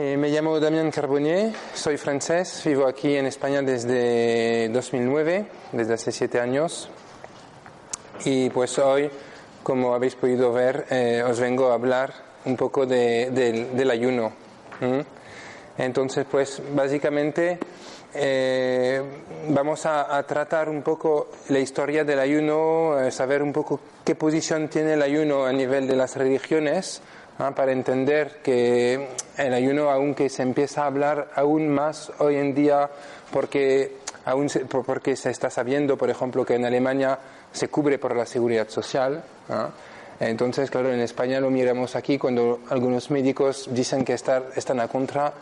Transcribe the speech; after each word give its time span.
Eh, 0.00 0.16
me 0.16 0.28
llamo 0.28 0.60
Damien 0.60 0.90
Carbonier, 0.92 1.52
soy 1.74 1.96
francés, 1.96 2.62
vivo 2.64 2.86
aquí 2.86 3.16
en 3.16 3.26
España 3.26 3.62
desde 3.62 4.68
2009, 4.68 5.46
desde 5.72 5.94
hace 5.94 6.12
siete 6.12 6.38
años. 6.40 6.88
Y 8.24 8.48
pues 8.50 8.78
hoy, 8.78 9.10
como 9.62 9.94
habéis 9.94 10.14
podido 10.14 10.52
ver, 10.52 10.86
eh, 10.90 11.22
os 11.28 11.40
vengo 11.40 11.70
a 11.70 11.74
hablar 11.74 12.12
un 12.44 12.56
poco 12.56 12.86
de- 12.86 13.30
del- 13.32 13.76
del 13.76 13.90
ayuno. 13.90 14.32
¿m? 14.80 15.04
Entonces, 15.78 16.24
pues 16.30 16.62
básicamente 16.74 17.58
eh, 18.14 19.02
vamos 19.48 19.84
a, 19.84 20.16
a 20.16 20.22
tratar 20.22 20.68
un 20.68 20.82
poco 20.82 21.28
la 21.48 21.58
historia 21.58 22.04
del 22.04 22.20
ayuno, 22.20 23.00
eh, 23.00 23.10
saber 23.10 23.42
un 23.42 23.52
poco 23.52 23.80
qué 24.04 24.14
posición 24.14 24.68
tiene 24.68 24.94
el 24.94 25.02
ayuno 25.02 25.44
a 25.44 25.52
nivel 25.52 25.86
de 25.88 25.96
las 25.96 26.16
religiones, 26.16 27.02
¿ah? 27.38 27.52
para 27.54 27.72
entender 27.72 28.40
que 28.42 29.08
el 29.36 29.54
ayuno, 29.54 29.90
aunque 29.90 30.28
se 30.28 30.42
empieza 30.42 30.82
a 30.82 30.86
hablar 30.86 31.30
aún 31.34 31.68
más 31.68 32.12
hoy 32.18 32.36
en 32.36 32.54
día, 32.54 32.90
porque, 33.32 33.96
aún 34.24 34.48
se, 34.48 34.60
por- 34.60 34.84
porque 34.84 35.16
se 35.16 35.30
está 35.30 35.50
sabiendo, 35.50 35.96
por 35.96 36.10
ejemplo, 36.10 36.44
que 36.44 36.54
en 36.54 36.64
Alemania 36.64 37.18
se 37.52 37.68
cubre 37.68 37.98
por 37.98 38.14
la 38.16 38.26
seguridad 38.26 38.68
social. 38.68 39.22
¿ah? 39.48 39.70
Entonces, 40.20 40.70
claro, 40.70 40.92
en 40.92 41.00
España 41.00 41.40
lo 41.40 41.50
miramos 41.50 41.94
aquí 41.96 42.18
cuando 42.18 42.60
algunos 42.70 43.10
médicos 43.10 43.68
dicen 43.70 44.04
que 44.04 44.14
estar, 44.14 44.46
están 44.56 44.80
a 44.80 44.88
contra, 44.88 45.32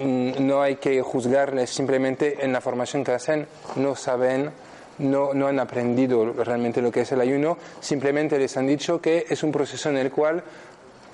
mm, 0.00 0.44
no 0.46 0.60
hay 0.60 0.76
que 0.76 1.00
juzgarles, 1.02 1.70
simplemente 1.70 2.44
en 2.44 2.52
la 2.52 2.60
formación 2.60 3.04
que 3.04 3.12
hacen 3.12 3.46
no 3.76 3.94
saben, 3.94 4.50
no, 4.98 5.32
no 5.34 5.46
han 5.46 5.58
aprendido 5.60 6.32
realmente 6.32 6.82
lo 6.82 6.90
que 6.92 7.02
es 7.02 7.12
el 7.12 7.20
ayuno, 7.20 7.56
simplemente 7.80 8.38
les 8.38 8.56
han 8.56 8.66
dicho 8.66 9.00
que 9.00 9.24
es 9.28 9.42
un 9.42 9.52
proceso 9.52 9.88
en 9.88 9.96
el 9.96 10.10
cual 10.10 10.42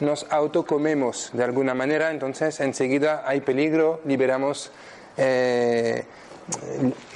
nos 0.01 0.27
autocomemos 0.31 1.31
de 1.33 1.45
alguna 1.45 1.75
manera, 1.75 2.11
entonces 2.11 2.61
enseguida 2.61 3.23
hay 3.27 3.41
peligro, 3.41 4.01
liberamos, 4.05 4.71
eh, 5.17 6.05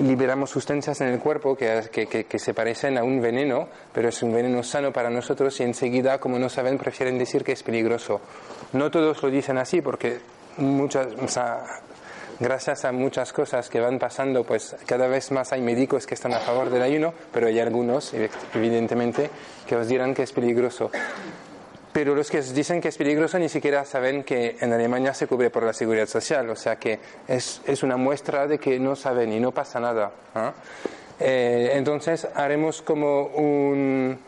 liberamos 0.01 0.51
sustancias 0.51 1.01
en 1.01 1.09
el 1.09 1.19
cuerpo 1.19 1.57
que, 1.57 1.83
que- 1.91 2.25
que- 2.25 2.39
se 2.39 2.53
parecen 2.55 2.99
a 2.99 3.05
un 3.05 3.21
veneno, 3.21 3.69
pero 3.93 4.09
es 4.09 4.23
un 4.23 4.33
veneno 4.33 4.63
sano 4.63 4.93
para 4.93 5.11
nosotros 5.11 5.59
y 5.61 5.63
enseguida, 5.63 6.19
como 6.19 6.39
no 6.39 6.49
saben, 6.49 6.77
prefieren 6.79 7.19
decir 7.19 7.45
que 7.45 7.53
es 7.53 7.63
peligroso. 7.63 8.21
No 8.73 8.91
todos 8.91 9.23
lo 9.23 9.31
dicen 9.31 9.59
así 9.59 9.81
porque 9.81 10.19
muchas, 10.59 11.09
gracias 12.41 12.85
a 12.85 12.93
muchas 12.93 13.33
cosas 13.33 13.69
que 13.71 13.81
van 13.81 13.99
pasando, 13.99 14.45
pues 14.45 14.77
cada 14.87 15.07
vez 15.07 15.31
más 15.31 15.53
hay 15.53 15.61
médicos 15.63 16.07
que 16.07 16.15
están 16.15 16.35
a 16.35 16.41
favor 16.41 16.69
del 16.71 16.83
ayuno, 16.83 17.15
pero 17.33 17.47
hay 17.47 17.61
algunos, 17.61 18.13
evidentemente, 18.55 19.31
que 19.67 19.77
os 19.77 19.87
dirán 19.89 20.13
que 20.15 20.25
es 20.25 20.33
peligroso. 20.33 20.91
Pero 21.93 22.15
los 22.15 22.31
que 22.31 22.41
dicen 22.41 22.81
que 22.81 22.89
es 22.89 22.97
peligroso 22.97 23.39
ni 23.39 23.49
siquiera 23.51 23.85
saben 23.85 24.25
que 24.25 24.57
en 24.61 24.73
Alemania 24.73 25.13
se 25.13 25.27
cubre 25.27 25.51
por 25.51 25.63
la 25.65 25.75
seguridad 25.75 26.07
social, 26.07 26.49
o 26.49 26.57
sea 26.57 26.77
que 26.77 26.99
es, 27.29 27.61
es 27.67 27.83
una 27.83 27.99
muestra 27.99 28.47
de 28.47 28.59
que 28.59 28.79
no 28.81 28.97
saben 28.97 29.31
y 29.33 29.39
no 29.41 29.53
pasa 29.53 29.79
nada. 29.79 30.11
¿ah? 30.35 30.55
Eh, 31.21 31.73
entonces 31.75 32.27
haremos 32.35 32.81
como 32.81 33.27
un, 33.27 34.19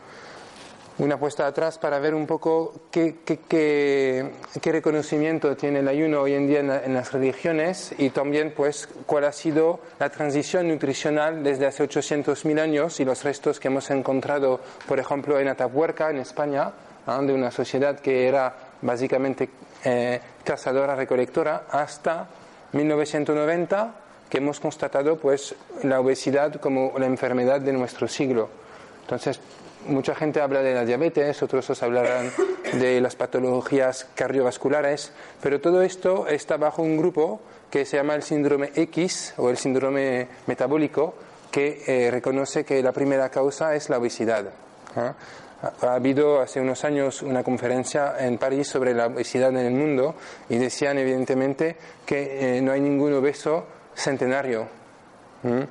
una 0.99 1.17
puesta 1.19 1.47
atrás 1.47 1.79
para 1.79 1.99
ver 2.01 2.15
un 2.15 2.27
poco 2.27 2.75
qué, 2.91 3.17
qué- 3.25 3.39
qué- 3.49 4.31
qué 4.61 4.73
reconocimiento 4.73 5.57
tiene 5.57 5.79
el 5.79 5.89
ayuno 5.89 6.21
hoy 6.21 6.35
en 6.35 6.47
día 6.47 6.61
en, 6.61 6.71
en 6.71 6.93
las 6.93 7.13
religiones 7.15 7.95
y 7.97 8.11
también 8.11 8.53
pues 8.55 8.87
cuál 9.07 9.25
ha 9.25 9.33
sido 9.33 9.81
la 9.99 10.11
transición 10.11 10.69
nutricional 10.69 11.43
desde 11.43 11.65
hace 11.67 11.83
800.000 11.83 12.61
años 12.61 13.01
y 13.01 13.07
los 13.07 13.25
restos 13.25 13.59
que 13.59 13.69
hemos 13.69 13.91
encontrado, 13.91 14.61
por 14.87 15.01
ejemplo, 15.01 15.41
en 15.41 15.49
Atapuerca, 15.49 16.11
en 16.11 16.19
España. 16.19 16.71
De 17.07 17.33
una 17.33 17.51
sociedad 17.51 17.99
que 17.99 18.27
era 18.27 18.55
básicamente 18.81 19.49
eh, 19.85 20.21
cazadora-recolectora, 20.43 21.65
hasta 21.71 22.27
1990 22.73 23.95
que 24.29 24.39
hemos 24.39 24.59
constatado 24.59 25.17
pues 25.17 25.55
la 25.83 26.01
obesidad 26.01 26.55
como 26.57 26.93
la 26.99 27.07
enfermedad 27.07 27.61
de 27.61 27.73
nuestro 27.73 28.09
siglo. 28.09 28.49
Entonces, 29.03 29.39
mucha 29.87 30.15
gente 30.15 30.41
habla 30.41 30.63
de 30.63 30.75
la 30.75 30.85
diabetes, 30.85 31.43
otros 31.43 31.69
os 31.71 31.83
hablarán 31.83 32.31
de 32.73 33.01
las 33.01 33.17
patologías 33.17 34.07
cardiovasculares, 34.15 35.13
pero 35.43 35.61
todo 35.61 35.83
esto 35.83 36.27
está 36.27 36.57
bajo 36.57 36.83
un 36.83 36.97
grupo 36.97 37.41
que 37.71 37.85
se 37.85 37.99
llama 37.99 38.15
el 38.15 38.23
síndrome 38.23 38.73
X 38.75 39.35
o 39.37 39.51
el 39.51 39.57
síndrome 39.57 40.29
metabólico, 40.47 41.15
que 41.51 41.83
eh, 41.87 42.11
reconoce 42.11 42.65
que 42.65 42.83
la 42.83 42.93
primera 42.93 43.29
causa 43.29 43.75
es 43.75 43.89
la 43.91 43.99
obesidad. 43.99 44.47
¿ah? 44.97 45.15
Ha 45.65 45.87
ha 45.87 45.95
habido 45.95 46.41
hace 46.41 46.61
unos 46.61 46.85
años 46.85 47.23
una 47.23 47.43
conferencia 47.43 48.15
en 48.19 48.39
París 48.39 48.69
sobre 48.69 48.95
la 48.95 49.07
obesidad 49.07 49.51
en 49.51 49.59
el 49.67 49.73
mundo 49.73 50.15
y 50.49 50.59
decían 50.59 50.99
evidentemente 50.99 51.77
que 52.05 52.59
eh, 52.59 52.61
no 52.61 52.73
hay 52.73 52.81
ningún 52.81 53.15
obeso 53.15 53.65
centenario. 53.95 54.67
¿Mm? 55.43 55.63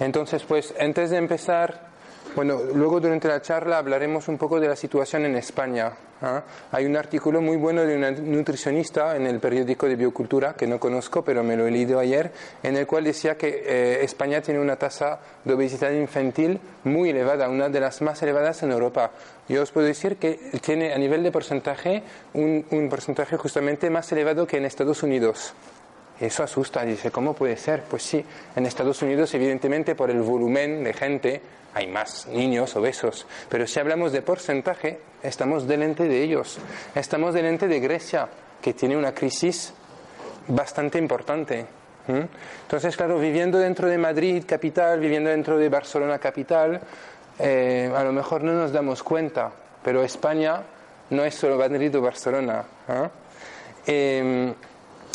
Entonces, 0.00 0.44
pues 0.44 0.74
antes 0.78 1.10
de 1.10 1.16
empezar, 1.16 1.88
bueno, 2.34 2.60
luego 2.74 3.00
durante 3.00 3.28
la 3.28 3.42
charla 3.42 3.78
hablaremos 3.78 4.28
un 4.28 4.38
poco 4.38 4.60
de 4.60 4.68
la 4.68 4.76
situación 4.76 5.24
en 5.24 5.36
España. 5.36 5.92
¿Ah? 6.22 6.42
Hay 6.72 6.86
un 6.86 6.96
artículo 6.96 7.40
muy 7.40 7.56
bueno 7.56 7.82
de 7.82 7.96
una 7.96 8.10
nutricionista 8.10 9.16
en 9.16 9.26
el 9.26 9.40
periódico 9.40 9.86
de 9.86 9.96
Biocultura, 9.96 10.54
que 10.54 10.66
no 10.66 10.78
conozco, 10.78 11.22
pero 11.22 11.42
me 11.42 11.56
lo 11.56 11.66
he 11.66 11.70
leído 11.70 11.98
ayer, 11.98 12.32
en 12.62 12.76
el 12.76 12.86
cual 12.86 13.04
decía 13.04 13.36
que 13.36 13.62
eh, 13.66 14.04
España 14.04 14.40
tiene 14.40 14.60
una 14.60 14.76
tasa 14.76 15.20
de 15.44 15.54
obesidad 15.54 15.92
infantil 15.92 16.60
muy 16.84 17.10
elevada, 17.10 17.48
una 17.48 17.68
de 17.68 17.80
las 17.80 18.02
más 18.02 18.22
elevadas 18.22 18.62
en 18.62 18.72
Europa. 18.72 19.10
Yo 19.48 19.62
os 19.62 19.72
puedo 19.72 19.86
decir 19.86 20.16
que 20.16 20.38
tiene 20.60 20.92
a 20.92 20.98
nivel 20.98 21.22
de 21.22 21.32
porcentaje 21.32 22.02
un, 22.34 22.64
un 22.70 22.88
porcentaje 22.88 23.36
justamente 23.36 23.90
más 23.90 24.10
elevado 24.12 24.46
que 24.46 24.58
en 24.58 24.64
Estados 24.64 25.02
Unidos. 25.02 25.54
Eso 26.20 26.42
asusta, 26.42 26.84
dice, 26.84 27.10
¿cómo 27.10 27.32
puede 27.32 27.56
ser? 27.56 27.82
Pues 27.84 28.02
sí, 28.02 28.22
en 28.54 28.66
Estados 28.66 29.00
Unidos 29.00 29.32
evidentemente 29.32 29.94
por 29.94 30.10
el 30.10 30.20
volumen 30.20 30.84
de 30.84 30.92
gente 30.92 31.40
hay 31.72 31.86
más 31.86 32.26
niños 32.26 32.76
obesos, 32.76 33.26
pero 33.48 33.66
si 33.66 33.80
hablamos 33.80 34.12
de 34.12 34.22
porcentaje, 34.22 35.00
estamos 35.22 35.66
delante 35.66 36.08
de 36.08 36.22
ellos, 36.22 36.58
estamos 36.94 37.32
delante 37.32 37.68
de 37.68 37.80
Grecia, 37.80 38.28
que 38.60 38.74
tiene 38.74 38.96
una 38.96 39.14
crisis 39.14 39.72
bastante 40.48 40.98
importante. 40.98 41.64
¿m? 42.08 42.28
Entonces, 42.62 42.96
claro, 42.96 43.18
viviendo 43.18 43.58
dentro 43.58 43.88
de 43.88 43.96
Madrid 43.96 44.44
capital, 44.46 45.00
viviendo 45.00 45.30
dentro 45.30 45.56
de 45.56 45.68
Barcelona 45.68 46.18
capital, 46.18 46.80
eh, 47.38 47.90
a 47.94 48.04
lo 48.04 48.12
mejor 48.12 48.42
no 48.42 48.52
nos 48.52 48.72
damos 48.72 49.02
cuenta, 49.02 49.50
pero 49.82 50.02
España 50.02 50.60
no 51.10 51.24
es 51.24 51.34
solo 51.34 51.56
Madrid 51.56 51.96
o 51.96 52.02
Barcelona. 52.02 52.64
¿ah? 52.88 53.10
Em, 53.86 54.52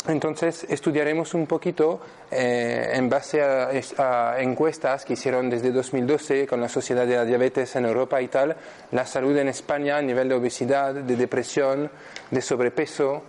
entonces 0.08 0.66
estudiaremos 0.68 1.34
un 1.34 1.46
poquito 1.46 2.00
eh, 2.30 2.90
en 2.92 3.08
base 3.08 3.42
a, 3.42 4.40
encuestas 4.40 5.04
que 5.04 5.14
hicieron 5.14 5.50
desde 5.50 5.72
2012 5.72 6.46
con 6.46 6.60
la 6.60 6.68
Sociedad 6.68 7.06
de 7.06 7.16
la 7.16 7.24
Diabetes 7.24 7.76
en 7.76 7.84
Europa 7.84 8.20
y 8.20 8.28
tal, 8.28 8.56
la 8.92 9.06
salud 9.06 9.36
en 9.36 9.48
España 9.48 9.96
a 9.96 10.02
nivel 10.02 10.28
de 10.28 10.34
obesidad, 10.34 10.94
de 10.94 11.16
depresión, 11.16 11.90
de 12.30 12.42
sobrepeso. 12.42 13.22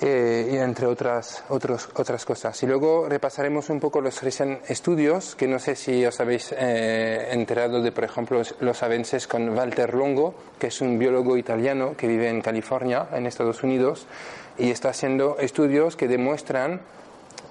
eh, 0.00 0.50
y 0.52 0.56
entre 0.56 0.86
otras, 0.86 1.44
otros, 1.48 1.88
otras 1.94 2.24
cosas. 2.24 2.60
Y 2.62 2.66
luego 2.66 3.08
repasaremos 3.08 3.70
un 3.70 3.80
poco 3.80 4.00
los 4.00 4.22
recientes 4.22 4.68
estudios, 4.70 5.34
que 5.34 5.46
no 5.46 5.58
sé 5.58 5.76
si 5.76 6.04
os 6.04 6.20
habéis 6.20 6.52
eh, 6.52 7.28
enterado 7.30 7.80
de, 7.80 7.92
por 7.92 8.04
ejemplo, 8.04 8.42
los 8.60 8.82
avances 8.82 9.26
con 9.26 9.48
Walter 9.50 9.94
Longo, 9.94 10.34
que 10.58 10.66
es 10.66 10.80
un 10.80 10.98
biólogo 10.98 11.36
italiano 11.36 11.94
que 11.96 12.08
vive 12.08 12.28
en 12.28 12.42
California, 12.42 13.06
en 13.12 13.26
Estados 13.26 13.62
Unidos, 13.62 14.06
y 14.58 14.70
está 14.70 14.90
haciendo 14.90 15.36
estudios 15.38 15.96
que 15.96 16.08
demuestran, 16.08 16.80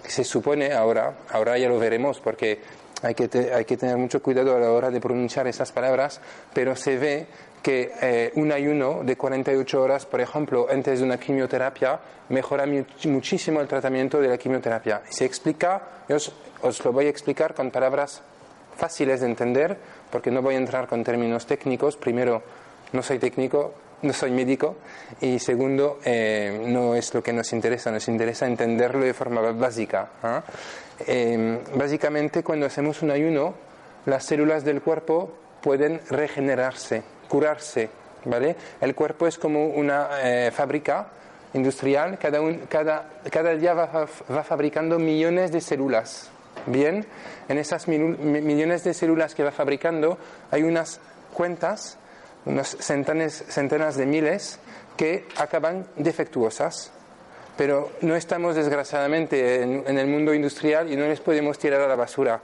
se 0.06 0.24
supone 0.24 0.74
ahora, 0.74 1.14
ahora 1.32 1.58
ya 1.58 1.70
lo 1.70 1.80
veremos 1.80 2.20
porque 2.20 2.60
hay 3.02 3.16
que, 3.16 3.52
hay 3.54 3.66
que 3.66 3.78
tener 3.78 3.98
mucho 3.98 4.22
cuidado 4.22 4.56
a 4.56 4.60
la 4.60 4.72
hora 4.72 4.90
de 4.90 5.02
pronunciar 5.02 5.48
esas 5.48 5.72
palabras, 5.72 6.22
pero 6.54 6.76
se 6.76 6.98
ve 6.98 7.28
que 7.62 7.92
eh, 8.02 8.32
un 8.36 8.52
ayuno 8.52 9.04
de 9.04 9.16
48 9.16 9.82
horas, 9.82 10.06
por 10.06 10.20
ejemplo, 10.20 10.68
antes 10.70 11.00
de 11.00 11.06
una 11.06 11.18
quimioterapia, 11.18 12.00
mejora 12.30 12.66
muchísimo 13.06 13.62
el 13.62 13.68
tratamiento 13.68 14.20
de 14.20 14.28
la 14.28 14.38
quimioterapia. 14.38 15.02
Se 15.10 15.24
explica, 15.24 15.82
yo 16.10 16.18
os, 16.18 16.34
os, 16.62 16.84
lo 16.84 16.92
voy 16.92 17.06
a 17.06 17.10
explicar 17.10 17.54
con 17.54 17.72
palabras 17.72 18.22
fáciles 18.76 19.22
de 19.22 19.28
entender, 19.28 19.78
porque 20.12 20.30
no 20.30 20.42
voy 20.42 20.56
a 20.56 20.58
entrar 20.58 20.88
con 20.88 21.04
términos 21.04 21.46
técnicos. 21.46 21.96
Primero, 21.96 22.44
no 22.92 23.02
soy 23.02 23.20
técnico, 23.20 23.74
no 24.04 24.14
soy 24.14 24.32
médico, 24.32 24.76
y 25.20 25.40
segundo, 25.40 26.00
eh, 26.06 26.66
no 26.68 26.96
es 26.96 27.14
lo 27.14 27.24
que 27.24 27.34
nos 27.34 27.52
interesa, 27.54 27.92
nos 27.92 28.08
interesa 28.08 28.46
entenderlo 28.46 29.04
de 29.04 29.14
forma 29.14 29.42
básica. 29.52 30.10
¿ah? 30.22 30.44
Eh, 31.08 31.60
básicamente, 31.76 32.44
cuando 32.44 32.68
hacemos 32.68 33.02
un 33.02 33.12
ayuno, 33.12 33.56
las 34.06 34.24
células 34.26 34.64
del 34.64 34.82
cuerpo 34.82 35.32
pueden 35.62 36.00
regenerarse 36.10 37.04
curarse, 37.34 37.90
¿vale? 38.26 38.56
El 38.80 38.94
cuerpo 38.94 39.26
es 39.26 39.40
como 39.40 39.66
una 39.66 40.08
eh, 40.22 40.52
fábrica 40.52 41.08
industrial, 41.56 42.20
cada, 42.20 43.56
día 43.56 43.74
va, 43.74 44.08
va, 44.32 44.44
fabricando 44.44 45.00
millones 45.00 45.52
de 45.52 45.60
células, 45.60 46.30
¿bien? 46.68 47.08
En 47.48 47.58
esas 47.58 47.88
millones 47.88 48.84
de 48.84 48.94
células 48.94 49.34
que 49.34 49.44
va 49.44 49.52
fabricando 49.52 50.20
hay 50.52 50.62
unas 50.62 51.00
cuentas, 51.34 51.98
unas 52.46 52.78
centenas, 52.80 53.44
centenas 53.48 53.96
de 53.96 54.06
miles 54.06 54.60
que 54.98 55.26
acaban 55.38 55.88
defectuosas. 55.96 56.92
Pero 57.58 57.92
no 58.02 58.16
estamos 58.16 58.56
desgraciadamente 58.56 59.62
en, 59.62 59.98
el 59.98 60.08
mundo 60.08 60.34
industrial 60.34 60.92
y 60.92 60.96
no 60.96 61.06
les 61.06 61.20
podemos 61.20 61.60
tirar 61.60 61.82
a 61.82 61.88
la 61.88 61.96
basura. 61.96 62.42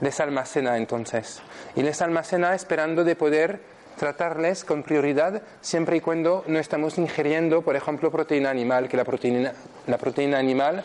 Les 0.00 0.20
almacena 0.20 0.76
entonces. 0.76 1.40
Y 1.74 1.82
les 1.82 2.00
almacena 2.00 2.54
esperando 2.54 3.02
de 3.02 3.16
poder 3.16 3.60
tratarles 3.98 4.62
con 4.64 4.82
prioridad 4.82 5.42
siempre 5.60 5.96
y 5.96 6.00
cuando 6.00 6.44
no 6.46 6.58
estamos 6.58 6.98
ingiriendo, 6.98 7.62
por 7.62 7.74
ejemplo, 7.74 8.10
proteína 8.10 8.50
animal, 8.50 8.88
que 8.88 8.96
la 8.96 9.04
proteína, 9.04 9.52
la 9.86 9.98
proteína 9.98 10.38
animal 10.38 10.84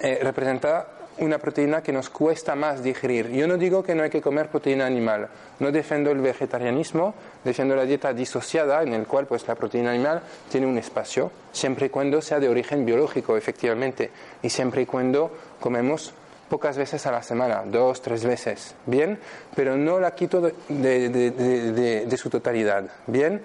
eh, 0.00 0.18
representa 0.22 0.86
una 1.18 1.38
proteína 1.38 1.82
que 1.82 1.92
nos 1.92 2.08
cuesta 2.08 2.54
más 2.54 2.82
digerir. 2.82 3.30
Yo 3.30 3.46
no 3.46 3.56
digo 3.56 3.82
que 3.82 3.94
no 3.94 4.02
hay 4.02 4.10
que 4.10 4.22
comer 4.22 4.48
proteína 4.48 4.86
animal, 4.86 5.28
no 5.60 5.70
defiendo 5.70 6.10
el 6.10 6.20
vegetarianismo, 6.20 7.14
defiendo 7.44 7.76
la 7.76 7.84
dieta 7.84 8.12
disociada 8.12 8.82
en 8.82 8.94
el 8.94 9.06
cual 9.06 9.26
pues 9.26 9.46
la 9.46 9.54
proteína 9.54 9.90
animal 9.90 10.22
tiene 10.50 10.66
un 10.66 10.78
espacio, 10.78 11.30
siempre 11.52 11.86
y 11.86 11.90
cuando 11.90 12.22
sea 12.22 12.40
de 12.40 12.48
origen 12.48 12.84
biológico, 12.84 13.36
efectivamente, 13.36 14.10
y 14.42 14.48
siempre 14.48 14.82
y 14.82 14.86
cuando 14.86 15.30
comemos 15.60 16.14
pocas 16.48 16.76
veces 16.76 17.06
a 17.06 17.12
la 17.12 17.22
semana, 17.22 17.62
dos, 17.64 18.02
tres 18.02 18.24
veces, 18.24 18.74
¿bien? 18.84 19.18
Pero 19.56 19.76
no 19.76 19.98
la 19.98 20.14
quito 20.14 20.40
de, 20.68 22.16
su 22.18 22.28
totalidad, 22.28 22.84
¿bien? 23.06 23.40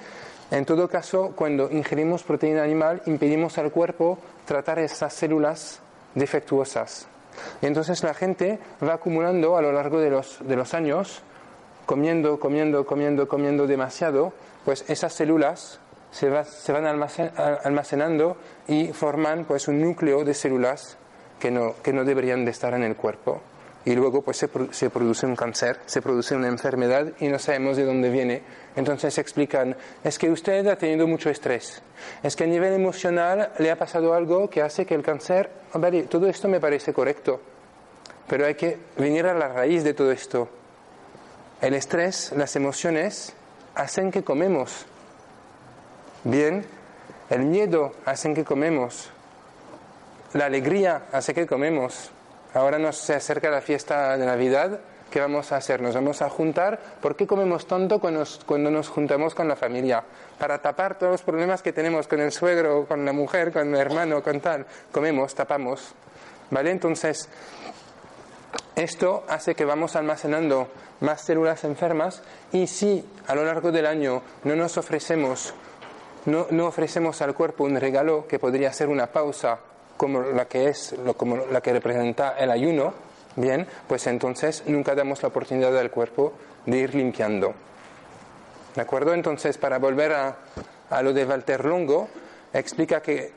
En 0.52 0.66
todo 0.66 0.90
caso, 0.90 1.34
cuando 1.36 1.72
ingerimos 1.72 2.24
proteína 2.24 2.64
animal, 2.64 3.02
impedimos 3.06 3.58
al 3.58 3.72
cuerpo 3.72 4.19
tratar 4.46 4.80
esas 4.80 5.14
células 5.14 5.80
defectuosas. 6.16 7.08
Entonces 7.62 8.04
la 8.04 8.13
gente 8.13 8.60
va 8.84 8.94
acumulando 8.94 9.57
a 9.57 9.62
lo 9.62 9.72
largo 9.72 10.00
de 10.00 10.10
los, 10.10 10.39
de 10.42 10.56
los 10.56 10.74
años, 10.74 11.22
comiendo, 11.86 12.39
comiendo, 12.39 12.86
comiendo, 12.86 13.28
comiendo 13.28 13.68
demasiado, 13.68 14.34
pues 14.66 14.86
esas 14.89 15.13
células 15.13 15.80
se, 16.12 16.31
se 16.45 16.74
van 16.74 16.86
almacenando 16.86 18.38
y 18.68 18.88
forman 18.94 19.45
pues 19.45 19.68
un 19.68 19.81
núcleo 19.81 20.24
de 20.24 20.34
células 20.34 20.98
que 21.39 21.51
no, 21.51 21.75
que 21.84 21.94
no 21.94 22.04
deberían 22.04 22.45
de 22.45 22.51
estar 22.51 22.74
en 22.74 22.84
el 22.84 22.95
cuerpo. 22.95 23.42
Y 23.88 23.95
luego 23.95 24.22
pues 24.22 24.36
se, 24.36 24.50
produce 24.89 25.25
un 25.25 25.38
cáncer, 25.38 25.80
se 25.86 26.01
produce 26.01 26.36
una 26.36 26.50
enfermedad 26.50 27.13
y 27.22 27.30
no 27.30 27.39
sabemos 27.39 27.78
de 27.78 27.86
dónde 27.86 28.10
viene. 28.10 28.42
Entonces 28.75 29.18
explican, 29.18 29.78
es 30.04 30.19
que 30.19 30.30
usted 30.30 30.68
ha 30.68 30.75
tenido 30.75 31.07
mucho 31.07 31.30
estrés, 31.30 31.81
es 32.22 32.36
que 32.36 32.44
a 32.44 32.48
nivel 32.48 32.74
emocional 32.74 33.54
le 33.60 33.72
ha 33.72 33.78
pasado 33.78 34.13
algo 34.13 34.50
que 34.50 34.62
hace 34.62 34.86
que 34.86 34.94
el 34.94 35.04
cáncer, 35.04 35.50
vale, 35.74 36.04
todo 36.04 36.28
esto 36.28 36.50
me 36.50 36.60
parece 36.60 36.92
correcto, 36.92 37.39
pero 38.28 38.45
hay 38.45 38.56
que 38.56 38.78
venir 38.98 39.25
a 39.25 39.34
la 39.34 39.48
raíz 39.48 39.86
de 39.86 39.94
todo 39.94 40.12
esto. 40.12 40.50
El 41.62 41.74
estrés, 41.74 42.33
las 42.36 42.57
emociones, 42.57 43.36
hacen 43.74 44.12
que 44.12 44.22
comemos. 44.22 44.86
Bien, 46.25 46.66
el 47.30 47.45
miedo 47.45 47.94
hacen 48.04 48.36
que 48.36 48.44
comemos. 48.44 49.12
La 50.33 50.48
alegría 50.48 51.04
hace 51.13 51.33
que 51.33 51.48
comemos. 51.48 52.12
Ahora 52.54 52.80
nos 52.80 52.98
se 52.98 53.14
acerca 53.14 53.50
la 53.50 53.62
fiesta 53.62 54.18
de 54.18 54.26
Navidad. 54.26 54.80
¿Qué 55.12 55.22
vamos 55.22 55.52
a 55.52 55.58
hacer? 55.58 55.82
Nos 55.82 55.96
vamos 55.96 56.22
a 56.22 56.30
juntar. 56.30 56.80
¿Por 57.02 57.16
qué 57.16 57.26
comemos 57.26 57.66
tanto 57.68 58.00
cuando 58.00 58.72
nos, 58.72 58.90
juntamos 58.90 59.36
con 59.36 59.48
la 59.48 59.56
familia? 59.56 60.04
Para 60.38 60.62
tapar 60.62 60.98
todos 60.98 61.12
los 61.14 61.22
problemas 61.22 61.62
que 61.62 61.72
tenemos 61.72 62.08
con 62.08 62.20
el 62.20 62.32
suegro, 62.32 62.86
con 62.86 63.06
la 63.06 63.14
mujer, 63.14 63.52
con 63.52 63.74
el 63.74 63.80
hermano, 63.80 64.22
con 64.22 64.40
tal. 64.42 64.66
Comemos, 64.92 65.34
tapamos. 65.34 65.94
¿Vale? 66.52 66.72
Entonces, 66.72 67.30
esto 68.76 69.24
hace 69.28 69.56
que 69.56 69.66
vamos 69.66 69.96
almacenando 69.96 70.68
más 71.02 71.22
células 71.22 71.64
enfermas 71.64 72.22
y 72.52 72.68
si 72.68 73.06
a 73.28 73.36
lo 73.36 73.44
largo 73.44 73.72
del 73.72 73.86
año 73.86 74.24
no 74.44 74.56
nos 74.56 74.78
ofrecemos, 74.78 75.54
no 76.26 76.66
ofrecemos 76.66 77.22
al 77.22 77.34
cuerpo 77.34 77.64
un 77.64 77.80
regalo 77.80 78.28
que 78.28 78.40
podría 78.40 78.74
ser 78.74 78.90
una 78.90 79.08
pausa 79.08 79.60
como 79.98 80.22
la 80.22 80.46
que 80.46 80.70
es, 80.70 80.96
como 81.18 81.38
la 81.52 81.62
que 81.62 81.74
representa 81.74 82.38
el 82.38 82.52
ayuno, 82.52 82.94
bien, 83.36 83.68
pues 83.88 84.08
entonces 84.08 84.64
nunca 84.68 84.96
damos 84.96 85.22
la 85.22 85.30
oportunidad 85.30 85.78
al 85.78 85.92
cuerpo 85.92 86.34
de 86.66 86.78
ir 86.78 86.96
limpiando. 86.96 87.54
¿De 88.76 88.82
acuerdo? 88.82 89.14
Entonces, 89.14 89.58
para 89.58 89.80
volver 89.80 90.14
a, 90.14 91.02
lo 91.02 91.14
de 91.14 91.26
Walter 91.26 91.66
Longo, 91.66 92.10
explica 92.54 93.02
que 93.02 93.32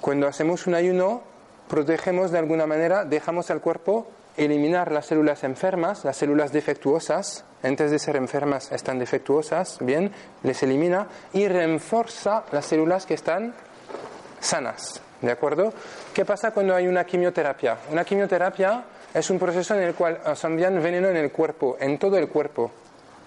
cuando 0.00 0.26
hacemos 0.26 0.66
un 0.66 0.74
ayuno, 0.74 1.22
protegemos 1.68 2.30
de 2.30 2.38
alguna 2.38 2.66
manera, 2.66 3.04
dejamos 3.04 3.50
al 3.50 3.60
cuerpo 3.60 4.08
eliminar 4.36 4.92
las 4.92 5.06
células 5.06 5.44
enfermas, 5.44 6.04
las 6.04 6.16
células 6.16 6.52
defectuosas, 6.52 7.44
antes 7.62 7.90
de 7.90 7.98
ser 7.98 8.16
enfermas 8.16 8.70
están 8.72 8.98
defectuosas, 8.98 9.78
bien, 9.80 10.12
les 10.42 10.62
elimina 10.62 11.06
y 11.32 11.48
refuerza 11.48 12.44
las 12.52 12.66
células 12.66 13.06
que 13.06 13.14
están 13.14 13.54
sanas. 14.40 15.00
¿De 15.20 15.30
acuerdo? 15.30 15.72
¿Qué 16.12 16.24
pasa 16.24 16.50
cuando 16.50 16.74
hay 16.74 16.86
una 16.86 17.04
quimioterapia? 17.04 17.78
Una 17.90 18.04
quimioterapia 18.04 18.84
es 19.14 19.30
un 19.30 19.38
proceso 19.38 19.74
en 19.74 19.82
el 19.82 19.94
cual 19.94 20.20
se 20.34 20.46
envían 20.46 20.82
veneno 20.82 21.08
en 21.08 21.16
el 21.16 21.32
cuerpo, 21.32 21.76
en 21.80 21.98
todo 21.98 22.18
el 22.18 22.28
cuerpo. 22.28 22.70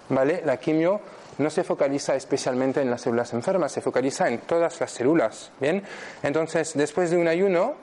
¿Vale? 0.08 0.42
La 0.44 0.56
quimio 0.56 1.00
no 1.38 1.50
se 1.50 1.64
focaliza 1.64 2.14
especialmente 2.14 2.80
en 2.80 2.90
las 2.90 3.02
células 3.02 3.32
enfermas, 3.32 3.72
se 3.72 3.80
focaliza 3.80 4.28
en 4.28 4.38
todas 4.40 4.80
las 4.80 4.90
células. 4.90 5.50
¿Bien? 5.60 5.82
Entonces, 6.22 6.72
después 6.74 7.10
de 7.10 7.16
un 7.16 7.28
ayuno, 7.28 7.74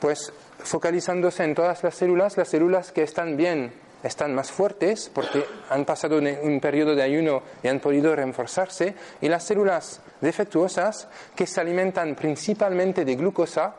pues 0.00 0.32
focalizándose 0.58 1.44
en 1.44 1.54
todas 1.54 1.82
las 1.82 1.94
células, 1.94 2.36
las 2.36 2.48
células 2.48 2.92
que 2.92 3.02
están 3.02 3.36
bien 3.36 3.72
están 4.06 4.34
más 4.34 4.50
fuertes 4.50 5.10
porque 5.12 5.44
han 5.70 5.84
pasado 5.84 6.18
un 6.18 6.60
periodo 6.60 6.94
de 6.94 7.02
ayuno 7.02 7.42
y 7.62 7.68
han 7.68 7.80
podido 7.80 8.14
reforzarse, 8.14 8.94
y 9.20 9.28
las 9.28 9.44
células 9.44 10.00
defectuosas 10.20 11.08
que 11.34 11.46
se 11.46 11.60
alimentan 11.60 12.14
principalmente 12.14 13.04
de 13.04 13.16
glucosa, 13.16 13.74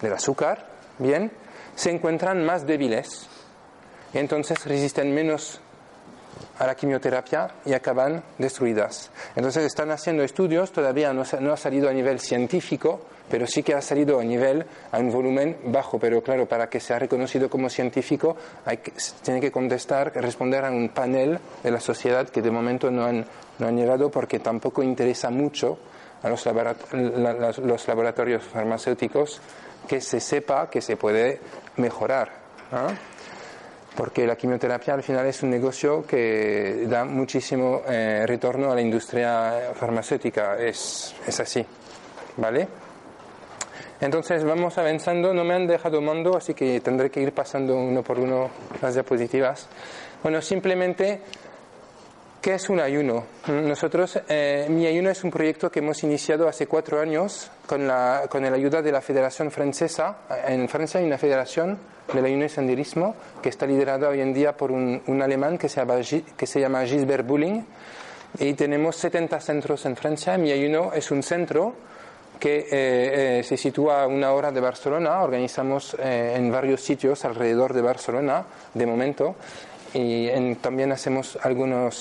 del 0.00 0.12
azúcar, 0.12 0.66
bien, 0.98 1.30
se 1.74 1.90
encuentran 1.90 2.44
más 2.44 2.66
débiles 2.66 3.28
y 4.12 4.18
entonces 4.18 4.64
resisten 4.64 5.14
menos 5.14 5.60
a 6.58 6.66
la 6.66 6.74
quimioterapia 6.74 7.48
y 7.64 7.72
acaban 7.72 8.22
destruidas. 8.38 9.10
Entonces 9.36 9.64
están 9.64 9.90
haciendo 9.90 10.22
estudios, 10.22 10.72
todavía 10.72 11.12
no, 11.12 11.22
no 11.40 11.52
ha 11.52 11.56
salido 11.56 11.88
a 11.88 11.92
nivel 11.92 12.18
científico, 12.20 13.00
pero 13.30 13.46
sí 13.46 13.62
que 13.62 13.74
ha 13.74 13.82
salido 13.82 14.18
a 14.18 14.24
nivel, 14.24 14.64
a 14.92 14.98
un 14.98 15.10
volumen 15.10 15.56
bajo, 15.64 15.98
pero 15.98 16.22
claro, 16.22 16.46
para 16.46 16.68
que 16.68 16.80
sea 16.80 16.98
reconocido 16.98 17.48
como 17.48 17.68
científico 17.68 18.36
hay 18.64 18.78
que, 18.78 18.92
tiene 19.22 19.40
que 19.40 19.50
contestar, 19.50 20.12
responder 20.14 20.64
a 20.64 20.70
un 20.70 20.88
panel 20.90 21.38
de 21.62 21.70
la 21.70 21.80
sociedad 21.80 22.28
que 22.28 22.42
de 22.42 22.50
momento 22.50 22.90
no 22.90 23.04
han, 23.04 23.24
no 23.58 23.66
han 23.66 23.76
llegado 23.76 24.10
porque 24.10 24.38
tampoco 24.38 24.82
interesa 24.82 25.30
mucho 25.30 25.78
a 26.22 26.28
los, 26.28 26.44
laboratorios 27.86 28.42
farmacéuticos 28.44 29.40
que 29.86 30.00
se 30.00 30.20
sepa 30.20 30.68
que 30.68 30.80
se 30.80 30.96
puede 30.96 31.40
mejorar. 31.76 32.30
Porque 33.96 34.26
la 34.26 34.36
quimioterapia 34.36 34.94
al 34.94 35.02
final 35.02 35.26
es 35.26 35.42
un 35.42 35.50
negocio 35.50 36.06
que 36.06 36.86
da 36.88 37.04
muchísimo 37.04 37.82
eh, 37.88 38.24
retorno 38.26 38.70
a 38.70 38.74
la 38.74 38.80
industria 38.80 39.72
farmacéutica. 39.74 40.56
Es, 40.56 41.14
es 41.26 41.40
así. 41.40 41.64
¿Vale? 42.36 42.68
Entonces 44.00 44.44
vamos 44.44 44.78
avanzando, 44.78 45.34
no 45.34 45.42
me 45.42 45.54
han 45.54 45.66
dejado 45.66 46.00
mando, 46.00 46.36
así 46.36 46.54
que 46.54 46.80
tendré 46.80 47.10
que 47.10 47.20
ir 47.20 47.32
pasando 47.32 47.76
uno 47.76 48.02
por 48.02 48.20
uno 48.20 48.48
las 48.80 48.94
diapositivas. 48.94 49.68
Bueno, 50.22 50.40
simplemente, 50.40 51.20
¿qué 52.40 52.54
es 52.54 52.68
un 52.68 52.78
ayuno? 52.78 53.24
Nosotros, 53.48 54.20
eh, 54.28 54.66
mi 54.70 54.86
ayuno 54.86 55.10
es 55.10 55.24
un 55.24 55.32
proyecto 55.32 55.68
que 55.68 55.80
hemos 55.80 56.00
iniciado 56.04 56.46
hace 56.46 56.68
cuatro 56.68 57.00
años 57.00 57.50
con 57.66 57.88
la, 57.88 58.26
con 58.30 58.42
la 58.42 58.52
ayuda 58.52 58.82
de 58.82 58.92
la 58.92 59.00
Federación 59.00 59.50
Francesa. 59.50 60.18
En 60.46 60.68
Francia 60.68 61.00
hay 61.00 61.06
una 61.06 61.18
federación 61.18 61.76
del 62.12 62.24
ayuno 62.24 62.44
y 62.44 62.48
senderismo 62.48 63.16
que 63.42 63.48
está 63.48 63.66
liderada 63.66 64.08
hoy 64.08 64.20
en 64.20 64.32
día 64.32 64.56
por 64.56 64.70
un, 64.70 65.02
un 65.08 65.22
alemán 65.22 65.58
que 65.58 65.68
se 65.68 65.80
llama, 65.80 65.96
que 66.36 66.46
se 66.46 66.60
llama 66.60 66.84
Gisbert 66.84 67.26
Bulling. 67.26 67.66
Y 68.38 68.54
tenemos 68.54 68.94
70 68.94 69.40
centros 69.40 69.86
en 69.86 69.96
Francia. 69.96 70.38
Mi 70.38 70.52
ayuno 70.52 70.92
es 70.92 71.10
un 71.10 71.24
centro 71.24 71.74
que 72.38 72.58
eh, 72.58 73.38
eh, 73.40 73.42
se 73.42 73.56
sitúa 73.56 74.02
a 74.02 74.06
una 74.06 74.32
hora 74.32 74.50
de 74.50 74.60
Barcelona. 74.60 75.22
Organizamos 75.22 75.96
eh, 75.98 76.34
en 76.36 76.50
varios 76.50 76.80
sitios 76.80 77.24
alrededor 77.24 77.72
de 77.72 77.82
Barcelona, 77.82 78.44
de 78.74 78.86
momento. 78.86 79.36
Y 79.94 80.28
también 80.56 80.92
hacemos 80.92 81.38
algunos 81.42 81.96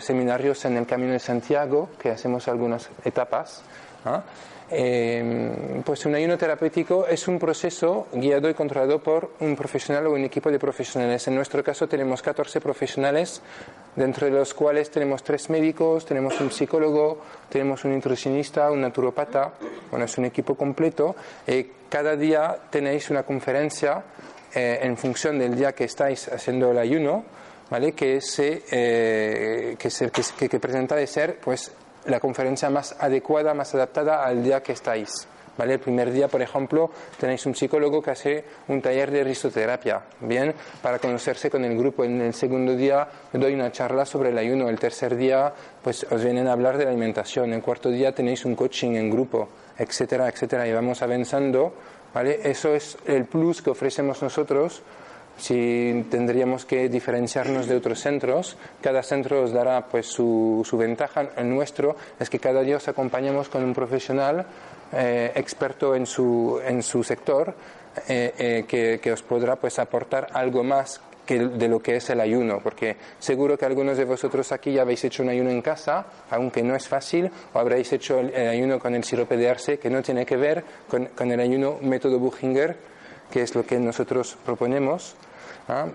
seminarios 0.00 0.64
en 0.64 0.76
el 0.76 0.86
Camino 0.86 1.12
de 1.12 1.20
Santiago, 1.20 1.90
que 1.96 2.10
hacemos 2.10 2.48
algunas 2.48 2.90
etapas. 3.04 3.62
¿ah? 4.04 4.24
Eh, 4.70 5.80
pues 5.84 6.04
un 6.04 6.14
ayuno 6.14 6.36
terapéutico 6.36 7.06
es 7.06 7.26
un 7.26 7.38
proceso 7.38 8.06
guiado 8.12 8.50
y 8.50 8.54
controlado 8.54 8.98
por 8.98 9.32
un 9.40 9.56
profesional 9.56 10.06
o 10.06 10.12
un 10.12 10.24
equipo 10.24 10.50
de 10.50 10.58
profesionales. 10.58 11.26
En 11.26 11.34
nuestro 11.34 11.64
caso 11.64 11.88
tenemos 11.88 12.20
14 12.20 12.60
profesionales, 12.60 13.40
dentro 13.96 14.26
de 14.26 14.32
los 14.32 14.52
cuales 14.52 14.90
tenemos 14.90 15.22
tres 15.22 15.48
médicos, 15.48 16.04
tenemos 16.04 16.40
un 16.40 16.50
psicólogo, 16.50 17.20
tenemos 17.48 17.84
un 17.84 17.94
nutricionista, 17.94 18.70
un 18.70 18.82
naturopata. 18.82 19.54
Bueno, 19.90 20.04
es 20.04 20.18
un 20.18 20.26
equipo 20.26 20.54
completo. 20.54 21.16
Eh, 21.46 21.70
cada 21.88 22.16
día 22.16 22.56
tenéis 22.70 23.08
una 23.10 23.22
conferencia 23.22 24.02
eh, 24.54 24.80
en 24.82 24.96
función 24.96 25.38
del 25.38 25.56
día 25.56 25.72
que 25.72 25.84
estáis 25.84 26.28
haciendo 26.28 26.70
el 26.70 26.78
ayuno, 26.78 27.24
¿vale? 27.70 27.92
que, 27.92 28.20
se, 28.20 28.64
eh, 28.70 29.76
que, 29.78 29.90
se, 29.90 30.10
que, 30.10 30.48
que 30.48 30.60
presenta 30.60 30.94
de 30.94 31.06
ser 31.06 31.38
pues 31.38 31.72
la 32.08 32.20
conferencia 32.20 32.70
más 32.70 32.96
adecuada, 32.98 33.54
más 33.54 33.74
adaptada 33.74 34.24
al 34.24 34.42
día 34.42 34.62
que 34.62 34.72
estáis. 34.72 35.28
¿Vale? 35.56 35.74
El 35.74 35.80
primer 35.80 36.12
día, 36.12 36.28
por 36.28 36.40
ejemplo, 36.40 36.88
tenéis 37.18 37.44
un 37.44 37.52
psicólogo 37.52 38.00
que 38.00 38.12
hace 38.12 38.44
un 38.68 38.80
taller 38.80 39.10
de 39.10 39.24
risoterapia, 39.24 40.00
¿bien? 40.20 40.54
Para 40.80 41.00
conocerse 41.00 41.50
con 41.50 41.64
el 41.64 41.76
grupo. 41.76 42.04
En 42.04 42.20
el 42.20 42.32
segundo 42.32 42.76
día 42.76 43.08
doy 43.32 43.54
una 43.54 43.72
charla 43.72 44.06
sobre 44.06 44.28
el 44.28 44.38
ayuno. 44.38 44.68
El 44.68 44.78
tercer 44.78 45.16
día, 45.16 45.52
pues 45.82 46.06
os 46.08 46.22
vienen 46.22 46.46
a 46.46 46.52
hablar 46.52 46.78
de 46.78 46.84
la 46.84 46.90
alimentación. 46.90 47.52
El 47.52 47.60
cuarto 47.60 47.90
día 47.90 48.14
tenéis 48.14 48.44
un 48.44 48.54
coaching 48.54 48.92
en 48.92 49.10
grupo, 49.10 49.48
etcétera, 49.76 50.28
etcétera. 50.28 50.64
Y 50.68 50.72
vamos 50.72 51.02
avanzando, 51.02 51.74
¿vale? 52.14 52.38
Eso 52.44 52.72
es 52.72 52.96
el 53.04 53.24
plus 53.24 53.60
que 53.60 53.70
ofrecemos 53.70 54.22
nosotros 54.22 54.82
si 55.38 56.04
tendríamos 56.10 56.64
que 56.64 56.88
diferenciarnos 56.88 57.66
de 57.66 57.76
otros 57.76 58.00
centros, 58.00 58.56
cada 58.82 59.02
centro 59.02 59.42
os 59.42 59.52
dará 59.52 59.86
pues 59.86 60.06
su, 60.06 60.62
su 60.68 60.76
ventaja. 60.76 61.30
El 61.36 61.48
nuestro 61.48 61.96
es 62.18 62.28
que 62.28 62.38
cada 62.38 62.62
día 62.62 62.76
os 62.76 62.88
acompañamos 62.88 63.48
con 63.48 63.64
un 63.64 63.72
profesional 63.72 64.44
eh, 64.92 65.32
experto 65.34 65.94
en 65.94 66.06
su, 66.06 66.60
en 66.64 66.82
su 66.82 67.02
sector 67.04 67.54
eh, 68.08 68.34
eh, 68.38 68.64
que, 68.66 69.00
que, 69.00 69.12
os 69.12 69.22
podrá 69.22 69.56
pues 69.56 69.78
aportar 69.78 70.28
algo 70.32 70.62
más 70.64 71.00
que 71.26 71.38
de 71.38 71.68
lo 71.68 71.80
que 71.80 71.96
es 71.96 72.08
el 72.08 72.20
ayuno, 72.20 72.60
porque 72.62 72.96
seguro 73.18 73.58
que 73.58 73.66
algunos 73.66 73.98
de 73.98 74.06
vosotros 74.06 74.50
aquí 74.50 74.72
ya 74.72 74.82
habéis 74.82 75.04
hecho 75.04 75.22
un 75.22 75.28
ayuno 75.28 75.50
en 75.50 75.60
casa, 75.60 76.06
aunque 76.30 76.62
no 76.62 76.74
es 76.74 76.88
fácil, 76.88 77.30
o 77.52 77.58
habréis 77.58 77.92
hecho 77.92 78.18
el, 78.18 78.30
el 78.30 78.48
ayuno 78.48 78.78
con 78.78 78.94
el 78.94 79.04
sirope 79.04 79.36
de 79.36 79.50
arce, 79.50 79.78
que 79.78 79.90
no 79.90 80.02
tiene 80.02 80.24
que 80.24 80.38
ver 80.38 80.64
con, 80.88 81.06
con 81.06 81.30
el 81.30 81.38
ayuno 81.38 81.76
método 81.82 82.18
Buchinger, 82.18 82.76
que 83.30 83.42
es 83.42 83.54
lo 83.54 83.66
que 83.66 83.78
nosotros 83.78 84.38
proponemos. 84.42 85.16
¿Ah? 85.68 85.86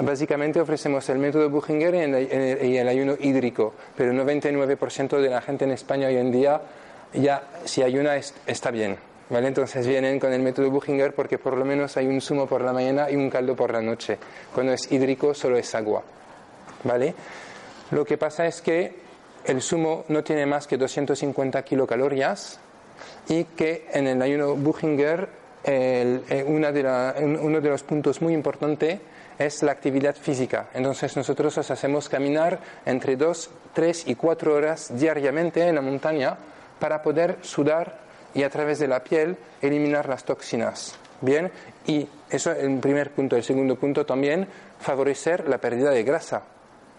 Básicamente 0.00 0.60
ofrecemos 0.60 1.08
el 1.08 1.18
método 1.18 1.48
Buchinger 1.48 1.94
y 1.94 2.76
el, 2.76 2.88
ayuno 2.88 3.14
hídrico, 3.18 3.72
pero 3.96 4.10
el 4.12 4.20
99% 4.20 5.18
de 5.18 5.30
la 5.30 5.40
gente 5.40 5.64
en 5.64 5.70
España 5.70 6.08
hoy 6.08 6.16
en 6.18 6.30
día 6.30 6.60
ya 7.14 7.42
si 7.64 7.82
ayuna 7.82 8.16
está 8.16 8.70
bien. 8.70 8.98
¿Vale? 9.28 9.48
Entonces 9.48 9.86
vienen 9.86 10.20
con 10.20 10.32
el 10.32 10.40
método 10.40 10.70
Buchinger 10.70 11.12
porque 11.14 11.38
por 11.38 11.56
lo 11.56 11.64
menos 11.64 11.96
hay 11.96 12.06
un 12.06 12.20
zumo 12.20 12.46
por 12.46 12.60
la 12.60 12.72
mañana 12.72 13.10
y 13.10 13.16
un 13.16 13.28
caldo 13.28 13.56
por 13.56 13.72
la 13.72 13.80
noche. 13.80 14.18
Cuando 14.54 14.72
es 14.72 14.92
hídrico 14.92 15.34
solo 15.34 15.56
es 15.56 15.74
agua. 15.74 16.02
¿Vale? 16.84 17.14
Lo 17.90 18.04
que 18.04 18.18
pasa 18.18 18.46
es 18.46 18.60
que 18.60 18.94
el 19.44 19.62
zumo 19.62 20.04
no 20.08 20.22
tiene 20.22 20.44
más 20.46 20.66
que 20.66 20.76
250 20.76 21.62
kilocalorías 21.62 22.60
y 23.28 23.44
que 23.44 23.88
en 23.92 24.06
el 24.06 24.22
ayuno 24.22 24.54
Buchinger 24.54 25.45
el, 25.66 26.22
eh, 26.30 26.44
una 26.46 26.70
de 26.70 26.82
la, 26.82 27.14
uno 27.18 27.60
de 27.60 27.68
los 27.68 27.82
puntos 27.82 28.22
muy 28.22 28.32
importantes 28.32 29.00
es 29.38 29.62
la 29.62 29.72
actividad 29.72 30.14
física. 30.14 30.68
Entonces 30.72 31.16
nosotros 31.16 31.58
os 31.58 31.70
hacemos 31.70 32.08
caminar 32.08 32.58
entre 32.86 33.16
dos, 33.16 33.50
tres 33.74 34.04
y 34.06 34.14
cuatro 34.14 34.54
horas 34.54 34.96
diariamente 34.96 35.66
en 35.66 35.74
la 35.74 35.82
montaña 35.82 36.36
para 36.78 37.02
poder 37.02 37.38
sudar 37.42 37.98
y 38.32 38.42
a 38.42 38.50
través 38.50 38.78
de 38.78 38.88
la 38.88 39.02
piel 39.02 39.36
eliminar 39.60 40.08
las 40.08 40.24
toxinas. 40.24 40.96
Bien, 41.20 41.50
y 41.86 42.06
eso 42.30 42.52
es 42.52 42.62
el 42.62 42.78
primer 42.78 43.10
punto. 43.10 43.36
El 43.36 43.42
segundo 43.42 43.76
punto 43.76 44.06
también, 44.06 44.46
favorecer 44.78 45.48
la 45.48 45.58
pérdida 45.58 45.90
de 45.90 46.04
grasa. 46.04 46.42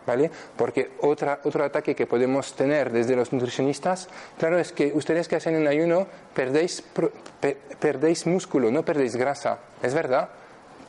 ¿vale? 0.07 0.31
Porque 0.55 0.91
otra, 1.01 1.41
otro 1.43 1.63
ataque 1.63 1.93
que 1.93 2.07
podemos 2.07 2.53
tener 2.53 2.91
desde 2.91 3.15
los 3.15 3.31
nutricionistas, 3.33 4.07
claro, 4.39 4.57
es 4.57 4.71
que 4.71 4.91
ustedes 4.95 5.27
que 5.27 5.35
hacen 5.35 5.55
un 5.55 5.67
ayuno 5.67 6.07
perdéis, 6.33 6.81
perdéis 7.79 8.25
músculo, 8.25 8.71
no 8.71 8.83
perdéis 8.83 9.15
grasa. 9.15 9.59
Es 9.81 9.93
verdad. 9.93 10.29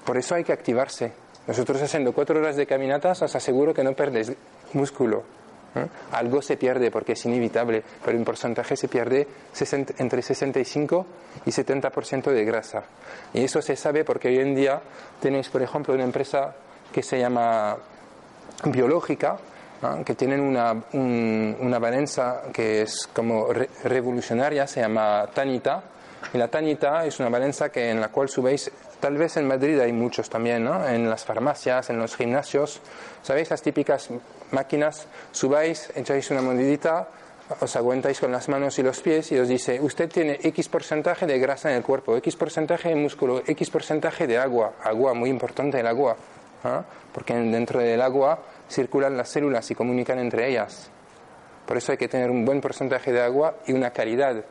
Por 0.05 0.17
eso 0.17 0.35
hay 0.35 0.45
que 0.45 0.53
activarse. 0.53 1.13
Nosotros 1.47 1.81
haciendo 1.83 2.13
cuatro 2.13 2.39
horas 2.39 2.57
de 2.57 2.67
caminatas 2.67 3.23
os 3.23 3.35
aseguro 3.35 3.75
que 3.75 3.83
no 3.83 3.93
perdéis 3.93 4.33
músculo. 4.73 5.23
¿eh? 5.75 5.87
Algo 6.13 6.43
se 6.43 6.57
pierde 6.57 6.91
porque 6.91 7.13
es 7.13 7.25
inevitable, 7.25 7.83
pero 8.05 8.17
en 8.17 8.25
porcentaje 8.25 8.77
se 8.77 8.89
pierde 8.89 9.27
entre 9.99 10.23
65 10.23 11.07
y 11.47 11.51
70% 11.51 12.31
de 12.31 12.45
grasa. 12.45 12.85
Y 13.33 13.45
eso 13.45 13.63
se 13.63 13.77
sabe 13.77 14.05
porque 14.05 14.29
hoy 14.29 14.39
en 14.39 14.55
día 14.55 14.81
tenéis, 15.21 15.49
por 15.49 15.63
ejemplo, 15.63 15.95
una 15.95 16.05
empresa 16.05 16.55
que 16.93 17.03
se 17.03 17.19
llama 17.19 17.77
biológica, 18.65 19.37
que 20.05 20.15
tienen 20.15 20.41
una, 20.41 20.73
una 20.93 21.79
balanza 21.79 22.43
que 22.53 22.83
es 22.83 23.09
como 23.13 23.49
revolucionaria, 23.85 24.67
se 24.67 24.81
llama 24.81 25.29
Tanita. 25.33 25.83
Y 26.33 26.39
la 26.39 26.49
Tanita 26.49 27.05
es 27.05 27.19
una 27.21 27.29
balanza 27.29 27.71
que, 27.71 27.91
en 27.91 28.01
la 28.01 28.09
cual 28.09 28.29
subéis, 28.29 28.71
tal 29.01 29.17
vez 29.17 29.37
en 29.37 29.47
Madrid 29.47 29.79
hay 29.81 29.93
muchos 29.93 30.29
también, 30.29 30.65
¿no? 30.65 30.87
en 30.87 31.09
las 31.09 31.25
farmacias, 31.25 31.91
en 31.91 31.99
los 31.99 32.17
gimnasios. 32.17 32.81
¿Sabéis 33.23 33.51
las 33.51 33.63
típicas 33.63 34.09
máquinas? 34.51 35.07
Subáis, 35.33 35.91
echáis 35.95 36.31
una 36.31 36.43
monedita, 36.43 37.09
os 37.61 37.77
aguantáis 37.77 38.21
con 38.21 38.31
las 38.31 38.49
manos 38.49 38.79
y 38.79 38.83
los 38.83 39.01
pies 39.01 39.33
y 39.33 39.39
os 39.39 39.49
dice, 39.49 39.81
usted 39.81 40.11
tiene 40.11 40.39
X 40.43 40.69
porcentaje 40.69 41.27
de 41.27 41.39
grasa 41.39 41.71
en 41.71 41.77
el 41.77 41.83
cuerpo, 41.83 42.17
X 42.17 42.37
porcentaje 42.37 42.91
de 42.91 42.97
músculo, 42.97 43.43
X 43.47 43.71
porcentaje 43.71 44.27
de 44.27 44.37
agua. 44.39 44.75
Agua, 44.85 45.15
muy 45.15 45.31
importante 45.31 45.81
el 45.81 45.87
agua. 45.87 46.17
¿ah? 46.65 46.85
porque 47.13 47.35
dentro 47.35 47.81
del 47.81 48.01
agua 48.01 48.39
circulan 48.69 49.17
las 49.17 49.29
células 49.29 49.71
y 49.71 49.75
comunican 49.75 50.19
entre 50.19 50.49
ellas. 50.49 50.91
Por 51.67 51.77
eso 51.77 51.93
hay 51.93 51.99
que 51.99 52.09
tener 52.09 52.31
un 52.31 52.45
buen 52.45 52.61
porcentaje 52.61 53.13
de 53.13 53.21
agua 53.21 53.57
y 53.67 53.73
una 53.73 53.91
calidad 53.91 54.45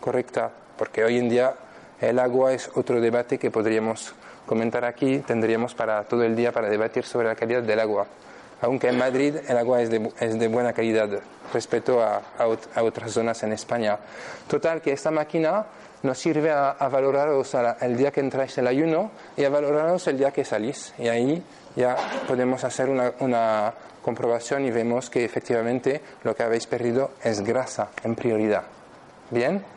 correcta, 0.00 0.50
porque 0.76 1.04
hoy 1.04 1.18
en 1.18 1.28
día 1.28 1.54
el 2.00 2.18
agua 2.18 2.52
es 2.52 2.70
otro 2.74 3.00
debate 3.00 3.38
que 3.38 3.50
podríamos 3.50 4.14
comentar 4.46 4.84
aquí, 4.84 5.18
tendríamos 5.20 5.74
para 5.74 6.04
todo 6.04 6.22
el 6.22 6.36
día 6.36 6.52
para 6.52 6.68
debatir 6.68 7.04
sobre 7.04 7.28
la 7.28 7.34
calidad 7.34 7.62
del 7.62 7.80
agua. 7.80 8.06
Aunque 8.60 8.88
en 8.88 8.98
Madrid 8.98 9.36
el 9.46 9.56
agua 9.56 9.82
es 9.82 9.90
de, 9.90 10.10
es 10.20 10.38
de 10.38 10.48
buena 10.48 10.72
calidad 10.72 11.08
respecto 11.52 12.02
a, 12.02 12.22
a, 12.38 12.82
otras 12.82 13.12
zonas 13.12 13.42
en 13.42 13.52
España. 13.52 13.98
Total, 14.48 14.80
que 14.80 14.92
esta 14.92 15.10
máquina 15.10 15.66
nos 16.02 16.18
sirve 16.18 16.50
a, 16.50 16.70
a 16.70 16.88
valoraros 16.88 17.54
el 17.80 17.96
día 17.96 18.10
que 18.10 18.20
entráis 18.20 18.56
el 18.58 18.66
ayuno 18.66 19.10
y 19.36 19.44
a 19.44 19.50
valoraros 19.50 20.06
el 20.06 20.18
día 20.18 20.30
que 20.30 20.44
salís. 20.44 20.94
Y 20.98 21.08
ahí 21.08 21.42
ya 21.76 21.96
podemos 22.26 22.64
hacer 22.64 22.88
una, 22.88 23.12
una 23.20 23.74
comprobación 24.02 24.64
y 24.64 24.70
vemos 24.70 25.10
que 25.10 25.24
efectivamente 25.24 26.00
lo 26.22 26.34
que 26.34 26.42
habéis 26.42 26.66
perdido 26.66 27.12
es 27.22 27.42
grasa 27.42 27.88
en 28.02 28.14
prioridad. 28.14 28.62
¿Bien? 29.30 29.73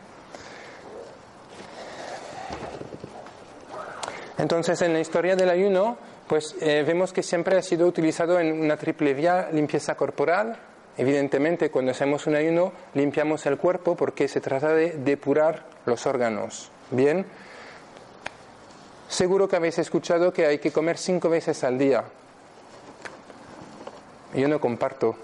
Entonces, 4.38 4.80
en 4.82 4.92
la 4.92 5.00
historia 5.00 5.34
del 5.34 5.50
ayuno, 5.50 5.98
pues 6.28 6.56
eh, 6.60 6.84
vemos 6.86 7.12
que 7.12 7.24
siempre 7.24 7.56
ha 7.56 7.62
sido 7.62 7.86
utilizado 7.86 8.38
en 8.38 8.52
una 8.52 8.76
triple 8.76 9.12
vía, 9.12 9.48
limpieza 9.52 9.96
corporal. 9.96 10.56
Evidentemente, 10.96 11.70
cuando 11.70 11.90
hacemos 11.90 12.26
un 12.26 12.36
ayuno, 12.36 12.72
limpiamos 12.94 13.44
el 13.46 13.58
cuerpo 13.58 13.96
porque 13.96 14.28
se 14.28 14.40
trata 14.40 14.72
de 14.72 14.92
depurar 14.92 15.66
los 15.86 16.06
órganos. 16.06 16.70
Bien, 16.90 17.26
seguro 19.08 19.48
que 19.48 19.56
habéis 19.56 19.78
escuchado 19.78 20.32
que 20.32 20.46
hay 20.46 20.58
que 20.58 20.70
comer 20.70 20.98
cinco 20.98 21.28
veces 21.28 21.64
al 21.64 21.76
día. 21.76 22.04
Yo 24.34 24.46
no 24.48 24.60
comparto. 24.60 25.16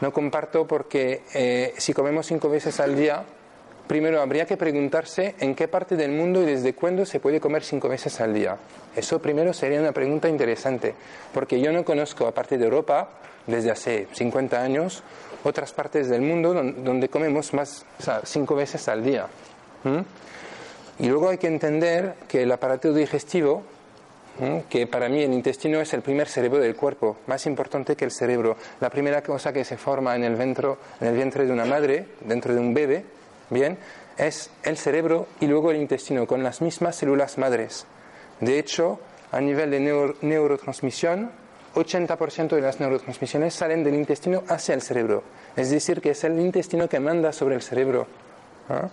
No 0.00 0.12
comparto 0.12 0.66
porque 0.66 1.22
eh, 1.32 1.74
si 1.78 1.94
comemos 1.94 2.26
cinco 2.26 2.50
veces 2.50 2.80
al 2.80 2.94
día, 2.94 3.24
primero 3.88 4.20
habría 4.20 4.44
que 4.46 4.56
preguntarse 4.56 5.34
en 5.40 5.54
qué 5.54 5.66
parte 5.66 5.96
del 5.96 6.12
mundo 6.12 6.42
y 6.42 6.46
desde 6.46 6.74
cuándo 6.74 7.04
se 7.04 7.18
puede 7.18 7.40
comer 7.40 7.64
cinco 7.64 7.88
veces 7.88 8.20
al 8.20 8.34
día. 8.34 8.56
Eso 8.94 9.20
primero 9.20 9.52
sería 9.52 9.80
una 9.80 9.92
pregunta 9.92 10.28
interesante, 10.28 10.94
porque 11.32 11.60
yo 11.60 11.72
no 11.72 11.84
conozco, 11.84 12.26
aparte 12.26 12.58
de 12.58 12.64
Europa, 12.64 13.10
desde 13.46 13.70
hace 13.70 14.06
50 14.12 14.62
años, 14.62 15.02
otras 15.42 15.72
partes 15.72 16.08
del 16.08 16.20
mundo 16.20 16.52
donde 16.54 17.08
comemos 17.08 17.54
más, 17.54 17.86
o 17.98 18.02
sea, 18.02 18.20
cinco 18.24 18.54
veces 18.54 18.86
al 18.88 19.02
día. 19.02 19.26
Y 20.98 21.08
luego 21.08 21.30
hay 21.30 21.38
que 21.38 21.46
entender 21.46 22.14
que 22.28 22.42
el 22.42 22.52
aparato 22.52 22.92
digestivo, 22.92 23.62
que 24.68 24.86
para 24.86 25.08
mí 25.08 25.22
el 25.22 25.32
intestino 25.32 25.80
es 25.80 25.94
el 25.94 26.02
primer 26.02 26.28
cerebro 26.28 26.58
del 26.58 26.76
cuerpo, 26.76 27.16
más 27.26 27.46
importante 27.46 27.96
que 27.96 28.04
el 28.04 28.10
cerebro. 28.10 28.56
La 28.80 28.90
primera 28.90 29.22
cosa 29.22 29.52
que 29.52 29.64
se 29.64 29.76
forma 29.76 30.14
en 30.14 30.24
el, 30.24 30.36
ventro, 30.36 30.78
en 31.00 31.08
el 31.08 31.14
vientre 31.14 31.46
de 31.46 31.52
una 31.52 31.64
madre, 31.64 32.06
dentro 32.20 32.52
de 32.52 32.60
un 32.60 32.74
bebé, 32.74 33.04
bien, 33.50 33.78
es 34.16 34.50
el 34.62 34.76
cerebro 34.76 35.28
y 35.40 35.46
luego 35.46 35.70
el 35.70 35.76
intestino, 35.76 36.26
con 36.26 36.42
las 36.42 36.60
mismas 36.60 36.96
células 36.96 37.38
madres. 37.38 37.86
De 38.40 38.58
hecho, 38.58 39.00
a 39.30 39.40
nivel 39.40 39.70
de 39.70 39.80
neurotransmisión, 40.22 41.30
80% 41.74 42.48
de 42.48 42.60
las 42.60 42.80
neurotransmisiones 42.80 43.54
salen 43.54 43.84
del 43.84 43.94
intestino 43.94 44.42
hacia 44.48 44.74
el 44.74 44.82
cerebro. 44.82 45.22
Es 45.56 45.70
decir, 45.70 46.00
que 46.00 46.10
es 46.10 46.24
el 46.24 46.38
intestino 46.40 46.88
que 46.88 47.00
manda 47.00 47.32
sobre 47.32 47.54
el 47.54 47.62
cerebro. 47.62 48.06
¿ah? 48.68 48.88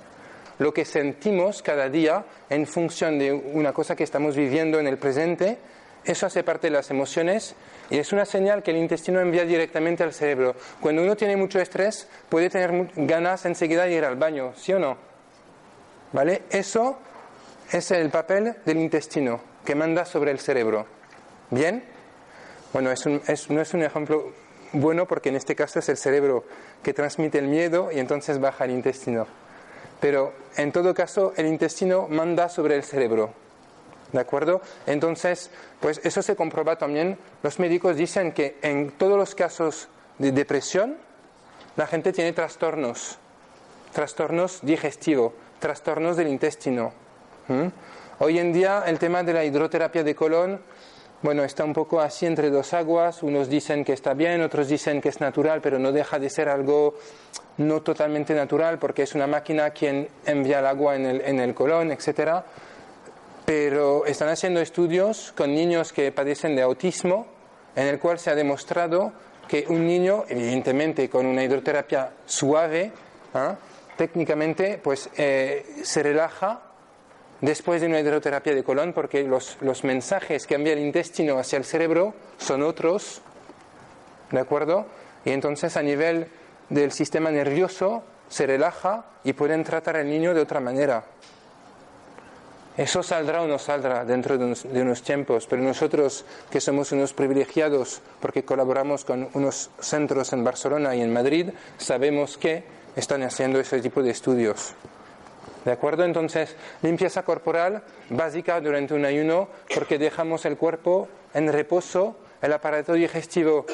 Lo 0.59 0.73
que 0.73 0.85
sentimos 0.85 1.61
cada 1.61 1.89
día 1.89 2.25
en 2.49 2.65
función 2.65 3.19
de 3.19 3.33
una 3.33 3.73
cosa 3.73 3.95
que 3.95 4.03
estamos 4.03 4.35
viviendo 4.35 4.79
en 4.79 4.87
el 4.87 4.97
presente, 4.97 5.57
eso 6.05 6.25
hace 6.25 6.43
parte 6.43 6.67
de 6.67 6.71
las 6.71 6.91
emociones 6.91 7.55
y 7.89 7.97
es 7.97 8.13
una 8.13 8.25
señal 8.25 8.63
que 8.63 8.71
el 8.71 8.77
intestino 8.77 9.19
envía 9.19 9.45
directamente 9.45 10.03
al 10.03 10.13
cerebro. 10.13 10.55
Cuando 10.79 11.01
uno 11.01 11.15
tiene 11.15 11.35
mucho 11.35 11.59
estrés, 11.59 12.07
puede 12.29 12.49
tener 12.49 12.91
ganas 12.95 13.45
enseguida 13.45 13.85
de 13.85 13.93
ir 13.93 14.05
al 14.05 14.15
baño, 14.15 14.53
¿sí 14.55 14.73
o 14.73 14.79
no? 14.79 14.97
¿Vale? 16.13 16.43
Eso 16.49 16.97
es 17.71 17.91
el 17.91 18.09
papel 18.09 18.55
del 18.65 18.77
intestino 18.77 19.41
que 19.65 19.75
manda 19.75 20.05
sobre 20.05 20.31
el 20.31 20.39
cerebro. 20.39 20.85
¿Bien? 21.49 21.83
Bueno, 22.71 22.91
no 23.49 23.61
es 23.61 23.73
un 23.73 23.81
ejemplo 23.81 24.31
bueno 24.73 25.07
porque 25.07 25.29
en 25.29 25.35
este 25.35 25.55
caso 25.55 25.79
es 25.79 25.89
el 25.89 25.97
cerebro 25.97 26.43
que 26.83 26.93
transmite 26.93 27.39
el 27.39 27.47
miedo 27.47 27.89
y 27.91 27.99
entonces 27.99 28.39
baja 28.39 28.65
al 28.65 28.71
intestino. 28.71 29.27
Pero 29.99 30.33
en 30.57 30.71
todo 30.71 30.93
caso 30.93 31.33
el 31.37 31.47
intestino 31.47 32.07
manda 32.09 32.49
sobre 32.49 32.75
el 32.75 32.83
cerebro. 32.83 33.44
¿De 34.11 34.19
acuerdo? 34.19 34.61
Entonces, 34.85 35.49
pues 35.79 35.99
eso 36.03 36.21
se 36.21 36.35
comprueba 36.35 36.77
también. 36.77 37.17
Los 37.43 37.59
médicos 37.59 37.97
dicen 37.97 38.31
que 38.31 38.57
en 38.61 38.91
todos 38.91 39.17
los 39.17 39.35
casos 39.35 39.87
de 40.19 40.31
depresión, 40.31 40.97
la 41.75 41.87
gente 41.87 42.13
tiene 42.13 42.31
trastornos, 42.31 43.17
trastornos 43.93 44.59
digestivos, 44.61 45.33
trastornos 45.59 46.15
del 46.17 46.29
intestino. 46.29 46.93
Hoy 48.19 48.39
en 48.39 48.53
día 48.53 48.83
el 48.85 48.97
tema 48.97 49.23
de 49.23 49.33
la 49.33 49.43
hidroterapia 49.43 50.03
de 50.03 50.15
colon, 50.15 50.61
bueno, 51.21 51.43
está 51.43 51.63
un 51.63 51.73
poco 51.73 51.99
así 51.99 52.25
entre 52.25 52.49
dos 52.49 52.73
aguas. 52.73 53.23
Unos 53.23 53.49
dicen 53.49 53.83
que 53.83 53.93
está 53.93 54.13
bien, 54.13 54.41
otros 54.41 54.67
dicen 54.67 55.01
que 55.01 55.09
es 55.09 55.19
natural, 55.19 55.59
pero 55.59 55.79
no 55.79 55.91
deja 55.91 56.19
de 56.19 56.29
ser 56.29 56.47
algo 56.47 56.95
no 57.57 57.81
totalmente 57.81 58.33
natural 58.33 58.79
porque 58.79 59.03
es 59.03 59.15
una 59.15 59.27
máquina 59.27 59.71
quien 59.71 60.07
envía 60.25 60.59
el 60.59 60.65
agua 60.67 60.95
en 60.95 61.05
el, 61.05 61.21
en 61.21 61.39
el 61.39 61.53
colon, 61.53 61.91
etcétera 61.91 62.45
pero 63.45 64.05
están 64.05 64.29
haciendo 64.29 64.59
estudios 64.59 65.31
con 65.37 65.53
niños 65.53 65.93
que 65.93 66.11
padecen 66.11 66.55
de 66.55 66.63
autismo, 66.63 67.27
en 67.75 67.87
el 67.87 67.99
cual 67.99 68.17
se 68.17 68.31
ha 68.31 68.35
demostrado 68.35 69.13
que 69.47 69.65
un 69.69 69.85
niño, 69.85 70.25
evidentemente 70.27 71.09
con 71.09 71.25
una 71.25 71.43
hidroterapia 71.43 72.11
suave, 72.25 72.91
¿ah? 73.33 73.55
técnicamente, 73.95 74.79
pues 74.83 75.09
eh, 75.17 75.65
se 75.83 76.01
relaja 76.01 76.61
después 77.41 77.81
de 77.81 77.87
una 77.87 77.99
hidroterapia 77.99 78.55
de 78.55 78.63
colon 78.63 78.93
porque 78.93 79.23
los, 79.23 79.57
los 79.61 79.83
mensajes 79.83 80.47
que 80.47 80.55
envía 80.55 80.73
el 80.73 80.79
intestino 80.79 81.37
hacia 81.37 81.57
el 81.57 81.65
cerebro 81.65 82.15
son 82.37 82.63
otros, 82.63 83.21
¿de 84.31 84.39
acuerdo? 84.39 84.87
Y 85.23 85.31
entonces 85.31 85.77
a 85.77 85.83
nivel 85.83 86.27
del 86.69 86.91
sistema 86.91 87.29
nervioso 87.29 88.03
se 88.27 88.47
relaja 88.47 89.05
y 89.23 89.33
pueden 89.33 89.63
tratar 89.63 89.97
al 89.97 90.09
niño 90.09 90.33
de 90.33 90.41
otra 90.41 90.59
manera. 90.59 91.05
Eso 92.77 93.01
saldrá 93.03 93.41
o 93.41 93.47
no 93.47 93.57
saldrá 93.57 94.03
dentro 94.03 94.37
de 94.37 94.81
unos, 94.81 95.01
tiempos, 95.01 95.47
pero 95.47 95.61
nosotros 95.61 96.25
que 96.51 96.59
somos 96.59 96.91
unos 96.91 97.13
privilegiados 97.13 98.01
porque 98.19 98.43
colaboramos 98.43 99.05
con 99.05 99.29
unos 99.33 99.69
centros 99.79 100.33
en 100.33 100.43
Barcelona 100.43 100.93
y 100.93 101.01
en 101.01 101.13
Madrid, 101.13 101.51
sabemos 101.77 102.37
que 102.37 102.63
están 102.97 103.23
haciendo 103.23 103.61
ese 103.61 103.79
tipo 103.79 104.03
de 104.03 104.11
estudios. 104.11 104.73
¿De 105.63 105.71
acuerdo? 105.71 106.03
Entonces, 106.03 106.55
limpieza 106.81 107.23
corporal 107.23 107.81
básica 108.09 108.59
durante 108.59 108.93
un 108.93 109.05
ayuno 109.05 109.47
porque 109.73 109.97
dejamos 109.97 110.45
el 110.45 110.57
cuerpo 110.57 111.07
en 111.33 111.51
reposo, 111.51 112.17
el 112.41 112.51
aparato 112.51 112.91
digestivo 112.93 113.65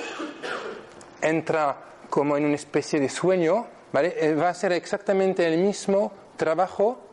entra 1.21 1.75
como 2.09 2.37
en 2.37 2.45
una 2.45 2.55
especie 2.55 2.99
de 2.99 3.09
sueño, 3.09 3.65
¿vale? 3.91 4.13
Eh, 4.15 4.35
va 4.35 4.49
a 4.49 4.53
ser 4.53 4.73
exactamente 4.73 5.45
el 5.45 5.57
mismo 5.57 6.11
trabajo 6.37 7.10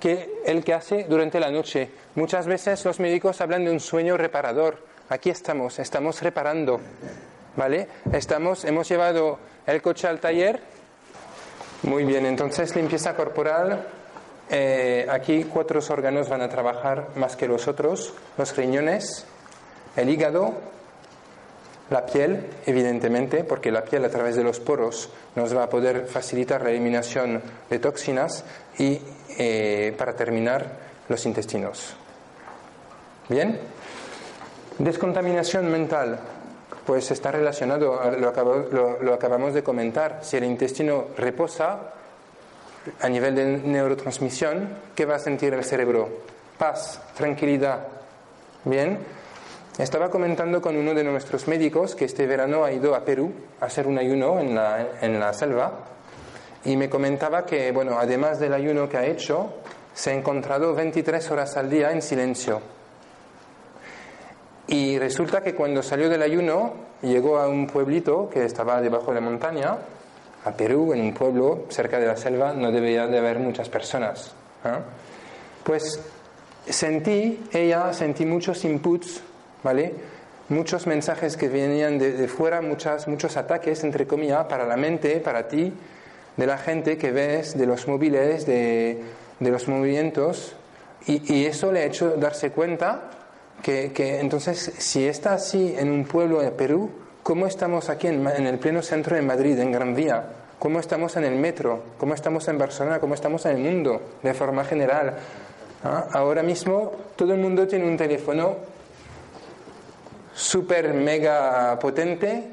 que 0.00 0.40
el 0.44 0.64
que 0.64 0.74
hace 0.74 1.04
durante 1.08 1.40
la 1.40 1.50
noche. 1.50 1.90
Muchas 2.14 2.46
veces 2.46 2.84
los 2.84 3.00
médicos 3.00 3.40
hablan 3.40 3.64
de 3.64 3.70
un 3.70 3.80
sueño 3.80 4.16
reparador. 4.16 4.78
Aquí 5.08 5.30
estamos, 5.30 5.78
estamos 5.78 6.22
reparando, 6.22 6.80
¿vale? 7.56 7.88
Estamos, 8.12 8.64
hemos 8.64 8.88
llevado 8.88 9.38
el 9.66 9.82
coche 9.82 10.06
al 10.06 10.20
taller. 10.20 10.60
Muy 11.82 12.04
bien, 12.04 12.26
entonces 12.26 12.74
limpieza 12.76 13.14
corporal. 13.14 13.86
Eh, 14.50 15.06
aquí 15.10 15.44
cuatro 15.44 15.80
órganos 15.90 16.28
van 16.28 16.42
a 16.42 16.48
trabajar 16.48 17.08
más 17.16 17.36
que 17.36 17.46
los 17.46 17.68
otros: 17.68 18.14
los 18.36 18.56
riñones, 18.56 19.26
el 19.96 20.08
hígado, 20.08 20.54
la 21.90 22.04
piel, 22.04 22.46
evidentemente, 22.66 23.44
porque 23.44 23.70
la 23.70 23.84
piel 23.84 24.04
a 24.04 24.10
través 24.10 24.36
de 24.36 24.44
los 24.44 24.60
poros 24.60 25.10
nos 25.36 25.56
va 25.56 25.64
a 25.64 25.68
poder 25.70 26.06
facilitar 26.06 26.62
la 26.62 26.70
eliminación 26.70 27.42
de 27.70 27.78
toxinas 27.78 28.44
y 28.78 29.00
eh, 29.38 29.94
para 29.96 30.14
terminar 30.14 30.66
los 31.08 31.24
intestinos. 31.24 31.94
Bien, 33.28 33.58
descontaminación 34.78 35.70
mental, 35.70 36.18
pues 36.84 37.10
está 37.10 37.30
relacionado, 37.30 38.00
lo, 38.18 39.02
lo 39.02 39.14
acabamos 39.14 39.54
de 39.54 39.62
comentar, 39.62 40.20
si 40.22 40.36
el 40.36 40.44
intestino 40.44 41.08
reposa 41.16 41.92
a 43.00 43.08
nivel 43.08 43.34
de 43.34 43.44
neurotransmisión, 43.44 44.68
¿qué 44.94 45.04
va 45.04 45.16
a 45.16 45.18
sentir 45.18 45.52
el 45.54 45.64
cerebro? 45.64 46.08
Paz, 46.56 47.00
tranquilidad. 47.14 47.86
Bien, 48.64 48.98
estaba 49.78 50.10
comentando 50.10 50.60
con 50.60 50.76
uno 50.76 50.92
de 50.92 51.04
nuestros 51.04 51.46
médicos 51.46 51.94
que 51.94 52.04
este 52.04 52.26
verano 52.26 52.64
ha 52.64 52.72
ido 52.72 52.96
a 52.96 53.04
Perú 53.04 53.32
a 53.60 53.66
hacer 53.66 53.86
un 53.86 53.96
ayuno 53.96 54.40
en 54.40 54.54
la, 54.54 54.98
en 55.00 55.20
la 55.20 55.32
selva 55.32 55.84
y 56.64 56.76
me 56.76 56.90
comentaba 56.90 57.46
que, 57.46 57.70
bueno, 57.70 57.96
además 57.98 58.40
del 58.40 58.54
ayuno 58.54 58.88
que 58.88 58.96
ha 58.96 59.06
hecho, 59.06 59.54
se 59.94 60.10
ha 60.10 60.14
encontrado 60.14 60.74
23 60.74 61.30
horas 61.30 61.56
al 61.56 61.70
día 61.70 61.92
en 61.92 62.02
silencio. 62.02 62.60
Y 64.66 64.98
resulta 64.98 65.42
que 65.42 65.54
cuando 65.54 65.82
salió 65.82 66.08
del 66.08 66.22
ayuno, 66.22 66.74
llegó 67.00 67.38
a 67.38 67.48
un 67.48 67.66
pueblito 67.68 68.28
que 68.28 68.44
estaba 68.44 68.82
debajo 68.82 69.12
de 69.12 69.14
la 69.14 69.20
montaña, 69.20 69.78
a 70.44 70.52
Perú, 70.52 70.92
en 70.92 71.00
un 71.00 71.14
pueblo 71.14 71.66
cerca 71.68 71.98
de 71.98 72.06
la 72.06 72.16
selva, 72.16 72.52
no 72.52 72.70
debería 72.70 73.06
de 73.06 73.18
haber 73.18 73.38
muchas 73.38 73.68
personas. 73.68 74.34
¿eh? 74.64 74.78
Pues 75.62 76.00
sentí, 76.68 77.44
ella, 77.52 77.92
sentí 77.92 78.26
muchos 78.26 78.64
inputs 78.64 79.22
¿vale? 79.62 79.94
Muchos 80.48 80.86
mensajes 80.86 81.36
que 81.36 81.48
venían 81.48 81.98
de, 81.98 82.26
fuera, 82.26 82.62
muchas, 82.62 83.06
muchos 83.06 83.36
ataques, 83.36 83.84
entre 83.84 84.06
comillas, 84.06 84.46
para 84.46 84.66
la 84.66 84.76
mente, 84.76 85.20
para 85.20 85.46
ti, 85.46 85.72
de 86.36 86.46
la 86.46 86.56
gente 86.56 86.96
que 86.96 87.10
ves, 87.10 87.56
de 87.58 87.66
los 87.66 87.86
móviles, 87.86 88.46
de, 88.46 89.02
los 89.40 89.68
movimientos, 89.68 90.54
y, 91.06 91.44
eso 91.44 91.70
le 91.70 91.80
ha 91.80 91.84
hecho 91.84 92.16
darse 92.16 92.50
cuenta 92.50 93.10
que, 93.62 93.92
entonces, 94.20 94.72
si 94.78 95.06
está 95.06 95.34
así 95.34 95.74
en 95.76 95.90
un 95.90 96.04
pueblo 96.04 96.40
de 96.40 96.50
Perú, 96.50 96.90
¿cómo 97.22 97.46
estamos 97.46 97.90
aquí 97.90 98.06
en, 98.06 98.26
el 98.26 98.58
pleno 98.58 98.80
centro 98.80 99.16
de 99.16 99.22
Madrid, 99.22 99.58
en 99.58 99.70
Gran 99.70 99.94
Vía? 99.94 100.24
¿Cómo 100.58 100.80
estamos 100.80 101.16
en 101.16 101.24
el 101.24 101.36
metro? 101.36 101.82
¿Cómo 101.98 102.14
estamos 102.14 102.48
en 102.48 102.56
Barcelona? 102.56 103.00
¿Cómo 103.00 103.14
estamos 103.14 103.44
en 103.44 103.56
el 103.56 103.62
mundo, 103.62 104.00
de 104.22 104.32
forma 104.32 104.64
general? 104.64 105.14
¿Ah? 105.84 106.08
Ahora 106.12 106.42
mismo 106.42 106.92
todo 107.16 107.34
el 107.34 107.40
mundo 107.40 107.66
tiene 107.66 107.86
un 107.86 107.96
teléfono 107.96 108.77
súper 110.38 110.94
mega 110.94 111.78
potente 111.80 112.44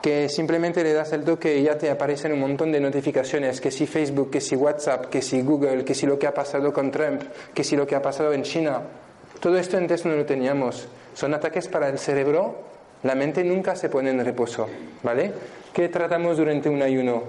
que 0.00 0.28
simplemente 0.28 0.82
le 0.82 0.92
das 0.92 1.12
el 1.12 1.24
toque 1.24 1.58
y 1.58 1.62
ya 1.62 1.78
te 1.78 1.90
aparecen 1.90 2.32
un 2.32 2.40
montón 2.40 2.70
de 2.72 2.80
notificaciones, 2.80 3.60
que 3.60 3.70
si 3.70 3.86
Facebook, 3.86 4.30
que 4.30 4.40
si 4.40 4.54
WhatsApp, 4.54 5.06
que 5.06 5.22
si 5.22 5.42
Google, 5.42 5.84
que 5.84 5.94
si 5.94 6.06
lo 6.06 6.18
que 6.18 6.26
ha 6.26 6.34
pasado 6.34 6.72
con 6.72 6.90
Trump, 6.90 7.22
que 7.54 7.64
si 7.64 7.74
lo 7.74 7.86
que 7.86 7.94
ha 7.94 8.02
pasado 8.02 8.32
en 8.34 8.42
China. 8.42 8.80
Todo 9.40 9.56
esto 9.56 9.78
antes 9.78 10.04
no 10.04 10.14
lo 10.14 10.26
teníamos. 10.26 10.88
Son 11.14 11.32
ataques 11.32 11.68
para 11.68 11.88
el 11.88 11.98
cerebro. 11.98 12.56
La 13.02 13.14
mente 13.14 13.44
nunca 13.44 13.76
se 13.76 13.88
pone 13.88 14.10
en 14.10 14.24
reposo, 14.24 14.68
¿vale? 15.02 15.32
¿Qué 15.72 15.88
tratamos 15.88 16.36
durante 16.36 16.68
un 16.68 16.82
ayuno? 16.82 17.22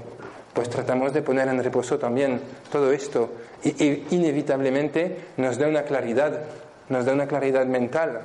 pues 0.55 0.69
tratamos 0.69 1.11
de 1.11 1.21
poner 1.21 1.49
en 1.49 1.61
reposo 1.61 1.99
también 1.99 2.39
todo 2.71 2.93
esto. 2.93 3.29
Y, 3.61 4.15
inevitablemente 4.15 5.17
nos 5.35 5.57
da 5.57 5.67
una 5.67 5.83
claridad, 5.83 6.43
nos 6.87 7.03
da 7.03 7.11
una 7.11 7.27
claridad 7.27 7.65
mental. 7.65 8.21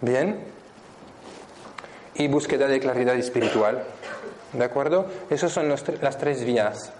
¿Bien? 0.00 0.38
Y 2.14 2.28
búsqueda 2.28 2.68
de 2.68 2.80
claridad 2.80 3.16
espiritual. 3.16 3.82
¿De 4.52 4.64
acuerdo? 4.64 5.06
Esas 5.30 5.50
son 5.50 5.68
las 5.68 6.18
tres 6.18 6.44
vías. 6.44 6.92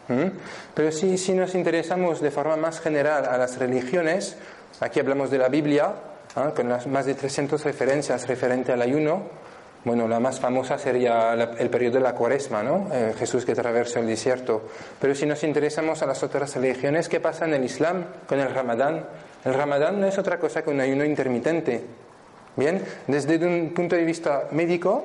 Pero 0.75 0.91
si, 0.91 1.17
si 1.19 1.35
nos 1.35 1.55
interesamos 1.55 2.21
de 2.21 2.31
forma 2.31 2.57
más 2.57 2.81
general 2.81 3.27
a 3.27 3.39
las 3.39 3.59
religiones, 3.59 4.37
aquí 4.81 4.99
hablamos 4.99 5.31
de 5.31 5.39
la 5.39 5.49
Biblia, 5.49 5.93
¿ah? 6.35 6.53
con 6.55 6.69
más 6.69 7.07
de 7.07 7.15
300 7.15 7.63
referencias 7.63 8.27
referente 8.27 8.73
al 8.73 8.83
ayuno. 8.83 9.23
Bueno, 9.85 10.09
la 10.09 10.19
más 10.19 10.41
famosa 10.41 10.79
sería 10.79 11.35
el 11.35 11.69
periodo 11.69 11.97
de 11.97 12.01
la 12.01 12.15
cuaresma, 12.15 12.63
¿no? 12.63 12.89
Eh, 12.91 13.15
Jesús 13.19 13.45
que 13.45 13.53
atravesó 13.53 13.99
el 13.99 14.07
desierto. 14.07 14.63
Pero 14.99 15.15
si 15.15 15.27
nos 15.27 15.45
interesamos 15.45 16.03
a 16.03 16.07
las 16.07 16.23
otras 16.23 16.57
religiones, 16.57 17.11
¿qué 17.11 17.21
pasa 17.21 17.45
en 17.45 17.53
el 17.53 17.65
Islam 17.65 18.07
con 18.27 18.41
el 18.41 18.49
Ramadán? 18.53 19.05
El 19.45 19.53
Ramadán 19.53 20.01
no 20.01 20.07
es 20.07 20.17
otra 20.17 20.39
cosa 20.39 20.63
que 20.63 20.71
un 20.71 20.81
ayuno 20.81 21.05
intermitente. 21.05 21.85
Bien, 22.57 22.85
desde 23.07 23.45
un 23.47 23.75
punto 23.75 23.97
de 23.97 24.05
vista 24.05 24.49
médico, 24.53 25.05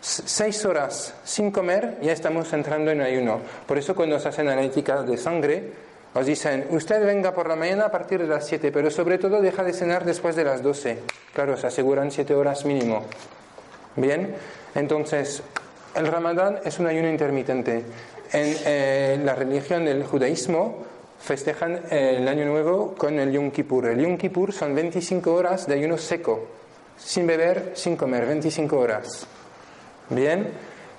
seis 0.00 0.64
horas 0.64 1.14
sin 1.24 1.50
comer 1.50 1.98
ya 2.00 2.12
estamos 2.12 2.52
entrando 2.52 2.90
en 2.90 3.00
ayuno. 3.00 3.40
Por 3.66 3.78
eso 3.78 3.94
cuando 3.94 4.18
se 4.18 4.28
hacen 4.28 4.48
analíticas 4.48 5.06
de 5.06 5.16
sangre, 5.16 5.72
os 6.14 6.24
dicen, 6.24 6.66
usted 6.70 7.04
venga 7.04 7.34
por 7.34 7.48
la 7.48 7.56
mañana 7.56 7.86
a 7.86 7.90
partir 7.90 8.20
de 8.20 8.26
las 8.26 8.46
7, 8.46 8.72
pero 8.72 8.90
sobre 8.90 9.18
todo 9.18 9.42
deja 9.42 9.62
de 9.62 9.72
cenar 9.72 10.04
después 10.04 10.34
de 10.34 10.44
las 10.44 10.62
12. 10.62 10.98
Claro, 11.34 11.56
se 11.56 11.66
aseguran 11.66 12.10
7 12.10 12.34
horas 12.34 12.64
mínimo. 12.64 13.04
Bien, 13.94 14.34
entonces, 14.74 15.42
el 15.94 16.06
ramadán 16.06 16.60
es 16.64 16.78
un 16.78 16.86
ayuno 16.86 17.10
intermitente. 17.10 17.84
En 18.32 18.56
eh, 18.64 19.20
la 19.22 19.34
religión 19.34 19.84
del 19.84 20.04
judaísmo 20.04 20.86
festejan 21.20 21.82
el 21.90 22.26
año 22.26 22.46
nuevo 22.46 22.94
con 22.94 23.18
el 23.18 23.30
Yom 23.32 23.50
Kippur. 23.50 23.86
El 23.86 24.00
Yom 24.00 24.16
Kippur 24.16 24.52
son 24.52 24.74
25 24.74 25.32
horas 25.32 25.66
de 25.66 25.74
ayuno 25.74 25.98
seco, 25.98 26.46
sin 26.98 27.26
beber, 27.26 27.72
sin 27.74 27.96
comer, 27.96 28.26
25 28.26 28.78
horas. 28.78 29.26
Bien, 30.10 30.48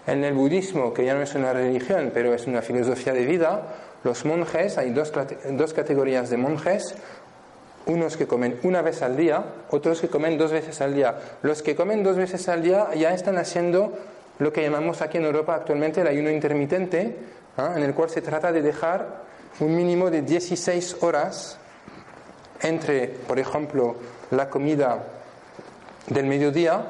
en 0.07 0.23
el 0.23 0.33
budismo, 0.33 0.93
que 0.93 1.05
ya 1.05 1.13
no 1.13 1.21
es 1.21 1.35
una 1.35 1.53
religión, 1.53 2.12
pero 2.13 2.33
es 2.33 2.47
una 2.47 2.62
filosofía 2.62 3.13
de 3.13 3.25
vida, 3.25 3.75
los 4.03 4.25
monjes, 4.25 4.77
hay 4.77 4.91
dos, 4.91 5.12
dos 5.51 5.73
categorías 5.73 6.29
de 6.29 6.38
monjes, 6.38 6.95
unos 7.85 8.17
que 8.17 8.27
comen 8.27 8.59
una 8.63 8.81
vez 8.81 9.01
al 9.01 9.17
día, 9.17 9.43
otros 9.69 9.99
que 10.01 10.09
comen 10.09 10.38
dos 10.38 10.51
veces 10.51 10.79
al 10.81 10.93
día. 10.93 11.19
Los 11.41 11.62
que 11.62 11.75
comen 11.75 12.03
dos 12.03 12.17
veces 12.17 12.47
al 12.47 12.62
día 12.62 12.93
ya 12.95 13.13
están 13.13 13.38
haciendo 13.38 13.97
lo 14.38 14.53
que 14.53 14.62
llamamos 14.62 15.01
aquí 15.01 15.17
en 15.17 15.25
Europa 15.25 15.55
actualmente 15.55 16.01
el 16.01 16.07
ayuno 16.07 16.29
intermitente, 16.29 17.15
¿ah? 17.57 17.73
en 17.75 17.83
el 17.83 17.93
cual 17.93 18.09
se 18.09 18.21
trata 18.21 18.51
de 18.51 18.62
dejar 18.62 19.23
un 19.59 19.75
mínimo 19.75 20.09
de 20.09 20.21
16 20.21 20.97
horas 21.01 21.57
entre, 22.62 23.07
por 23.07 23.39
ejemplo, 23.39 23.95
la 24.31 24.49
comida 24.49 25.03
del 26.10 26.26
mediodía 26.26 26.86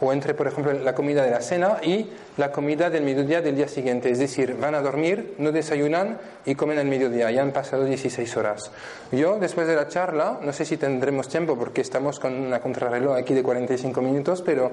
o 0.00 0.12
entre, 0.12 0.34
por 0.34 0.46
ejemplo, 0.46 0.72
la 0.72 0.94
comida 0.94 1.22
de 1.22 1.30
la 1.30 1.40
cena 1.40 1.78
y 1.82 2.10
la 2.36 2.50
comida 2.50 2.90
del 2.90 3.04
mediodía 3.04 3.40
del 3.40 3.56
día 3.56 3.68
siguiente. 3.68 4.10
Es 4.10 4.18
decir, 4.18 4.56
van 4.60 4.74
a 4.74 4.80
dormir, 4.80 5.34
no 5.38 5.52
desayunan 5.52 6.18
y 6.44 6.54
comen 6.54 6.78
al 6.78 6.86
mediodía. 6.86 7.30
Ya 7.30 7.42
han 7.42 7.52
pasado 7.52 7.84
16 7.84 8.36
horas. 8.36 8.70
Yo, 9.12 9.38
después 9.38 9.66
de 9.66 9.76
la 9.76 9.88
charla, 9.88 10.38
no 10.42 10.52
sé 10.52 10.64
si 10.64 10.76
tendremos 10.76 11.28
tiempo 11.28 11.56
porque 11.56 11.80
estamos 11.80 12.18
con 12.18 12.34
una 12.34 12.60
contrarreloj 12.60 13.16
aquí 13.16 13.34
de 13.34 13.42
45 13.42 14.02
minutos, 14.02 14.42
pero 14.42 14.72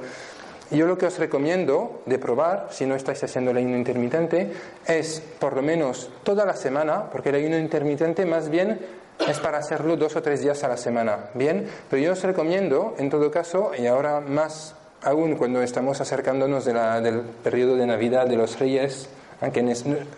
yo 0.71 0.88
lo 0.88 0.97
que 0.97 1.06
os 1.06 1.19
recomiendo 1.19 2.02
de 2.06 2.17
probar, 2.17 2.69
si 2.71 2.86
no 2.86 2.95
estáis 2.95 3.21
haciendo 3.24 3.52
el 3.52 3.58
ayuno 3.58 3.76
intermitente, 3.76 4.52
es 4.88 5.21
por 5.38 5.56
lo 5.56 5.62
menos 5.62 6.10
toda 6.24 6.45
la 6.45 6.56
semana, 6.56 7.10
porque 7.12 7.30
el 7.30 7.36
ayuno 7.36 7.58
intermitente 7.58 8.26
más 8.26 8.50
bien 8.50 8.80
es 9.27 9.39
para 9.39 9.60
hacerlo 9.60 9.97
dos 9.97 10.15
o 10.15 10.21
tres 10.21 10.41
días 10.41 10.63
a 10.63 10.67
la 10.67 10.77
semana. 10.77 11.29
Bien, 11.34 11.67
pero 11.89 12.01
yo 12.01 12.13
os 12.13 12.23
recomiendo, 12.23 12.95
en 12.97 13.10
todo 13.10 13.31
caso, 13.31 13.71
y 13.77 13.88
ahora 13.88 14.19
más 14.19 14.75
aún 15.03 15.36
cuando 15.36 15.62
estamos 15.62 15.99
acercándonos 15.99 16.65
del 16.65 17.21
periodo 17.43 17.75
de 17.75 17.88
Navidad 17.88 18.27
de 18.27 18.36
los 18.36 18.60
Reyes, 18.60 19.10
aunque 19.41 19.63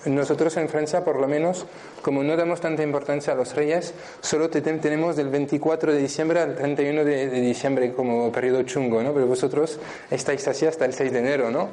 nosotros 0.05 0.57
en 0.57 0.67
Francia, 0.67 1.03
por 1.03 1.19
lo 1.19 1.27
menos, 1.27 1.65
como 2.01 2.23
no 2.23 2.35
damos 2.35 2.59
tanta 2.59 2.83
importancia 2.83 3.31
a 3.31 3.35
los 3.35 3.55
reyes, 3.55 3.93
solo 4.19 4.49
tenemos 4.49 5.15
del 5.15 5.29
24 5.29 5.93
de 5.93 5.99
diciembre 5.99 6.41
al 6.41 6.55
31 6.55 7.05
de, 7.05 7.29
diciembre 7.29 7.93
como 7.93 8.31
periodo 8.31 8.63
chungo, 8.63 9.01
¿no? 9.01 9.13
Pero 9.13 9.25
vosotros 9.25 9.79
estáis 10.11 10.45
así 10.49 10.65
hasta 10.65 10.83
el 10.83 10.93
6 10.93 11.13
de 11.13 11.19
enero, 11.19 11.51
¿no? 11.51 11.69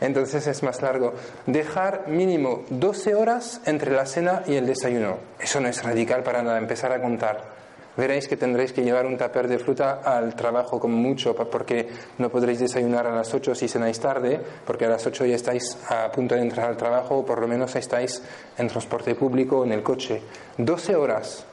Entonces 0.00 0.46
es 0.46 0.62
más 0.62 0.80
largo. 0.80 1.12
Dejar 1.46 2.08
mínimo 2.08 2.64
12 2.70 3.14
horas 3.14 3.60
entre 3.66 3.92
la 3.92 4.06
cena 4.06 4.42
y 4.46 4.54
el 4.54 4.66
desayuno. 4.66 5.18
Eso 5.38 5.60
no 5.60 5.68
es 5.68 5.82
radical 5.82 6.22
para 6.22 6.42
nada, 6.42 6.58
empezar 6.58 6.90
a 6.92 7.02
contar 7.02 7.63
veréis 7.96 8.28
que 8.28 8.36
tendréis 8.36 8.72
que 8.72 8.82
llevar 8.82 9.06
un 9.06 9.16
tupper 9.16 9.48
de 9.48 9.58
fruta 9.58 10.00
al 10.04 10.34
trabajo 10.34 10.80
como 10.80 10.96
mucho, 10.96 11.34
porque 11.34 11.88
no 12.18 12.28
podréis 12.28 12.60
desayunar 12.60 13.06
a 13.06 13.14
las 13.14 13.32
8 13.32 13.54
si 13.54 13.68
cenáis 13.68 14.00
tarde, 14.00 14.40
porque 14.66 14.86
a 14.86 14.88
las 14.88 15.06
8 15.06 15.26
ya 15.26 15.36
estáis 15.36 15.78
a 15.88 16.10
punto 16.10 16.34
de 16.34 16.42
entrar 16.42 16.68
al 16.68 16.76
trabajo 16.76 17.18
o 17.18 17.26
por 17.26 17.40
lo 17.40 17.48
menos 17.48 17.74
estáis 17.76 18.22
en 18.58 18.68
transporte 18.68 19.14
público 19.14 19.60
o 19.60 19.64
en 19.64 19.72
el 19.72 19.82
coche. 19.82 20.22
12 20.58 20.96
horas. 20.96 21.44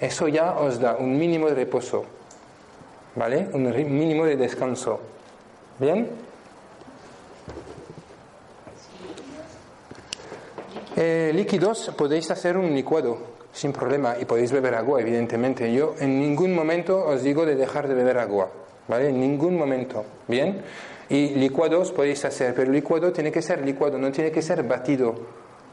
Eso 0.00 0.28
ya 0.28 0.52
os 0.52 0.80
da 0.80 0.96
un 0.96 1.18
mínimo 1.18 1.48
de 1.48 1.54
reposo, 1.54 2.04
¿vale? 3.16 3.48
Un 3.52 3.64
mínimo 3.98 4.24
de 4.24 4.36
descanso. 4.36 5.00
¿Bien? 5.78 6.08
Eh, 10.96 11.32
líquidos 11.34 11.92
podéis 11.96 12.30
hacer 12.30 12.56
un 12.56 12.74
licuado 12.74 13.29
sin 13.52 13.72
problema 13.72 14.16
y 14.20 14.24
podéis 14.24 14.52
beber 14.52 14.74
agua, 14.74 15.00
evidentemente. 15.00 15.72
Yo 15.72 15.94
en 15.98 16.20
ningún 16.20 16.54
momento 16.54 17.04
os 17.04 17.22
digo 17.22 17.44
de 17.46 17.56
dejar 17.56 17.88
de 17.88 17.94
beber 17.94 18.18
agua, 18.18 18.50
¿vale? 18.88 19.08
En 19.08 19.20
ningún 19.20 19.56
momento, 19.56 20.04
¿bien? 20.28 20.62
Y 21.08 21.30
licuados 21.30 21.90
podéis 21.92 22.24
hacer, 22.24 22.54
pero 22.54 22.70
licuado 22.70 23.12
tiene 23.12 23.32
que 23.32 23.42
ser 23.42 23.64
licuado, 23.64 23.98
no 23.98 24.12
tiene 24.12 24.30
que 24.30 24.42
ser 24.42 24.62
batido. 24.62 25.14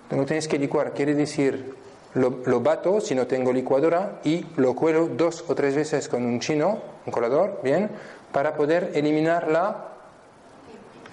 No 0.09 0.25
tenéis 0.25 0.47
que 0.47 0.57
licuar, 0.57 0.93
quiere 0.93 1.13
decir, 1.13 1.75
lo, 2.13 2.39
lo, 2.45 2.61
bato 2.61 3.01
si 3.01 3.13
no 3.13 3.27
tengo 3.27 3.51
licuadora 3.51 4.19
y 4.23 4.45
lo 4.55 4.73
cuelo 4.73 5.07
dos 5.07 5.43
o 5.47 5.53
tres 5.53 5.75
veces 5.75 6.07
con 6.07 6.25
un 6.25 6.39
chino, 6.39 6.79
un 7.05 7.11
colador, 7.11 7.59
¿bien? 7.63 7.89
Para 8.31 8.55
poder 8.55 8.91
eliminar 8.95 9.49
la, 9.49 9.89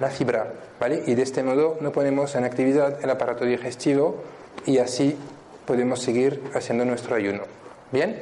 la 0.01 0.09
fibra, 0.09 0.53
¿vale? 0.81 1.03
Y 1.07 1.15
de 1.15 1.23
este 1.23 1.43
modo 1.43 1.77
no 1.81 1.93
ponemos 1.93 2.35
en 2.37 2.45
actividad 2.45 3.03
el 3.03 3.11
aparato 3.11 3.45
digestivo 3.45 4.23
y 4.65 4.79
así 4.79 5.19
podemos 5.67 6.01
seguir 6.01 6.43
haciendo 6.55 6.85
nuestro 6.85 7.17
ayuno. 7.17 7.43
Bien. 7.91 8.21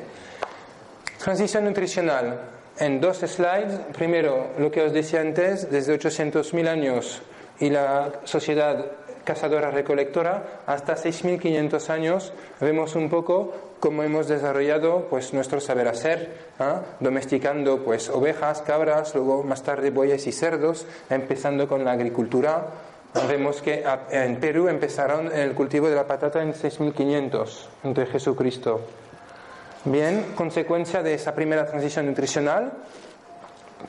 Transición 1.19 1.65
nutricional. 1.65 2.41
En 2.79 3.01
dos 3.01 3.19
slides. 3.19 3.79
Primero, 3.97 4.51
lo 4.59 4.71
que 4.71 4.83
os 4.83 4.93
decía 4.93 5.21
antes, 5.21 5.71
desde 5.71 5.99
800.000 5.99 6.69
años 6.69 7.23
y 7.61 7.71
la 7.71 8.21
sociedad 8.25 8.87
cazadora-recolectora 9.25 10.63
hasta 10.67 10.97
6.500 10.97 11.91
años 11.91 12.33
vemos 12.61 12.97
un 12.97 13.09
poco 13.09 13.53
cómo 13.79 14.03
hemos 14.03 14.29
desarrollado 14.29 15.07
pues 15.09 15.33
nuestro 15.33 15.61
saber 15.61 15.89
hacer, 15.89 16.33
¿ah? 16.59 16.83
domesticando 17.01 17.85
pues 17.85 18.09
ovejas, 18.11 18.63
cabras, 18.63 19.15
luego 19.15 19.43
más 19.43 19.63
tarde 19.63 19.91
bueyes 19.91 20.27
y 20.27 20.33
cerdos, 20.33 20.87
empezando 21.11 21.69
con 21.69 21.85
la 21.85 21.93
agricultura, 21.93 22.67
Vemos 23.15 23.61
que 23.61 23.85
en 24.11 24.37
Perú 24.37 24.69
empezaron 24.69 25.31
el 25.31 25.53
cultivo 25.55 25.89
de 25.89 25.95
la 25.95 26.07
patata 26.07 26.43
en 26.43 26.55
6500 26.55 27.69
entre 27.85 28.07
Jesucristo. 28.07 28.81
Bien, 29.85 30.33
consecuencia 30.35 31.03
de 31.03 31.15
esa 31.15 31.35
primera 31.35 31.67
transición 31.67 32.07
nutricional, 32.07 32.73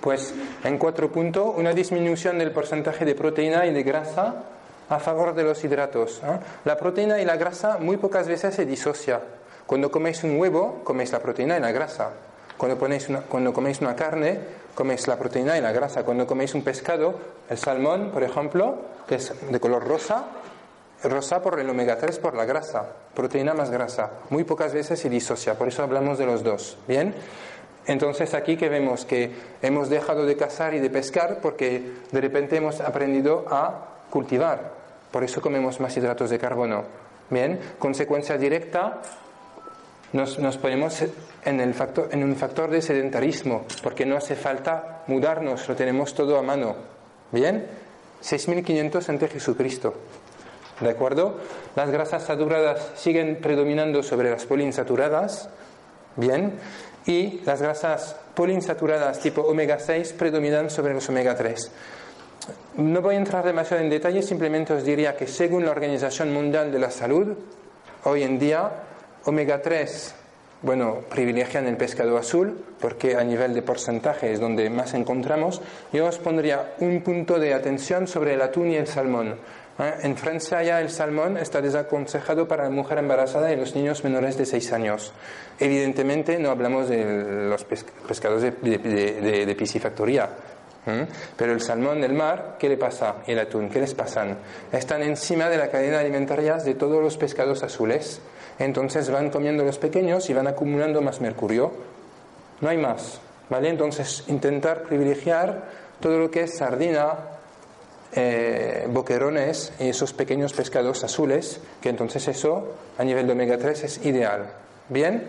pues 0.01 0.33
en 0.63 0.77
cuatro 0.77 1.11
puntos, 1.11 1.53
una 1.55 1.71
disminución 1.71 2.37
del 2.37 2.51
porcentaje 2.51 3.05
de 3.05 3.15
proteína 3.15 3.65
y 3.65 3.73
de 3.73 3.83
grasa 3.83 4.43
a 4.89 4.99
favor 4.99 5.33
de 5.33 5.43
los 5.43 5.63
hidratos. 5.63 6.21
La 6.65 6.77
proteína 6.77 7.21
y 7.21 7.25
la 7.25 7.37
grasa 7.37 7.77
muy 7.79 7.97
pocas 7.97 8.27
veces 8.27 8.55
se 8.55 8.65
disocia. 8.65 9.21
Cuando 9.65 9.89
coméis 9.89 10.23
un 10.23 10.37
huevo, 10.37 10.81
coméis 10.83 11.11
la 11.11 11.19
proteína 11.19 11.57
y 11.57 11.61
la 11.61 11.71
grasa. 11.71 12.09
Cuando, 12.57 12.77
ponéis 12.77 13.07
cuando 13.29 13.53
coméis 13.53 13.81
una 13.81 13.95
carne, 13.95 14.39
coméis 14.75 15.07
la 15.07 15.17
proteína 15.17 15.57
y 15.57 15.61
la 15.61 15.71
grasa. 15.71 16.03
Cuando 16.03 16.27
coméis 16.27 16.53
un 16.53 16.63
pescado, 16.63 17.15
el 17.49 17.57
salmón, 17.57 18.11
por 18.11 18.23
ejemplo, 18.23 18.77
de 19.17 19.59
color 19.59 19.87
rosa, 19.87 20.25
rosa 21.03 21.41
por 21.41 21.59
el 21.59 21.69
omega 21.69 21.97
3 21.97 22.19
por 22.19 22.35
la 22.35 22.45
grasa, 22.45 22.85
proteína 23.13 23.53
más 23.53 23.69
grasa. 23.69 24.11
Muy 24.29 24.43
pocas 24.43 24.73
veces 24.73 24.99
se 24.99 25.09
disocia, 25.09 25.57
por 25.57 25.67
eso 25.67 25.83
hablamos 25.83 26.17
de 26.17 26.25
los 26.25 26.43
dos. 26.43 26.77
¿Bien? 26.87 27.13
Entonces 27.85 28.33
aquí 28.33 28.55
que 28.55 28.69
vemos 28.69 29.05
que 29.05 29.31
hemos 29.61 29.89
dejado 29.89 30.25
de 30.25 30.37
cazar 30.37 30.73
y 30.73 30.79
de 30.79 30.89
pescar 30.89 31.39
porque 31.41 31.83
de 32.11 32.21
repente 32.21 32.57
hemos 32.57 32.79
aprendido 32.79 33.45
a 33.49 34.05
cultivar. 34.09 34.71
Por 35.11 35.23
eso 35.23 35.41
comemos 35.41 35.79
más 35.79 35.95
hidratos 35.97 36.29
de 36.29 36.39
carbono. 36.39 36.83
Bien, 37.29 37.59
consecuencia 37.79 38.37
directa, 38.37 39.01
nos, 40.13 40.39
nos 40.39 40.57
ponemos 40.57 41.03
en, 41.43 41.59
el 41.59 41.73
factor, 41.73 42.09
en 42.11 42.23
un 42.23 42.35
factor 42.35 42.69
de 42.69 42.81
sedentarismo, 42.81 43.65
porque 43.81 44.05
no 44.05 44.15
hace 44.15 44.35
falta 44.35 45.03
mudarnos, 45.07 45.67
lo 45.67 45.75
tenemos 45.75 46.13
todo 46.13 46.37
a 46.37 46.41
mano. 46.41 46.75
Bien, 47.31 47.65
6.500 48.23 49.09
ante 49.09 49.27
Jesucristo. 49.27 49.93
¿De 50.79 50.89
acuerdo? 50.89 51.37
Las 51.75 51.91
grasas 51.91 52.23
saturadas 52.23 52.91
siguen 52.95 53.39
predominando 53.41 54.01
sobre 54.01 54.31
las 54.31 54.45
poliinsaturadas, 54.45 55.49
bien, 56.15 56.53
y 57.05 57.41
las 57.45 57.61
grasas 57.61 58.15
poliinsaturadas 58.33 59.19
tipo 59.19 59.41
omega 59.41 59.77
6 59.79 60.13
predominan 60.13 60.69
sobre 60.69 60.93
los 60.93 61.07
omega 61.09 61.35
3. 61.35 61.71
No 62.77 63.01
voy 63.01 63.15
a 63.15 63.19
entrar 63.19 63.45
demasiado 63.45 63.83
en 63.83 63.89
detalle, 63.89 64.21
simplemente 64.21 64.73
os 64.73 64.83
diría 64.83 65.15
que 65.15 65.27
según 65.27 65.65
la 65.65 65.71
Organización 65.71 66.33
Mundial 66.33 66.71
de 66.71 66.79
la 66.79 66.91
Salud, 66.91 67.37
hoy 68.05 68.23
en 68.23 68.39
día 68.39 68.71
omega 69.25 69.61
3 69.61 70.15
bueno, 70.63 71.01
privilegian 71.09 71.67
el 71.67 71.75
pescado 71.75 72.17
azul 72.17 72.57
porque 72.79 73.17
a 73.17 73.23
nivel 73.23 73.53
de 73.53 73.61
porcentaje 73.61 74.31
es 74.31 74.39
donde 74.39 74.69
más 74.69 74.93
encontramos. 74.93 75.61
Yo 75.91 76.05
os 76.05 76.17
pondría 76.17 76.73
un 76.79 77.01
punto 77.01 77.37
de 77.37 77.53
atención 77.53 78.07
sobre 78.07 78.33
el 78.33 78.41
atún 78.41 78.71
y 78.71 78.77
el 78.77 78.87
salmón. 78.87 79.35
¿eh? 79.77 79.93
En 80.03 80.15
Francia 80.15 80.63
ya 80.63 80.79
el 80.79 80.89
salmón 80.89 81.37
está 81.37 81.61
desaconsejado 81.61 82.47
para 82.47 82.63
la 82.63 82.69
mujer 82.69 82.97
embarazada 82.97 83.51
y 83.51 83.57
los 83.57 83.75
niños 83.75 84.05
menores 84.05 84.37
de 84.37 84.45
6 84.45 84.71
años. 84.71 85.11
Evidentemente 85.59 86.39
no 86.39 86.49
hablamos 86.49 86.87
de 86.87 87.49
los 87.49 87.65
pescados 87.65 88.41
de, 88.41 89.55
piscifactoría. 89.57 90.29
¿eh? 90.87 91.07
Pero 91.35 91.51
el 91.51 91.59
salmón 91.59 91.99
del 91.99 92.13
mar, 92.13 92.55
¿qué 92.57 92.69
le 92.69 92.77
pasa? 92.77 93.15
Y 93.27 93.33
el 93.33 93.39
atún, 93.39 93.69
¿qué 93.69 93.81
les 93.81 93.93
pasan? 93.93 94.37
Están 94.71 95.03
encima 95.03 95.49
de 95.49 95.57
la 95.57 95.69
cadena 95.69 95.99
alimentaria 95.99 96.55
de 96.55 96.73
todos 96.75 97.03
los 97.03 97.17
pescados 97.17 97.63
azules 97.63 98.21
entonces 98.59 99.09
van 99.09 99.29
comiendo 99.29 99.63
los 99.63 99.77
pequeños 99.77 100.29
y 100.29 100.33
van 100.33 100.47
acumulando 100.47 101.01
más 101.01 101.21
mercurio. 101.21 101.71
No 102.61 102.69
hay 102.69 102.77
más, 102.77 103.19
¿vale? 103.49 103.69
Entonces 103.69 104.23
intentar 104.27 104.83
privilegiar 104.83 105.63
todo 105.99 106.19
lo 106.19 106.31
que 106.31 106.43
es 106.43 106.57
sardina, 106.57 107.15
eh, 108.13 108.87
boquerones 108.89 109.73
y 109.79 109.89
esos 109.89 110.13
pequeños 110.13 110.53
pescados 110.53 111.03
azules, 111.03 111.59
que 111.81 111.89
entonces 111.89 112.27
eso 112.27 112.75
a 112.97 113.03
nivel 113.03 113.25
de 113.25 113.33
omega 113.33 113.57
3 113.57 113.83
es 113.83 114.05
ideal. 114.05 114.51
Bien, 114.89 115.27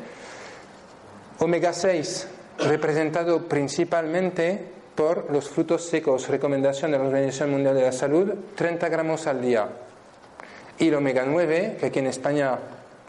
omega 1.39 1.73
6 1.73 2.29
representado 2.59 3.49
principalmente 3.49 4.75
por 4.95 5.31
los 5.33 5.49
frutos 5.49 5.85
secos, 5.87 6.29
recomendación 6.29 6.93
de 6.93 6.99
la 6.99 7.05
Organización 7.05 7.51
Mundial 7.51 7.75
de 7.75 7.83
la 7.83 7.93
Salud, 7.93 8.33
30 8.55 8.89
gramos 8.89 9.27
al 9.27 9.41
día. 9.41 9.69
Y 10.79 10.89
el 10.89 10.95
omega 10.95 11.25
9, 11.27 11.77
que 11.81 11.87
aquí 11.87 11.99
en 11.99 12.07
España 12.07 12.59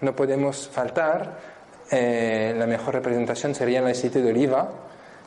no 0.02 0.16
podemos 0.16 0.68
faltar. 0.68 1.56
Eh, 1.92 2.54
la 2.58 2.66
mejor 2.66 2.96
representación 2.96 3.54
sería 3.54 3.80
el 3.80 3.88
aceite 3.88 4.22
de 4.22 4.32
oliva, 4.32 4.70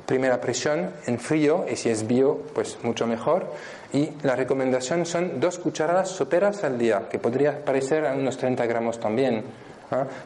primera 0.07 0.41
presión 0.41 0.91
en 1.07 1.19
frío, 1.19 1.67
y 1.71 1.77
si 1.77 1.89
es 1.91 2.07
bio, 2.07 2.43
pues 2.55 2.79
mucho 2.83 3.07
mejor. 3.07 3.53
Y 3.93 4.11
la 4.23 4.37
recomendación 4.37 5.07
son 5.07 5.41
dos 5.41 5.59
cucharadas 5.59 6.09
soperas 6.09 6.65
al 6.65 6.79
día, 6.79 7.09
que 7.11 7.19
podría 7.19 7.65
parecer 7.65 8.07
a 8.07 8.15
unos 8.15 8.37
30 8.37 8.67
gramos 8.67 9.01
también. 9.01 9.45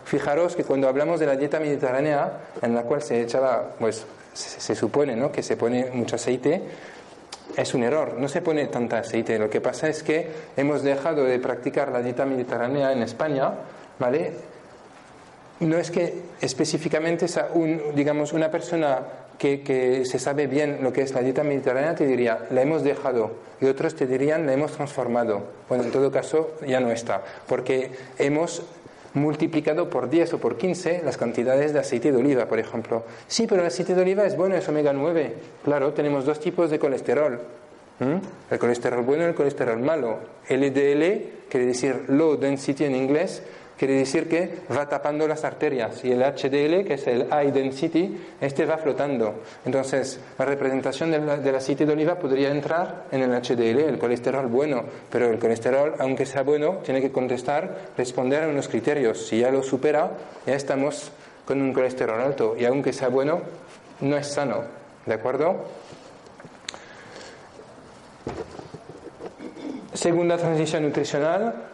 Fijaros 0.05 0.57
que 0.57 0.65
cuando 0.65 0.89
hablamos 0.89 1.21
de 1.21 1.27
la 1.27 1.37
dieta 1.37 1.61
mediterránea, 1.61 2.33
en 2.61 2.75
la 2.75 2.83
cual 2.83 3.03
se 3.03 3.21
echaba, 3.21 3.71
pues 3.79 4.05
se, 4.33 4.75
supone 4.75 5.15
¿no? 5.15 5.31
que 5.31 5.43
se 5.43 5.57
pone 5.57 5.87
mucho 5.93 6.17
aceite, 6.17 6.63
es 7.57 7.75
un 7.75 7.83
error, 7.85 8.15
no 8.19 8.29
se 8.29 8.41
pone 8.41 8.67
tanta 8.67 8.99
aceite. 8.99 9.39
Lo 9.39 9.49
que 9.49 9.61
pasa 9.61 9.89
es 9.89 10.03
que 10.03 10.29
hemos 10.57 10.83
dejado 10.83 11.25
de 11.25 11.39
practicar 11.39 11.93
la 11.93 12.01
dieta 12.01 12.25
mediterránea 12.25 12.93
en 12.93 13.03
España 13.03 13.53
¿vale? 13.99 14.33
No 15.61 15.79
es 15.79 15.91
que 15.91 16.15
específicamente 16.41 17.27
un, 17.55 17.81
digamos, 17.95 18.33
una 18.33 18.51
persona 18.51 19.01
que, 19.39 19.63
que, 19.63 20.05
se 20.05 20.19
sabe 20.19 20.47
bien 20.47 20.79
lo 20.83 20.93
que 20.93 21.03
es 21.03 21.13
la 21.13 21.21
dieta 21.21 21.45
mediterránea 21.45 21.95
te 21.95 22.07
diría, 22.07 22.47
la 22.51 22.63
hemos 22.63 22.83
dejado, 22.83 23.33
y 23.61 23.67
otros 23.67 23.95
te 23.95 24.07
dirían, 24.07 24.47
la 24.47 24.53
hemos 24.53 24.73
transformado. 24.73 25.43
Bueno, 25.69 25.85
en 25.85 25.93
todo 25.93 26.11
caso, 26.11 26.53
ya 26.67 26.81
no 26.81 26.91
está, 26.91 27.23
porque 27.47 27.93
hemos 28.19 28.65
multiplicado 29.15 29.91
por 29.91 30.09
10 30.09 30.35
o 30.35 30.39
por 30.39 30.57
15 30.57 31.03
las 31.05 31.17
cantidades 31.17 31.73
de 31.73 31.81
aceite 31.81 32.13
de 32.13 32.19
oliva, 32.19 32.47
por 32.47 32.59
ejemplo. 32.59 33.05
Sí, 33.27 33.47
pero 33.47 33.61
el 33.61 33.67
aceite 33.67 33.95
de 33.95 34.03
oliva 34.03 34.25
es 34.25 34.37
bueno, 34.37 34.57
es 34.57 34.69
omega 34.69 34.93
9. 34.93 35.35
Claro, 35.65 35.93
tenemos 35.93 36.25
dos 36.25 36.41
tipos 36.41 36.71
de 36.71 36.79
colesterol. 36.79 37.41
El 38.51 38.59
colesterol 38.59 39.05
bueno 39.05 39.25
y 39.25 39.27
el 39.29 39.35
colesterol 39.35 39.79
malo. 39.79 40.19
LDL 40.49 41.47
quiere 41.49 41.67
decir 41.67 42.07
low 42.09 42.37
density 42.37 42.85
en 42.85 42.97
inglés, 42.97 43.45
quiere 43.83 43.95
decir 43.95 44.29
que 44.29 44.61
va 44.71 44.89
tapando 44.89 45.27
las 45.27 45.43
arterias 45.43 46.05
y 46.05 46.13
el 46.13 46.21
HDL, 46.21 46.87
que 46.87 46.95
es 46.95 47.07
el 47.09 47.29
high 47.29 47.51
density, 47.51 48.17
este 48.41 48.65
va 48.65 48.79
flotando. 48.79 49.43
Entonces, 49.65 50.21
la 50.39 50.45
representación 50.45 51.11
del, 51.11 51.55
aceite 51.57 51.85
de 51.85 51.93
oliva 51.93 52.15
podría 52.15 52.53
entrar 52.53 53.07
en 53.11 53.23
el 53.23 53.33
HDL, 53.33 53.81
el 53.81 53.99
colesterol 53.99 54.47
bueno, 54.47 54.85
pero 55.11 55.29
el 55.29 55.41
colesterol, 55.41 55.97
aunque 55.99 56.27
sea 56.27 56.45
bueno, 56.45 56.79
tiene 56.85 57.01
que 57.01 57.11
contestar, 57.11 57.89
responder 57.97 58.45
a 58.45 58.49
unos 58.49 58.69
criterios. 58.69 59.27
Si 59.27 59.41
ya 59.41 59.51
lo 59.51 59.65
supera, 59.65 60.13
ya 60.47 60.55
estamos 60.55 61.11
con 61.45 61.61
un 61.61 61.73
colesterol 61.73 62.21
alto 62.21 62.55
y 62.57 62.65
aunque 62.65 62.93
sea 62.93 63.09
bueno, 63.09 63.41
no 64.01 64.17
es 64.17 64.29
sano. 64.29 64.63
¿De 65.07 65.15
acuerdo? 65.15 65.57
Segunda 69.93 70.39
transición 70.39 70.85
nutricional, 70.85 71.72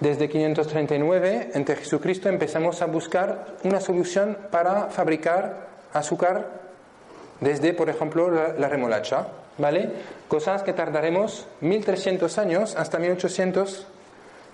desde 0.00 0.28
539, 0.30 1.50
entre 1.54 1.76
Jesucristo, 1.76 2.28
empezamos 2.28 2.80
a 2.80 2.86
buscar 2.86 3.56
una 3.64 3.80
solución 3.80 4.36
para 4.50 4.86
fabricar 4.86 5.68
azúcar 5.92 6.48
desde, 7.40 7.74
por 7.74 7.90
ejemplo, 7.90 8.30
la, 8.30 8.68
remolacha, 8.68 9.26
¿vale? 9.58 9.90
Cosas 10.28 10.62
que 10.62 10.72
tardaremos 10.72 11.46
1300 11.60 12.38
años, 12.38 12.76
hasta 12.76 12.98
1800 12.98 13.86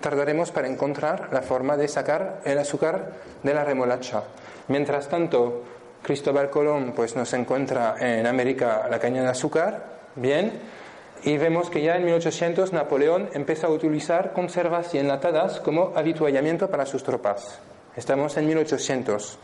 tardaremos 0.01 0.51
para 0.51 0.67
encontrar 0.67 1.29
la 1.31 1.41
forma 1.41 1.75
de 1.75 1.87
sacar 1.87 2.41
el 2.43 2.57
azúcar 2.59 3.13
de 3.41 3.53
la 3.53 3.63
remolacha. 3.63 4.23
Mientras 4.67 5.07
tanto, 5.07 5.63
Cristóbal 6.03 6.49
Colón 6.49 6.93
pues 6.95 7.15
nos 7.15 7.33
encuentra 7.33 7.95
en 7.99 8.27
América 8.27 8.87
la 8.89 8.99
caña 8.99 9.23
de 9.23 9.29
azúcar, 9.29 9.83
bien, 10.15 10.59
y 11.23 11.37
vemos 11.37 11.69
que 11.69 11.81
ya 11.81 11.95
en 11.95 12.05
1800 12.05 12.73
Napoleón 12.73 13.29
empieza 13.33 13.67
a 13.67 13.69
utilizar 13.69 14.33
conservas 14.33 14.93
y 14.93 14.99
enlatadas 14.99 15.59
como 15.59 15.93
habituallamiento 15.95 16.69
para 16.69 16.85
sus 16.85 17.03
tropas. 17.03 17.59
Estamos 17.97 18.37
en 18.37 18.45
1800. 18.45 19.39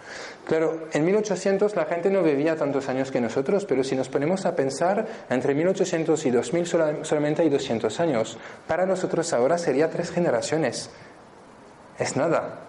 Claro, 0.45 0.87
en 0.93 1.05
1800 1.05 1.75
la 1.75 1.85
gente 1.85 2.11
no 2.11 2.21
vivía 2.21 2.55
tantos 2.55 2.87
años 2.87 3.09
que 3.09 3.19
nosotros, 3.19 3.65
pero 3.65 3.83
si 3.83 3.95
nos 3.95 4.09
ponemos 4.09 4.45
a 4.45 4.55
pensar, 4.55 5.07
entre 5.31 5.55
1800 5.55 6.23
y 6.27 6.29
2000 6.29 6.67
solamente 7.01 7.41
hay 7.41 7.49
200 7.49 7.99
años. 7.99 8.37
Para 8.67 8.85
nosotros 8.85 9.33
ahora 9.33 9.57
sería 9.57 9.89
tres 9.89 10.11
generaciones. 10.11 10.91
Es 11.97 12.15
nada. 12.15 12.59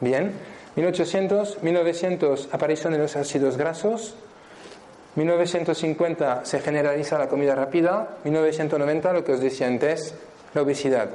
Bien, 0.00 0.32
1800, 0.76 1.62
1900 1.62 2.48
aparición 2.52 2.94
de 2.94 3.00
los 3.00 3.14
ácidos 3.14 3.58
grasos, 3.58 4.14
1950 5.16 6.44
se 6.44 6.60
generaliza 6.60 7.18
la 7.18 7.28
comida 7.28 7.54
rápida, 7.54 8.18
1990 8.24 9.12
lo 9.12 9.24
que 9.24 9.32
os 9.32 9.40
decía 9.40 9.66
antes, 9.66 10.14
la 10.54 10.62
obesidad. 10.62 11.08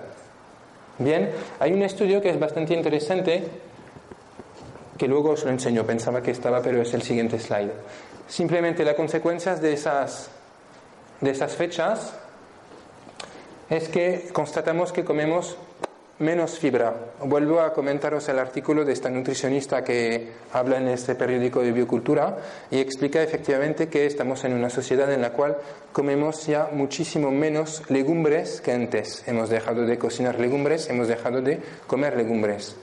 Bien, 0.97 1.31
hay 1.59 1.73
un 1.73 1.81
estudio 1.81 2.21
que 2.21 2.29
es 2.29 2.39
bastante 2.39 2.73
interesante, 2.73 3.43
que 4.97 5.07
luego 5.07 5.31
os 5.31 5.43
lo 5.43 5.51
enseño, 5.51 5.85
pensaba 5.85 6.21
que 6.21 6.31
estaba, 6.31 6.61
pero 6.61 6.81
es 6.81 6.93
el 6.93 7.01
siguiente 7.01 7.39
slide. 7.39 7.71
Simplemente 8.27 8.83
las 8.83 8.95
consecuencias 8.95 9.61
de 9.61 9.73
esas, 9.73 10.29
de 11.21 11.31
esas 11.31 11.53
fechas 11.55 12.13
es 13.69 13.89
que 13.89 14.29
constatamos 14.31 14.91
que 14.91 15.03
comemos 15.03 15.57
menos 16.19 16.57
fibra. 16.59 16.93
Vuelvo 17.23 17.59
a 17.59 17.73
comentaros 17.73 18.29
el 18.29 18.39
artículo 18.39 18.85
de 18.85 18.93
esta 18.93 19.09
nutricionista 19.09 19.83
que 19.83 20.31
habla 20.53 20.77
en 20.77 20.87
este 20.87 21.15
periódico 21.15 21.61
de 21.61 21.73
biocultura 21.73 22.37
y 22.71 22.79
explica 22.79 23.21
efectivamente 23.21 23.89
que 23.89 24.05
estamos 24.05 24.43
en 24.45 24.53
una 24.53 24.69
sociedad 24.69 25.11
en 25.11 25.21
la 25.21 25.31
cual 25.31 25.57
comemos 25.91 26.47
ya 26.47 26.69
muchísimo 26.71 27.31
menos 27.31 27.83
legumbres 27.89 28.61
que 28.61 28.71
antes. 28.71 29.27
Hemos 29.27 29.49
dejado 29.49 29.85
de 29.85 29.97
cocinar 29.97 30.39
legumbres, 30.39 30.89
hemos 30.89 31.07
dejado 31.09 31.41
de 31.41 31.59
comer 31.85 32.15
legumbres. 32.15 32.77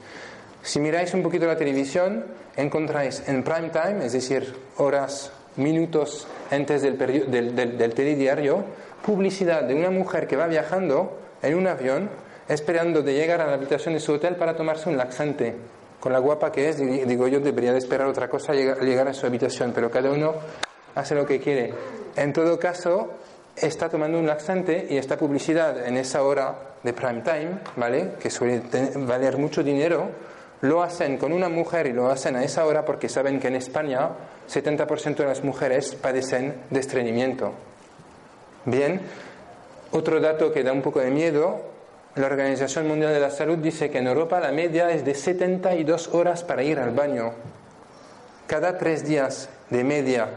Si 0.63 0.79
miráis 0.79 1.15
un 1.15 1.23
poquito 1.23 1.47
la 1.47 1.57
televisión, 1.57 2.27
encontráis 2.57 3.23
en 3.27 3.43
prime 3.43 3.71
time, 3.71 4.05
es 4.05 4.13
decir, 4.13 4.55
horas, 4.77 5.33
minutos 5.57 6.27
antes 6.51 6.83
del, 6.83 6.99
del, 6.99 7.57
del, 7.57 7.79
del 7.79 7.95
telediario, 7.95 8.65
publicidad 9.05 9.63
de 9.63 9.75
una 9.75 9.91
mujer 9.91 10.27
que 10.27 10.37
va 10.37 10.47
viajando 10.47 11.19
en 11.43 11.57
un 11.57 11.67
avión 11.67 12.11
esperando 12.49 13.03
de 13.03 13.15
llegar 13.15 13.41
a 13.41 13.47
la 13.47 13.55
habitación 13.55 13.95
de 13.95 14.01
su 14.01 14.13
hotel 14.13 14.37
para 14.37 14.57
tomarse 14.57 14.89
un 14.89 14.97
laxante. 14.97 15.55
Con 16.01 16.13
la 16.13 16.19
guapa 16.19 16.51
que 16.51 16.69
es, 16.69 16.79
digo 16.79 17.29
yo, 17.29 17.41
debería 17.41 17.73
de 17.73 17.79
esperar 17.79 18.09
otra 18.09 18.29
cosa 18.29 18.53
al 18.53 18.81
llegar 18.81 19.09
a 19.09 19.15
su 19.15 19.27
habitación, 19.27 19.73
pero 19.73 19.91
cada 19.91 20.11
uno 20.11 20.35
hace 20.95 21.15
lo 21.15 21.25
que 21.25 21.39
quiere. 21.41 21.73
En 22.17 22.33
todo 22.33 22.59
caso, 22.59 23.13
está 23.57 23.89
tomando 23.89 24.19
un 24.19 24.27
laxante 24.27 24.87
y 24.91 24.97
esta 24.97 25.17
publicidad 25.17 25.87
en 25.87 25.97
esa 25.97 26.23
hora 26.23 26.75
de 26.83 26.93
prime 26.93 27.23
time, 27.23 27.59
¿vale? 27.77 28.15
Que 28.21 28.31
suele 28.31 28.63
valer 28.97 29.39
mucho 29.39 29.63
dinero, 29.63 30.11
lo 30.63 30.83
hacen 30.83 31.19
con 31.19 31.33
una 31.33 31.49
mujer 31.49 31.87
y 31.87 31.93
lo 31.93 32.09
hacen 32.09 32.37
a 32.37 32.45
esa 32.45 32.67
hora 32.67 32.85
porque 32.85 33.09
saben 33.09 33.41
que 33.41 33.49
en 33.49 33.57
España 33.57 34.11
70% 34.49 35.17
de 35.17 35.27
las 35.27 35.45
mujeres 35.45 35.95
padecen 35.95 36.63
de 36.71 36.81
estreñimiento. 36.81 37.53
Bien, 38.65 39.01
otro 39.91 40.21
dato 40.21 40.53
que 40.53 40.63
da 40.63 40.73
un 40.73 40.83
poco 40.83 41.01
de 41.01 41.11
miedo 41.11 41.72
la 42.15 42.27
Organización 42.27 42.87
Mundial 42.89 43.15
de 43.15 43.21
la 43.21 43.31
Salud 43.31 43.57
dice 43.59 43.91
que 43.91 43.99
en 43.99 44.07
Europa 44.07 44.39
la 44.39 44.53
media 44.53 44.91
es 44.91 45.05
de 45.05 45.15
72 45.15 46.09
horas 46.09 46.45
para 46.45 46.63
ir 46.63 46.79
al 46.79 46.91
baño. 46.91 47.33
Cada 48.47 48.77
tres 48.77 49.05
días 49.05 49.49
de 49.71 49.83
media. 49.83 50.29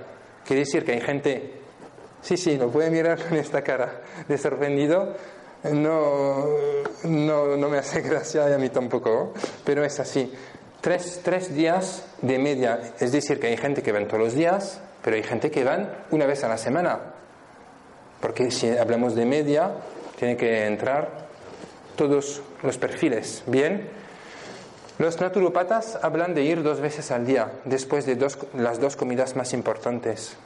Quiere 0.46 0.62
decir 0.62 0.86
que 0.86 0.94
hay 0.94 1.02
gente, 1.02 1.52
sí, 2.22 2.38
sí, 2.38 2.58
lo 2.58 2.70
puede 2.70 2.90
mirar 2.90 3.22
con 3.28 3.38
esta 3.38 3.62
cara 3.62 4.02
de 4.28 4.38
sorprendido. 4.38 5.16
No, 5.64 6.46
no, 7.04 7.58
no 7.58 7.70
me 7.70 7.78
hace 7.80 8.02
gracia 8.08 8.50
y 8.50 8.54
a 8.54 8.58
mí 8.58 8.70
tampoco, 8.70 9.34
pero 9.66 9.84
es 9.84 10.00
así. 10.00 10.32
Tres, 10.80 11.20
tres 11.24 11.54
días 11.54 12.06
de 12.22 12.38
media. 12.38 12.94
Es 13.00 13.12
decir, 13.12 13.40
que 13.40 13.48
hay 13.48 13.58
gente 13.58 13.82
que 13.82 13.92
van 13.92 14.08
todos 14.08 14.24
los 14.24 14.34
días, 14.36 14.80
pero 15.04 15.18
hay 15.18 15.24
gente 15.24 15.52
que 15.52 15.64
van 15.66 15.90
una 16.12 16.26
vez 16.26 16.44
a 16.44 16.48
la 16.48 16.58
semana. 16.58 17.00
Porque 18.22 18.50
si 18.50 18.70
hablamos 18.70 19.16
de 19.16 19.26
media, 19.26 19.72
tiene 20.18 20.38
que 20.38 20.68
entrar 20.68 21.25
todos 21.96 22.42
los 22.64 22.78
perfiles. 22.78 23.44
Bien, 23.48 23.90
los 24.98 25.20
naturopatas 25.20 26.00
hablan 26.02 26.34
de 26.36 26.44
ir 26.44 26.64
dos 26.64 26.80
veces 26.80 27.12
al 27.12 27.26
día, 27.26 27.52
después 27.66 28.06
de 28.06 28.18
las 28.58 28.80
dos 28.80 28.96
comidas 28.96 29.36
más 29.36 29.54
importantes. 29.54 30.38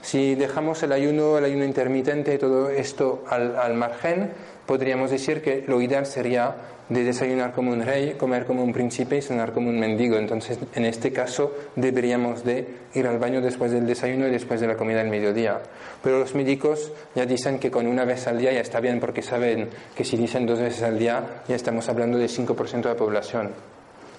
Si 0.00 0.34
dejamos 0.34 0.82
el 0.82 0.92
ayuno, 0.92 1.36
el 1.36 1.44
ayuno 1.44 1.64
intermitente, 1.64 2.38
todo 2.38 2.70
esto 2.70 3.22
al, 3.28 3.54
al 3.56 3.74
margen, 3.74 4.32
podríamos 4.66 5.10
decir 5.10 5.42
que 5.42 5.64
lo 5.66 5.80
ideal 5.80 6.06
sería 6.06 6.56
de 6.88 7.04
desayunar 7.04 7.52
como 7.52 7.72
un 7.72 7.82
rey, 7.82 8.14
comer 8.14 8.44
como 8.44 8.62
un 8.62 8.72
príncipe 8.72 9.16
y 9.16 9.22
cenar 9.22 9.52
como 9.52 9.70
un 9.70 9.78
mendigo. 9.78 10.16
Entonces, 10.16 10.58
en 10.74 10.84
este 10.84 11.12
caso, 11.12 11.54
deberíamos 11.76 12.44
de 12.44 12.66
ir 12.94 13.06
al 13.06 13.18
baño 13.18 13.40
después 13.40 13.72
del 13.72 13.86
desayuno 13.86 14.26
y 14.28 14.30
después 14.30 14.60
de 14.60 14.66
la 14.66 14.76
comida 14.76 14.98
del 14.98 15.08
mediodía. 15.08 15.60
Pero 16.02 16.18
los 16.18 16.34
médicos 16.34 16.92
ya 17.14 17.24
dicen 17.24 17.58
que 17.58 17.70
con 17.70 17.86
una 17.86 18.04
vez 18.04 18.26
al 18.26 18.38
día 18.38 18.52
ya 18.52 18.60
está 18.60 18.80
bien 18.80 19.00
porque 19.00 19.22
saben 19.22 19.70
que 19.94 20.04
si 20.04 20.16
dicen 20.16 20.46
dos 20.46 20.58
veces 20.58 20.82
al 20.82 20.98
día 20.98 21.42
ya 21.48 21.56
estamos 21.56 21.88
hablando 21.88 22.18
del 22.18 22.28
5% 22.28 22.82
de 22.82 22.88
la 22.88 22.96
población. 22.96 23.50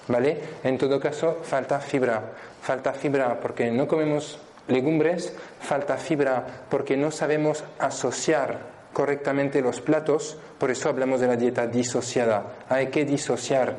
¿Vale? 0.08 0.38
En 0.64 0.76
todo 0.76 1.00
caso, 1.00 1.38
falta 1.42 1.80
fibra. 1.80 2.22
Falta 2.60 2.92
fibra 2.92 3.40
porque 3.40 3.70
no 3.70 3.86
comemos 3.86 4.38
legumbres, 4.68 5.32
falta 5.60 5.96
fibra 5.96 6.44
porque 6.68 6.96
no 6.96 7.10
sabemos 7.10 7.62
asociar 7.78 8.73
correctamente 8.94 9.60
los 9.60 9.82
platos, 9.82 10.38
por 10.58 10.70
eso 10.70 10.88
hablamos 10.88 11.20
de 11.20 11.26
la 11.26 11.36
dieta 11.36 11.66
disociada. 11.66 12.54
Hay 12.70 12.86
que 12.86 13.04
disociar, 13.04 13.76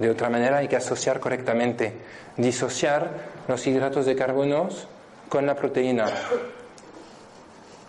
de 0.00 0.10
otra 0.10 0.28
manera 0.28 0.56
hay 0.56 0.66
que 0.66 0.74
asociar 0.74 1.20
correctamente. 1.20 1.92
Disociar 2.36 3.10
los 3.46 3.64
hidratos 3.64 4.06
de 4.06 4.16
carbono 4.16 4.68
con 5.28 5.46
la 5.46 5.54
proteína. 5.54 6.06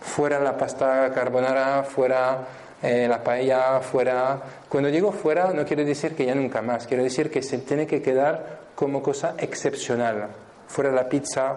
Fuera 0.00 0.38
la 0.38 0.56
pasta 0.56 1.12
carbonara, 1.12 1.82
fuera 1.82 2.38
eh, 2.82 3.08
la 3.08 3.22
paella, 3.22 3.80
fuera... 3.80 4.40
Cuando 4.68 4.90
digo 4.90 5.10
fuera 5.10 5.52
no 5.52 5.64
quiere 5.64 5.84
decir 5.84 6.14
que 6.14 6.24
ya 6.24 6.34
nunca 6.34 6.62
más, 6.62 6.86
quiere 6.86 7.02
decir 7.02 7.30
que 7.30 7.42
se 7.42 7.58
tiene 7.58 7.86
que 7.86 8.00
quedar 8.00 8.60
como 8.76 9.02
cosa 9.02 9.34
excepcional. 9.38 10.28
Fuera 10.68 10.92
la 10.92 11.08
pizza, 11.08 11.56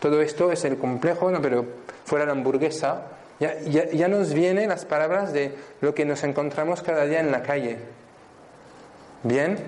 todo 0.00 0.20
esto 0.20 0.52
es 0.52 0.64
el 0.64 0.76
complejo, 0.76 1.30
no, 1.30 1.40
pero 1.40 1.64
fuera 2.04 2.26
la 2.26 2.32
hamburguesa, 2.32 3.02
ya, 3.38 4.08
nos 4.08 4.32
vienen 4.32 4.70
las 4.70 4.84
palabras 4.84 5.32
de 5.32 5.54
lo 5.80 5.94
que 5.94 6.04
nos 6.04 6.24
encontramos 6.24 6.82
cada 6.82 7.04
día 7.04 7.20
en 7.20 7.30
la 7.30 7.42
calle. 7.42 7.78
Bien, 9.22 9.58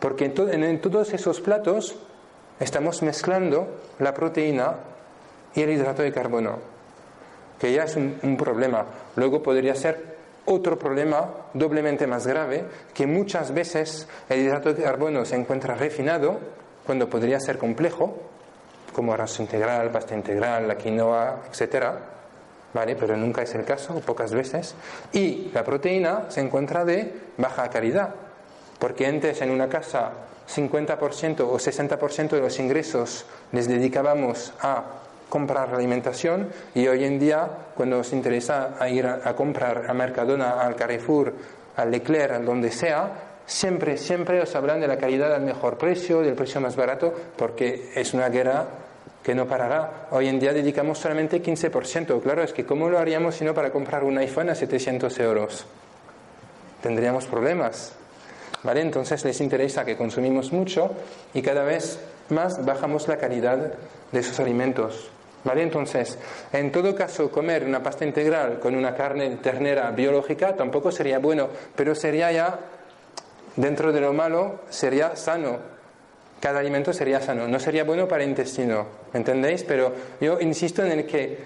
porque 0.00 0.26
en, 0.26 0.80
todos 0.80 1.14
esos 1.14 1.40
platos 1.40 1.96
estamos 2.60 3.02
mezclando 3.02 3.68
la 3.98 4.12
proteína 4.12 4.74
y 5.54 5.62
el 5.62 5.70
hidrato 5.70 6.02
de 6.02 6.12
carbono, 6.12 6.58
que 7.58 7.72
ya 7.72 7.84
es 7.84 7.96
un, 7.96 8.18
un 8.22 8.36
problema. 8.36 8.84
Luego 9.16 9.42
podría 9.42 9.74
ser 9.74 10.16
otro 10.44 10.78
problema 10.78 11.30
doblemente 11.54 12.06
más 12.06 12.26
grave, 12.26 12.64
que 12.92 13.06
muchas 13.06 13.52
veces 13.52 14.06
el 14.28 14.40
hidrato 14.40 14.74
de 14.74 14.82
carbono 14.82 15.24
se 15.24 15.36
encuentra 15.36 15.74
refinado 15.74 16.38
cuando 16.84 17.08
podría 17.08 17.40
ser 17.40 17.56
complejo, 17.56 18.14
como 18.92 19.14
arroz 19.14 19.40
integral, 19.40 19.90
pasta 19.90 20.14
integral, 20.14 20.68
la 20.68 20.76
quinoa, 20.76 21.44
etcétera 21.50 22.15
pero 22.72 23.16
nunca 23.16 23.42
es 23.42 23.54
el 23.54 23.64
caso, 23.64 24.00
pocas 24.00 24.32
veces. 24.32 24.74
Y 25.12 25.50
la 25.54 25.64
proteína 25.64 26.26
se 26.28 26.40
encuentra 26.40 26.84
de 26.84 27.12
baja 27.38 27.68
calidad, 27.70 28.14
porque 28.78 29.06
antes 29.06 29.40
en 29.40 29.50
una 29.50 29.68
casa 29.68 30.12
50% 30.48 31.40
o 31.40 31.58
60% 31.58 32.30
de 32.30 32.40
los 32.40 32.58
ingresos 32.58 33.26
les 33.52 33.66
dedicábamos 33.66 34.52
a 34.60 34.84
comprar 35.28 35.74
alimentación 35.74 36.50
y 36.74 36.86
hoy 36.86 37.04
en 37.04 37.18
día 37.18 37.48
cuando 37.74 37.98
os 37.98 38.12
interesa 38.12 38.76
ir 38.88 39.06
a, 39.06 39.34
comprar 39.34 39.86
a 39.88 39.94
Mercadona, 39.94 40.60
al 40.60 40.76
Carrefour, 40.76 41.32
al 41.76 41.90
Leclerc, 41.90 42.32
al 42.32 42.44
donde 42.44 42.70
sea, 42.70 43.10
siempre, 43.44 43.96
siempre 43.96 44.40
os 44.40 44.54
hablan 44.54 44.80
de 44.80 44.86
la 44.86 44.98
calidad 44.98 45.34
al 45.34 45.42
mejor 45.42 45.78
precio, 45.78 46.20
del 46.20 46.34
precio 46.34 46.60
más 46.60 46.76
barato, 46.76 47.12
porque 47.36 47.90
es 47.94 48.14
una 48.14 48.28
guerra 48.28 48.66
que 49.26 49.34
no 49.34 49.48
parará. 49.48 50.06
Hoy 50.12 50.28
en 50.28 50.38
día 50.38 50.52
dedicamos 50.52 51.00
solamente 51.00 51.42
15%. 51.42 52.22
Claro, 52.22 52.44
es 52.44 52.52
que 52.52 52.64
¿cómo 52.64 52.88
lo 52.88 52.96
haríamos 52.96 53.34
si 53.34 53.44
no 53.44 53.54
para 53.54 53.72
comprar 53.72 54.04
un 54.04 54.16
iPhone 54.18 54.50
a 54.50 54.54
700 54.54 55.18
euros? 55.18 55.66
Tendríamos 56.80 57.26
problemas. 57.26 57.92
¿Vale? 58.62 58.82
Entonces 58.82 59.24
les 59.24 59.40
interesa 59.40 59.84
que 59.84 59.96
consumimos 59.96 60.52
mucho 60.52 60.92
y 61.34 61.42
cada 61.42 61.64
vez 61.64 61.98
más 62.28 62.64
bajamos 62.64 63.08
la 63.08 63.16
calidad 63.16 63.72
de 64.12 64.20
esos 64.20 64.38
alimentos. 64.38 65.10
¿Vale? 65.42 65.64
Entonces, 65.64 66.18
en 66.52 66.70
todo 66.70 66.94
caso, 66.94 67.28
comer 67.28 67.64
una 67.64 67.82
pasta 67.82 68.04
integral 68.04 68.60
con 68.60 68.76
una 68.76 68.94
carne 68.94 69.38
ternera 69.42 69.90
biológica 69.90 70.54
tampoco 70.54 70.92
sería 70.92 71.18
bueno, 71.18 71.48
pero 71.74 71.96
sería 71.96 72.30
ya, 72.30 72.60
dentro 73.56 73.90
de 73.92 74.02
lo 74.02 74.12
malo, 74.12 74.60
sería 74.70 75.16
sano, 75.16 75.75
cada 76.40 76.60
alimento 76.60 76.92
sería 76.92 77.20
sano. 77.20 77.48
No 77.48 77.58
sería 77.58 77.84
bueno 77.84 78.06
para 78.06 78.24
el 78.24 78.30
intestino, 78.30 78.86
¿entendéis? 79.12 79.62
Pero 79.64 79.92
yo 80.20 80.40
insisto 80.40 80.84
en 80.84 80.92
el 80.92 81.06
que, 81.06 81.38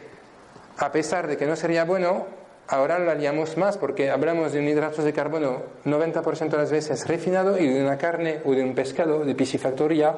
a 0.79 0.91
pesar 0.93 1.27
de 1.27 1.37
que 1.37 1.47
no 1.47 1.57
sería 1.57 1.85
bueno, 1.85 2.27
ahora 2.71 2.99
lo 2.99 3.11
haríamos 3.11 3.57
más 3.57 3.77
porque 3.77 4.11
hablamos 4.11 4.53
de 4.53 4.61
un 4.61 4.69
hidrato 4.69 5.03
de 5.03 5.13
carbono 5.13 5.63
90% 5.85 6.51
de 6.51 6.57
las 6.57 6.71
veces 6.71 7.07
refinado 7.07 7.59
y 7.59 7.67
de 7.67 7.83
una 7.83 7.99
carne 7.99 8.41
o 8.45 8.53
de 8.53 8.63
un 8.63 8.75
pescado 8.75 9.25
de 9.25 9.35
piscifactoría, 9.35 10.15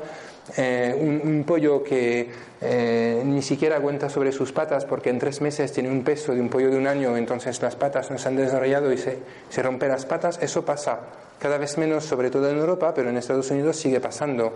eh, 0.56 0.94
un, 0.98 1.44
pollo 1.44 1.82
que 1.82 2.30
eh, 2.60 3.22
ni 3.24 3.42
siquiera 3.42 3.76
aguanta 3.76 4.10
sobre 4.10 4.32
sus 4.32 4.52
patas 4.52 4.84
porque 4.84 5.10
en 5.10 5.18
tres 5.18 5.40
meses 5.40 5.72
tiene 5.72 5.90
un 5.90 6.04
peso 6.04 6.34
de 6.34 6.40
un 6.40 6.48
pollo 6.48 6.70
de 6.70 6.76
un 6.76 6.86
año, 6.86 7.16
entonces 7.16 7.60
las 7.62 7.74
patas 7.74 8.10
no 8.10 8.18
se 8.18 8.28
han 8.28 8.36
desarrollado 8.36 8.92
y 8.92 8.98
se, 8.98 9.18
se 9.48 9.62
rompen 9.62 9.88
las 9.88 10.04
patas, 10.04 10.38
eso 10.42 10.64
pasa 10.64 11.00
cada 11.42 11.58
vez 11.58 11.76
menos, 11.76 12.04
sobre 12.04 12.30
todo 12.30 12.48
en 12.48 12.56
Europa, 12.56 12.94
pero 12.94 13.10
en 13.10 13.16
Estados 13.16 13.50
Unidos 13.50 13.74
sigue 13.74 13.98
pasando. 13.98 14.52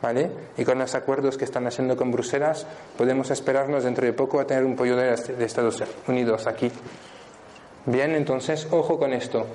¿Vale? 0.00 0.30
Y 0.56 0.64
con 0.64 0.78
los 0.78 0.94
acuerdos 0.94 1.36
que 1.36 1.44
están 1.44 1.66
haciendo 1.66 1.96
con 1.96 2.12
Bruselas, 2.12 2.64
podemos 2.96 3.30
esperarnos 3.32 3.82
dentro 3.82 4.06
de 4.06 4.12
poco 4.12 4.38
a 4.38 4.46
tener 4.46 4.64
un 4.64 4.76
pollo 4.76 4.96
de 4.96 5.14
Estados 5.44 5.82
Unidos 6.06 6.46
aquí. 6.46 6.70
Bien, 7.86 8.12
entonces, 8.14 8.68
ojo 8.70 9.00
con 9.00 9.12
esto. 9.12 9.46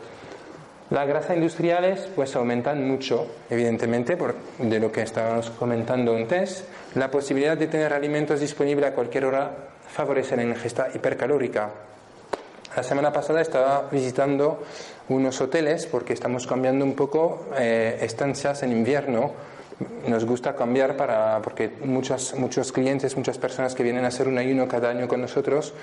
Las 0.90 1.08
grasas 1.08 1.36
industriales 1.36 2.10
pues 2.16 2.36
aumentan 2.36 2.86
mucho, 2.86 3.28
evidentemente, 3.50 4.18
por, 4.18 4.36
de 4.58 4.80
lo 4.80 4.92
que 4.92 5.04
estábamos 5.04 5.50
comentando 5.52 6.16
antes. 6.16 6.66
La 6.96 7.10
posibilidad 7.12 7.58
de 7.58 7.68
tener 7.68 7.94
alimentos 7.94 8.42
disponibles 8.42 8.90
a 8.90 8.94
cualquier 8.94 9.26
hora 9.26 9.52
favorece 9.88 10.36
la 10.36 10.44
ingesta 10.44 10.88
hipercalórica. 10.94 11.72
La 12.78 12.84
semana 12.84 13.12
pasada 13.12 13.42
estaba 13.42 13.88
visitando 13.92 14.60
unos 15.10 15.42
hoteles 15.42 15.88
porque 15.88 16.14
estamos 16.14 16.46
cambiando 16.46 16.86
un 16.86 16.94
poco 16.94 17.48
eh, 17.58 17.98
estancias 18.02 18.62
en 18.62 18.72
invierno. 18.72 19.32
Nos 20.08 20.26
gusta 20.26 20.56
cambiar 20.56 20.96
para, 20.96 21.42
porque 21.42 21.72
muchos, 21.84 22.36
muchos 22.36 22.72
clientes, 22.72 23.18
muchas 23.18 23.40
personas 23.40 23.74
que 23.74 23.82
vienen 23.82 24.06
a 24.06 24.10
hacer 24.10 24.28
un 24.28 24.38
ayuno 24.38 24.68
cada 24.68 24.92
año 24.92 25.08
con 25.08 25.22
nosotros, 25.22 25.74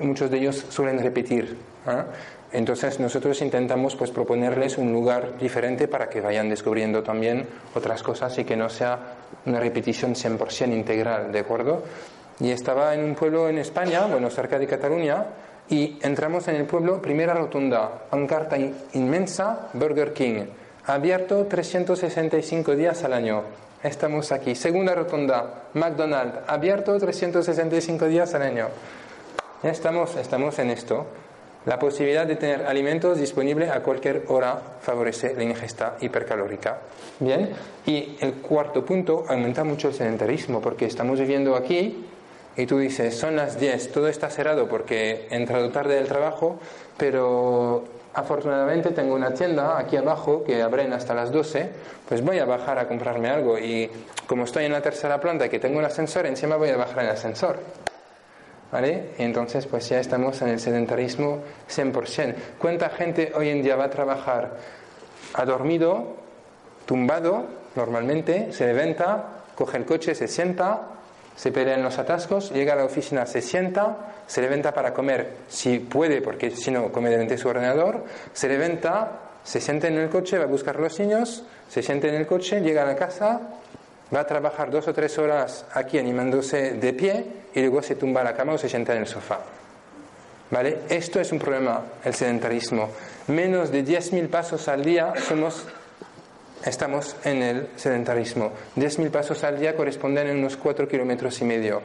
muchos 0.00 0.30
de 0.30 0.36
ellos 0.36 0.66
suelen 0.68 0.98
repetir. 0.98 1.56
¿ah? 1.86 2.04
Entonces 2.52 3.00
nosotros 3.00 3.40
intentamos 3.40 3.96
pues 3.96 4.10
proponerles 4.10 4.76
un 4.76 4.92
lugar 4.92 5.38
diferente 5.38 5.88
para 5.88 6.10
que 6.10 6.20
vayan 6.20 6.50
descubriendo 6.50 7.02
también 7.02 7.48
otras 7.74 8.02
cosas 8.02 8.36
y 8.38 8.44
que 8.44 8.54
no 8.54 8.68
sea 8.68 8.98
una 9.46 9.60
repetición 9.60 10.14
100% 10.14 10.74
integral, 10.74 11.32
¿de 11.32 11.38
acuerdo? 11.38 11.84
Y 12.38 12.50
estaba 12.50 12.92
en 12.92 13.02
un 13.02 13.14
pueblo 13.14 13.48
en 13.48 13.56
España, 13.56 14.04
bueno, 14.04 14.28
cerca 14.28 14.58
de 14.58 14.66
Cataluña, 14.66 15.24
y 15.68 15.98
entramos 16.02 16.48
en 16.48 16.56
el 16.56 16.66
pueblo, 16.66 17.00
primera 17.00 17.34
rotunda, 17.34 17.90
pancarta 18.10 18.56
inmensa, 18.92 19.68
Burger 19.72 20.12
King, 20.12 20.46
abierto 20.86 21.46
365 21.46 22.76
días 22.76 23.02
al 23.04 23.14
año. 23.14 23.42
Estamos 23.82 24.32
aquí. 24.32 24.54
Segunda 24.54 24.94
rotunda, 24.94 25.64
McDonald's, 25.74 26.38
abierto 26.46 26.98
365 26.98 28.06
días 28.06 28.34
al 28.34 28.42
año. 28.42 28.68
Estamos, 29.62 30.16
estamos 30.16 30.58
en 30.58 30.70
esto. 30.70 31.06
La 31.66 31.78
posibilidad 31.78 32.26
de 32.26 32.36
tener 32.36 32.66
alimentos 32.66 33.18
disponibles 33.18 33.70
a 33.70 33.82
cualquier 33.82 34.24
hora 34.28 34.60
favorece 34.82 35.34
la 35.34 35.44
ingesta 35.44 35.96
hipercalórica. 36.00 36.78
Bien, 37.20 37.50
y 37.86 38.16
el 38.20 38.34
cuarto 38.34 38.84
punto 38.84 39.24
aumenta 39.28 39.64
mucho 39.64 39.88
el 39.88 39.94
sedentarismo 39.94 40.60
porque 40.60 40.84
estamos 40.84 41.18
viviendo 41.18 41.56
aquí 41.56 42.04
y 42.56 42.66
tú 42.66 42.78
dices, 42.78 43.16
son 43.16 43.36
las 43.36 43.58
10, 43.58 43.92
todo 43.92 44.08
está 44.08 44.30
cerrado 44.30 44.68
porque 44.68 45.26
he 45.30 45.36
entrado 45.36 45.70
tarde 45.70 45.96
del 45.96 46.06
trabajo, 46.06 46.58
pero 46.96 47.84
afortunadamente 48.14 48.90
tengo 48.90 49.14
una 49.14 49.34
tienda 49.34 49.78
aquí 49.78 49.96
abajo 49.96 50.44
que 50.44 50.62
abren 50.62 50.92
hasta 50.92 51.14
las 51.14 51.32
12, 51.32 51.68
pues 52.08 52.22
voy 52.22 52.38
a 52.38 52.44
bajar 52.44 52.78
a 52.78 52.86
comprarme 52.86 53.28
algo 53.28 53.58
y 53.58 53.90
como 54.26 54.44
estoy 54.44 54.64
en 54.64 54.72
la 54.72 54.80
tercera 54.80 55.20
planta 55.20 55.48
que 55.48 55.58
tengo 55.58 55.78
un 55.78 55.84
ascensor, 55.84 56.26
encima 56.26 56.56
voy 56.56 56.70
a 56.70 56.76
bajar 56.76 57.00
en 57.00 57.06
el 57.06 57.10
ascensor. 57.10 57.58
¿Vale? 58.72 59.10
entonces 59.18 59.66
pues 59.66 59.88
ya 59.88 60.00
estamos 60.00 60.42
en 60.42 60.48
el 60.48 60.58
sedentarismo 60.58 61.38
100%. 61.70 62.34
¿Cuánta 62.58 62.90
gente 62.90 63.30
hoy 63.36 63.48
en 63.50 63.62
día 63.62 63.76
va 63.76 63.84
a 63.84 63.90
trabajar? 63.90 64.56
Ha 65.34 65.44
dormido, 65.44 66.16
tumbado, 66.84 67.44
normalmente, 67.76 68.52
se 68.52 68.66
levanta, 68.66 69.44
coge 69.54 69.76
el 69.76 69.84
coche, 69.84 70.16
se 70.16 70.26
sienta, 70.26 70.88
se 71.36 71.50
pelea 71.50 71.74
en 71.74 71.82
los 71.82 71.98
atascos, 71.98 72.50
llega 72.52 72.74
a 72.74 72.76
la 72.76 72.84
oficina, 72.84 73.26
se 73.26 73.42
sienta, 73.42 73.96
se 74.26 74.40
levanta 74.40 74.72
para 74.72 74.92
comer, 74.92 75.30
si 75.48 75.78
puede, 75.78 76.20
porque 76.20 76.50
si 76.50 76.70
no, 76.70 76.92
come 76.92 77.10
delante 77.10 77.34
de 77.34 77.38
su 77.38 77.48
ordenador, 77.48 78.04
se 78.32 78.48
levanta, 78.48 79.20
se 79.42 79.60
sienta 79.60 79.88
en 79.88 79.98
el 79.98 80.08
coche, 80.08 80.38
va 80.38 80.44
a 80.44 80.48
buscar 80.48 80.76
a 80.76 80.80
los 80.80 80.98
niños, 81.00 81.44
se 81.68 81.82
sienta 81.82 82.08
en 82.08 82.14
el 82.14 82.26
coche, 82.26 82.60
llega 82.60 82.82
a 82.82 82.86
la 82.86 82.96
casa, 82.96 83.40
va 84.14 84.20
a 84.20 84.26
trabajar 84.26 84.70
dos 84.70 84.86
o 84.88 84.94
tres 84.94 85.18
horas 85.18 85.66
aquí 85.72 85.98
animándose 85.98 86.74
de 86.74 86.92
pie 86.92 87.26
y 87.54 87.60
luego 87.60 87.82
se 87.82 87.96
tumba 87.96 88.20
a 88.20 88.24
la 88.24 88.34
cama 88.34 88.52
o 88.52 88.58
se 88.58 88.68
sienta 88.68 88.94
en 88.94 89.00
el 89.00 89.06
sofá. 89.06 89.40
¿Vale? 90.50 90.80
Esto 90.88 91.20
es 91.20 91.32
un 91.32 91.38
problema, 91.38 91.82
el 92.04 92.14
sedentarismo. 92.14 92.90
Menos 93.28 93.72
de 93.72 93.84
10.000 93.84 94.28
pasos 94.28 94.68
al 94.68 94.84
día 94.84 95.14
somos 95.26 95.66
estamos 96.64 97.16
en 97.24 97.42
el 97.42 97.68
sedentarismo. 97.76 98.52
10.000 98.76 99.10
pasos 99.10 99.44
al 99.44 99.58
día 99.58 99.76
corresponden 99.76 100.28
a 100.28 100.32
unos 100.32 100.56
4 100.56 100.88
kilómetros 100.88 101.40
y 101.40 101.44
medio. 101.44 101.82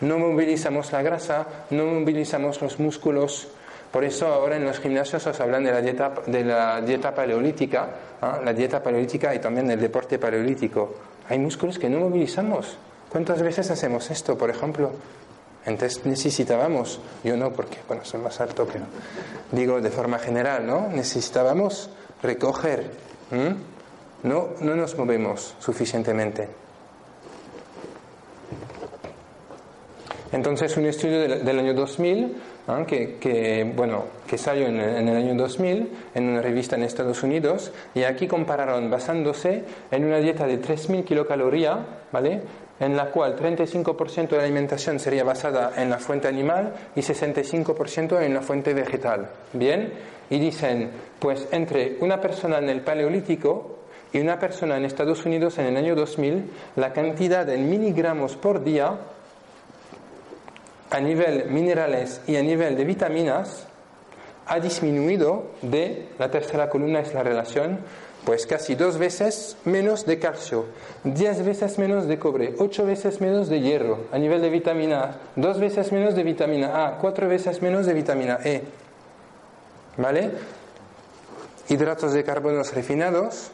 No 0.00 0.18
movilizamos 0.18 0.92
la 0.92 1.02
grasa, 1.02 1.46
no 1.70 1.86
movilizamos 1.86 2.60
los 2.62 2.78
músculos. 2.78 3.48
Por 3.90 4.04
eso 4.04 4.28
ahora 4.28 4.56
en 4.56 4.64
los 4.64 4.78
gimnasios 4.78 5.26
os 5.26 5.40
hablan 5.40 5.64
de 5.64 5.72
la 5.72 5.80
dieta, 5.80 6.12
de 6.26 6.44
la 6.44 6.80
dieta 6.80 7.14
paleolítica, 7.14 7.88
¿ah? 8.20 8.40
la 8.44 8.52
dieta 8.52 8.82
paleolítica 8.82 9.34
y 9.34 9.38
también 9.38 9.66
del 9.66 9.80
deporte 9.80 10.18
paleolítico. 10.18 10.94
Hay 11.28 11.38
músculos 11.38 11.78
que 11.78 11.88
no 11.88 12.00
movilizamos. 12.00 12.78
¿Cuántas 13.08 13.42
veces 13.42 13.70
hacemos 13.70 14.10
esto, 14.10 14.36
por 14.36 14.50
ejemplo? 14.50 14.92
Entonces 15.64 16.04
necesitábamos, 16.06 17.00
yo 17.24 17.36
no 17.36 17.52
porque, 17.52 17.78
bueno, 17.86 18.04
soy 18.04 18.20
más 18.20 18.40
alto, 18.40 18.66
pero 18.70 18.84
digo 19.52 19.80
de 19.80 19.90
forma 19.90 20.18
general, 20.18 20.66
¿no? 20.66 20.88
Necesitábamos 20.88 21.90
recoger 22.22 22.90
no, 24.22 24.48
no 24.60 24.74
nos 24.74 24.96
movemos 24.96 25.54
suficientemente. 25.58 26.48
Entonces, 30.32 30.76
un 30.76 30.84
estudio 30.84 31.20
del, 31.20 31.58
año 31.58 31.72
2000, 31.72 32.36
que, 32.86 33.72
bueno, 33.74 34.04
que 34.26 34.36
salió 34.36 34.66
en 34.66 34.78
el, 34.78 35.16
año 35.16 35.34
2000 35.34 35.90
en 36.14 36.28
una 36.28 36.42
revista 36.42 36.76
en 36.76 36.82
Estados 36.82 37.22
Unidos, 37.22 37.72
y 37.94 38.02
aquí 38.02 38.26
compararon 38.26 38.90
basándose 38.90 39.64
en 39.90 40.04
una 40.04 40.18
dieta 40.18 40.46
de 40.46 40.60
3.000 40.60 41.04
kilocalorías, 41.04 41.78
¿vale? 42.12 42.42
en 42.78 42.96
la 42.96 43.06
cual 43.06 43.36
35% 43.36 44.28
de 44.28 44.36
la 44.36 44.44
alimentación 44.44 45.00
sería 45.00 45.24
basada 45.24 45.72
en 45.76 45.90
la 45.90 45.98
fuente 45.98 46.28
animal 46.28 46.74
y 46.94 47.00
65% 47.00 48.22
en 48.22 48.34
la 48.34 48.42
fuente 48.42 48.74
vegetal. 48.74 49.30
Bien, 49.52 49.92
y 50.30 50.38
dicen, 50.38 50.90
pues 51.18 51.48
entre 51.50 51.96
una 52.00 52.20
persona 52.20 52.58
en 52.58 52.68
el 52.68 52.82
paleolítico 52.82 53.77
y 54.12 54.20
una 54.20 54.38
persona 54.38 54.76
en 54.76 54.84
Estados 54.84 55.24
Unidos 55.26 55.58
en 55.58 55.66
el 55.66 55.76
año 55.76 55.94
2000, 55.94 56.50
la 56.76 56.92
cantidad 56.92 57.44
de 57.44 57.58
miligramos 57.58 58.36
por 58.36 58.64
día 58.64 58.98
a 60.90 61.00
nivel 61.00 61.50
minerales 61.50 62.22
y 62.26 62.36
a 62.36 62.42
nivel 62.42 62.76
de 62.76 62.84
vitaminas 62.84 63.66
ha 64.46 64.58
disminuido 64.60 65.50
de 65.60 66.08
la 66.18 66.30
tercera 66.30 66.70
columna 66.70 67.00
es 67.00 67.12
la 67.12 67.22
relación, 67.22 67.80
pues 68.24 68.46
casi 68.46 68.74
dos 68.74 68.98
veces 68.98 69.56
menos 69.64 70.06
de 70.06 70.18
calcio, 70.18 70.66
diez 71.04 71.44
veces 71.44 71.78
menos 71.78 72.06
de 72.06 72.18
cobre, 72.18 72.54
ocho 72.58 72.86
veces 72.86 73.20
menos 73.20 73.48
de 73.48 73.60
hierro 73.60 74.06
a 74.10 74.18
nivel 74.18 74.40
de 74.40 74.50
vitamina 74.50 75.02
A, 75.02 75.16
dos 75.36 75.58
veces 75.58 75.92
menos 75.92 76.14
de 76.14 76.24
vitamina 76.24 76.86
A, 76.86 76.98
cuatro 76.98 77.28
veces 77.28 77.60
menos 77.62 77.86
de 77.86 77.94
vitamina 77.94 78.38
E. 78.42 78.62
¿Vale? 79.98 80.30
Hidratos 81.68 82.12
de 82.14 82.24
carbono 82.24 82.62
refinados, 82.62 83.50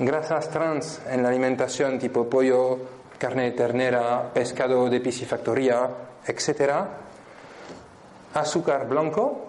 grasas 0.00 0.48
trans 0.48 1.00
en 1.10 1.22
la 1.22 1.28
alimentación 1.28 1.98
tipo 1.98 2.28
pollo, 2.28 2.78
carne 3.18 3.44
de 3.44 3.50
ternera, 3.52 4.32
pescado 4.32 4.88
de 4.88 4.98
piscifactoría, 4.98 5.90
etc. 6.26 6.72
Azúcar 8.32 8.88
blanco 8.88 9.46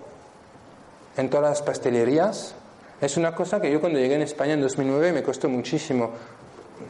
en 1.16 1.30
todas 1.30 1.50
las 1.50 1.62
pastelerías. 1.62 2.54
Es 3.00 3.16
una 3.16 3.34
cosa 3.34 3.62
que 3.62 3.72
yo 3.72 3.80
cuando 3.80 3.98
llegué 3.98 4.16
en 4.16 4.24
España 4.24 4.54
en 4.54 4.62
2009 4.62 5.14
me 5.14 5.24
costó 5.24 5.48
muchísimo. 5.48 6.12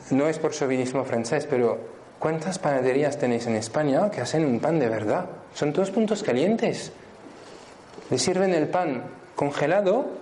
No 0.10 0.28
es 0.28 0.40
por 0.40 0.52
chauvinismo 0.52 1.06
francés, 1.06 1.46
pero 1.48 1.78
¿cuántas 2.18 2.58
panaderías 2.58 3.20
tenéis 3.20 3.46
en 3.46 3.56
España 3.56 4.10
que 4.10 4.22
hacen 4.22 4.44
un 4.44 4.60
pan 4.60 4.80
de 4.80 4.90
verdad? 4.90 5.26
Son 5.54 5.72
todos 5.72 5.92
puntos 5.92 6.24
calientes. 6.24 6.92
Le 8.10 8.18
sirven 8.18 8.56
el 8.56 8.68
pan 8.70 9.04
congelado 9.36 10.21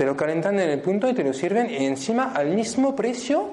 te 0.00 0.06
lo 0.06 0.16
calentan 0.16 0.58
en 0.58 0.70
el 0.70 0.80
punto 0.80 1.10
y 1.10 1.12
te 1.12 1.22
lo 1.22 1.34
sirven 1.34 1.68
y 1.68 1.84
encima 1.84 2.32
al 2.34 2.54
mismo 2.54 2.96
precio 2.96 3.50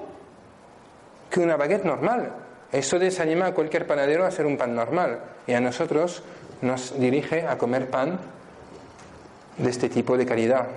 que 1.28 1.40
una 1.40 1.58
baguette 1.58 1.84
normal. 1.84 2.32
Eso 2.72 2.98
desanima 2.98 3.48
a 3.48 3.52
cualquier 3.52 3.86
panadero 3.86 4.24
a 4.24 4.28
hacer 4.28 4.46
un 4.46 4.56
pan 4.56 4.74
normal 4.74 5.18
y 5.46 5.52
a 5.52 5.60
nosotros 5.60 6.22
nos 6.62 6.98
dirige 6.98 7.46
a 7.46 7.58
comer 7.58 7.90
pan 7.90 8.18
de 9.58 9.68
este 9.68 9.90
tipo 9.90 10.16
de 10.16 10.24
calidad. 10.24 10.68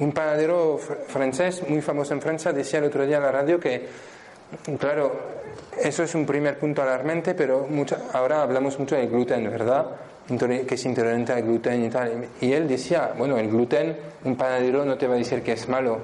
Un 0.00 0.10
panadero 0.10 0.78
francés 0.78 1.62
muy 1.68 1.80
famoso 1.80 2.12
en 2.12 2.20
Francia 2.20 2.52
decía 2.52 2.80
el 2.80 2.86
otro 2.86 3.06
día 3.06 3.18
en 3.18 3.22
la 3.22 3.30
radio 3.30 3.60
que, 3.60 3.86
claro, 4.80 5.12
eso 5.80 6.02
es 6.02 6.12
un 6.16 6.26
primer 6.26 6.58
punto 6.58 6.82
alarmante, 6.82 7.34
pero 7.34 7.68
ahora 8.14 8.42
hablamos 8.42 8.80
mucho 8.80 8.96
del 8.96 9.08
gluten, 9.08 9.48
¿verdad? 9.48 9.86
Que 10.26 10.74
es 10.74 10.84
intolerante 10.86 11.32
al 11.32 11.42
gluten 11.42 11.84
y 11.84 11.90
tal. 11.90 12.28
Y 12.40 12.52
él 12.52 12.66
decía, 12.66 13.12
bueno, 13.16 13.36
el 13.36 13.48
gluten, 13.48 13.96
un 14.24 14.36
panadero 14.36 14.84
no 14.84 14.96
te 14.96 15.06
va 15.06 15.14
a 15.14 15.18
decir 15.18 15.42
que 15.42 15.52
es 15.52 15.68
malo, 15.68 15.98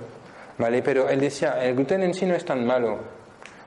¿vale? 0.59 0.83
Pero 0.83 1.09
él 1.09 1.21
decía, 1.21 1.65
el 1.65 1.75
gluten 1.75 2.03
en 2.03 2.15
sí 2.15 2.27
no 2.27 2.35
es 2.35 2.45
tan 2.45 2.67
malo. 2.67 2.99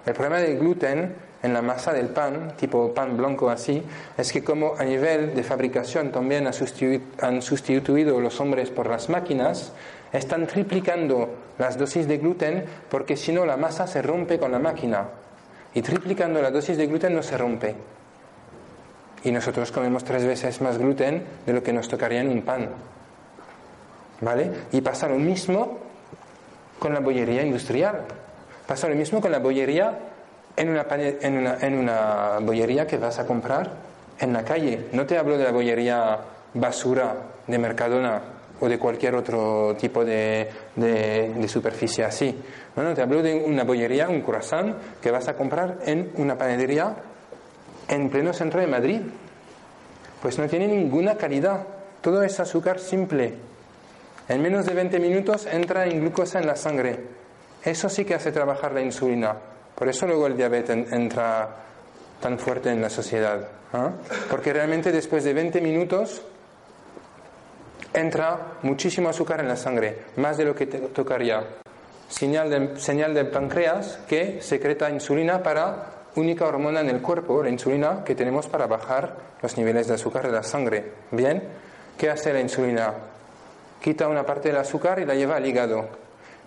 El 0.05 0.13
problema 0.13 0.37
del 0.37 0.59
gluten 0.59 1.15
en 1.41 1.53
la 1.53 1.61
masa 1.61 1.91
del 1.91 2.07
pan, 2.07 2.53
tipo 2.55 2.93
pan 2.93 3.17
blanco 3.17 3.49
así, 3.49 3.83
es 4.17 4.31
que 4.31 4.43
como 4.43 4.75
a 4.77 4.83
nivel 4.83 5.33
de 5.33 5.43
fabricación 5.43 6.11
también 6.11 6.47
han 6.47 7.41
sustituido 7.41 8.19
los 8.19 8.39
hombres 8.39 8.69
por 8.69 8.87
las 8.87 9.09
máquinas, 9.09 9.73
están 10.11 10.45
triplicando 10.45 11.29
las 11.57 11.77
dosis 11.77 12.07
de 12.07 12.17
gluten 12.19 12.63
porque 12.89 13.17
si 13.17 13.31
no 13.31 13.45
la 13.45 13.57
masa 13.57 13.87
se 13.87 14.01
rompe 14.01 14.37
con 14.37 14.51
la 14.51 14.59
máquina. 14.59 15.07
Y 15.73 15.81
triplicando 15.81 16.41
la 16.41 16.51
dosis 16.51 16.77
de 16.77 16.85
gluten 16.85 17.15
no 17.15 17.23
se 17.23 17.37
rompe 17.37 17.75
y 19.23 19.31
nosotros 19.31 19.71
comemos 19.71 20.03
tres 20.03 20.25
veces 20.25 20.61
más 20.61 20.77
gluten 20.77 21.23
de 21.45 21.53
lo 21.53 21.63
que 21.63 21.73
nos 21.73 21.87
tocaría 21.87 22.21
en 22.21 22.29
un 22.29 22.41
pan. 22.41 22.69
¿Vale? 24.21 24.51
Y 24.71 24.81
pasa 24.81 25.07
lo 25.07 25.15
mismo 25.15 25.79
con 26.79 26.93
la 26.93 26.99
bollería 26.99 27.43
industrial. 27.43 28.01
Pasa 28.67 28.87
lo 28.87 28.95
mismo 28.95 29.21
con 29.21 29.31
la 29.31 29.39
bollería 29.39 29.99
en 30.55 30.69
una, 30.69 31.57
en 31.61 32.45
bollería 32.45 32.85
que 32.85 32.97
vas 32.97 33.19
a 33.19 33.25
comprar 33.25 33.71
en 34.19 34.33
la 34.33 34.43
calle. 34.43 34.87
No 34.91 35.05
te 35.05 35.17
hablo 35.17 35.37
de 35.37 35.43
la 35.43 35.51
bollería 35.51 36.19
basura 36.53 37.15
de 37.47 37.57
Mercadona 37.57 38.21
o 38.59 38.69
de 38.69 38.79
cualquier 38.79 39.15
otro 39.15 39.75
tipo 39.77 40.05
de, 40.05 40.49
superficie 41.47 42.03
así. 42.05 42.35
No, 42.75 42.83
no, 42.83 42.93
te 42.93 43.01
hablo 43.01 43.21
de 43.21 43.35
una 43.35 43.63
bollería, 43.63 44.07
un 44.07 44.21
croissant 44.21 44.75
que 45.01 45.11
vas 45.11 45.27
a 45.27 45.35
comprar 45.35 45.79
en 45.85 46.11
una 46.15 46.37
panadería 46.37 46.95
en 47.87 48.09
pleno 48.09 48.33
centro 48.33 48.59
de 48.59 48.67
Madrid. 48.67 49.01
Pues 50.21 50.37
no 50.39 50.47
tiene 50.47 50.67
ninguna 50.67 51.15
calidad. 51.15 51.67
Todo 52.01 52.23
es 52.23 52.39
azúcar 52.39 52.79
simple. 52.79 53.33
En 54.27 54.41
menos 54.41 54.65
de 54.65 54.73
20 54.73 54.99
minutos 54.99 55.45
entra 55.45 55.85
en 55.85 55.99
glucosa 55.99 56.39
en 56.39 56.47
la 56.47 56.55
sangre. 56.55 56.99
Eso 57.63 57.89
sí 57.89 58.05
que 58.05 58.15
hace 58.15 58.31
trabajar 58.31 58.73
la 58.73 58.81
insulina. 58.81 59.35
Por 59.75 59.89
eso 59.89 60.05
luego 60.07 60.27
el 60.27 60.37
diabetes 60.37 60.91
entra 60.91 61.49
tan 62.21 62.39
fuerte 62.39 62.69
en 62.69 62.81
la 62.81 62.89
sociedad. 62.89 63.47
¿ah? 63.73 63.91
Porque 64.29 64.53
realmente 64.53 64.91
después 64.91 65.23
de 65.23 65.33
20 65.33 65.61
minutos 65.61 66.21
entra 67.93 68.57
muchísimo 68.63 69.09
azúcar 69.09 69.39
en 69.39 69.47
la 69.47 69.55
sangre, 69.55 70.05
más 70.17 70.37
de 70.37 70.45
lo 70.45 70.55
que 70.55 70.65
tocaría. 70.67 71.43
Señal, 72.07 72.49
de, 72.49 72.79
señal 72.79 73.13
del 73.13 73.29
páncreas 73.29 73.99
que 74.07 74.41
secreta 74.41 74.89
insulina 74.89 75.41
para 75.41 75.92
única 76.15 76.45
hormona 76.45 76.81
en 76.81 76.89
el 76.89 77.01
cuerpo, 77.01 77.43
la 77.43 77.49
insulina, 77.49 78.03
que 78.03 78.15
tenemos 78.15 78.47
para 78.47 78.67
bajar 78.67 79.15
los 79.41 79.57
niveles 79.57 79.87
de 79.87 79.95
azúcar 79.95 80.25
de 80.25 80.31
la 80.31 80.43
sangre. 80.43 80.91
Bien, 81.11 81.43
¿qué 81.97 82.09
hace 82.09 82.33
la 82.33 82.39
insulina? 82.39 82.93
Quita 83.81 84.07
una 84.07 84.25
parte 84.25 84.49
del 84.49 84.57
azúcar 84.57 84.99
y 84.99 85.05
la 85.05 85.15
lleva 85.15 85.35
al 85.35 85.45
hígado. 85.45 85.87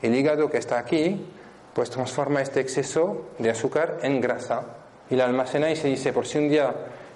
El 0.03 0.15
hígado 0.15 0.51
que 0.51 0.59
está 0.59 0.79
aquí, 0.79 1.27
pues 1.75 1.91
transforma 1.91 2.41
este 2.41 2.61
exceso 2.61 3.31
de 3.39 3.51
azúcar 3.51 3.99
en 4.03 4.21
grasa 4.21 4.63
y 5.11 5.17
la 5.17 5.25
almacena 5.25 5.71
y 5.71 5.77
se 5.77 5.89
dice, 5.89 6.13
por 6.13 6.27
si 6.27 6.39
un 6.39 6.49
día 6.49 6.75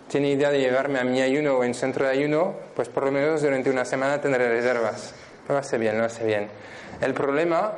tiene 0.09 0.31
idea 0.31 0.51
de 0.51 0.61
llevarme 0.61 0.99
a 0.99 1.05
mi 1.05 1.23
ayuno 1.23 1.55
o 1.55 1.65
en 1.65 1.73
centro 1.73 2.05
de 2.05 2.11
ayuno, 2.11 2.55
pues 2.75 2.89
por 2.89 3.05
lo 3.05 3.13
menos 3.13 3.43
durante 3.43 3.71
una 3.71 3.85
semana 3.85 4.21
tendré 4.21 4.49
reservas. 4.49 5.15
lo 5.49 5.57
hace 5.57 5.79
bien, 5.79 5.99
lo 5.99 6.05
hace 6.05 6.27
bien. 6.27 6.49
El 7.01 7.15
problema 7.15 7.73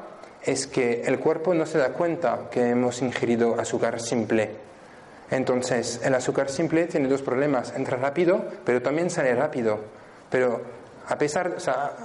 es 0.45 0.67
que 0.67 1.03
el 1.03 1.19
cuerpo 1.19 1.55
no 1.55 1.67
se 1.67 1.79
da 1.79 1.91
cuenta 1.91 2.49
que 2.51 2.71
hemos 2.71 3.01
ingerido 3.03 3.59
azúcar 3.61 4.01
simple. 4.01 4.51
Entonces, 5.31 6.01
el 6.05 6.15
azúcar 6.15 6.51
simple 6.51 6.87
tiene 6.87 7.09
dos 7.09 7.23
problemas. 7.23 7.73
Entra 7.77 7.97
rápido, 7.97 8.45
pero 8.65 8.83
también 8.83 9.09
sale 9.09 9.35
rápido. 9.35 9.79
Pero 10.31 10.61
a 11.09 11.17
pesar, 11.17 11.57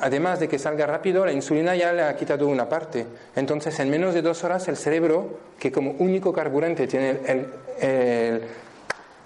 además 0.01 0.39
de 0.39 0.47
que 0.47 0.59
salga 0.59 0.85
rápido, 0.85 1.25
la 1.25 1.31
insulina 1.31 1.75
ya 1.75 1.91
le 1.93 2.03
ha 2.03 2.15
quitado 2.15 2.47
una 2.47 2.69
parte. 2.69 3.05
Entonces, 3.35 3.79
en 3.79 3.89
menos 3.89 4.13
de 4.13 4.21
dos 4.21 4.43
horas, 4.43 4.67
el 4.67 4.77
cerebro, 4.77 5.39
que 5.59 5.71
como 5.71 5.91
único 5.99 6.31
carburante 6.31 6.87
tiene 6.87 7.19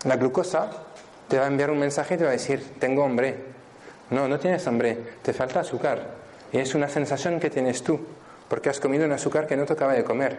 la 0.05 0.15
glucosa, 0.15 0.71
te 1.27 1.37
va 1.37 1.45
a 1.45 1.47
enviar 1.47 1.69
un 1.69 1.79
mensaje 1.79 2.15
y 2.15 2.17
te 2.17 2.23
va 2.23 2.31
a 2.31 2.33
decir, 2.33 2.63
tengo 2.79 3.03
hambre. 3.03 3.35
No, 4.09 4.27
no 4.27 4.39
tienes 4.39 4.65
hambre, 4.67 4.97
te 5.21 5.31
falta 5.31 5.59
azúcar. 5.59 6.21
Y 6.51 6.57
es 6.57 6.75
una 6.75 6.89
sensación 6.89 7.39
que 7.39 7.49
tienes 7.49 7.83
tú 7.83 7.99
porque 8.51 8.67
has 8.69 8.81
comido 8.81 9.05
un 9.05 9.13
azúcar 9.13 9.47
que 9.47 9.55
no 9.55 9.65
tocaba 9.65 9.93
de 9.93 10.03
comer. 10.03 10.37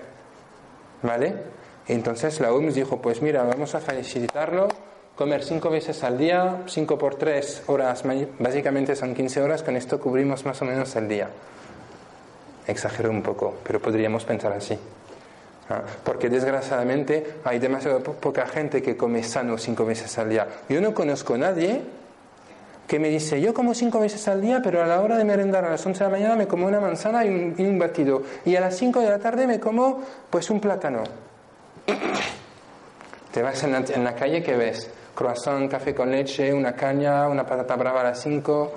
¿Vale? 1.02 1.32
Entonces 1.88 2.40
la 2.40 2.52
OMS 2.52 2.74
dijo, 2.74 3.00
pues 3.00 3.22
mira, 3.22 3.42
vamos 3.42 3.74
a 3.74 3.80
facilitarlo, 3.80 4.68
comer 5.16 5.42
cinco 5.42 5.70
veces 5.70 6.04
al 6.04 6.18
día, 6.18 6.58
cinco 6.66 6.98
por 6.98 7.14
tres 7.14 7.62
horas, 7.68 8.02
básicamente 8.38 8.96
son 8.96 9.14
15 9.14 9.40
horas, 9.40 9.62
con 9.62 9.76
esto 9.76 9.98
cubrimos 9.98 10.44
más 10.44 10.60
o 10.60 10.66
menos 10.66 10.94
el 10.94 11.08
día. 11.08 11.30
Exagero 12.66 13.08
un 13.08 13.22
poco, 13.22 13.54
pero 13.64 13.80
podríamos 13.80 14.26
pensar 14.26 14.52
así. 14.52 14.78
¿Ah? 15.70 15.80
Porque 16.04 16.28
desgraciadamente 16.28 17.36
hay 17.44 17.60
demasiado 17.60 18.02
poca 18.02 18.46
gente 18.46 18.82
que 18.82 18.94
come 18.94 19.22
sano 19.22 19.56
cinco 19.56 19.86
veces 19.86 20.18
al 20.18 20.28
día. 20.28 20.48
Yo 20.68 20.82
no 20.82 20.92
conozco 20.92 21.32
a 21.32 21.38
nadie 21.38 21.80
que 22.87 22.99
me 22.99 23.09
dice, 23.09 23.41
yo 23.41 23.55
como 23.55 23.74
cinco 23.74 24.01
veces 24.01 24.26
al 24.28 24.41
día, 24.41 24.61
pero 24.62 24.83
a 24.83 24.87
la 24.87 25.01
hora 25.01 25.16
de 25.16 25.24
merendar 25.24 25.64
a 25.64 25.70
las 25.70 25.85
11 25.85 25.99
de 25.99 26.11
la 26.11 26.16
mañana 26.16 26.37
me 26.37 26.47
como 26.47 26.66
una 26.66 26.80
manzana 26.80 27.24
y 27.24 27.28
un, 27.28 27.78
batido. 27.78 28.22
Y 28.45 28.57
a 28.57 28.61
las 28.61 28.76
5 28.76 29.01
de 29.01 29.09
la 29.09 29.18
tarde 29.18 29.47
me 29.47 29.59
como 29.59 30.03
pues 30.28 30.51
un 30.51 30.61
plátano. 30.61 31.03
Te 33.33 33.43
vas 33.43 33.62
en 33.64 34.05
la, 34.05 34.14
calle, 34.14 34.43
¿qué 34.43 34.57
ves? 34.57 34.91
Croissant, 35.14 35.70
café 35.70 35.95
con 35.95 36.11
leche, 36.11 36.53
una 36.53 36.74
caña, 36.74 37.28
una 37.28 37.47
patata 37.47 37.76
brava 37.76 38.01
a 38.03 38.05
las 38.05 38.20
5. 38.20 38.72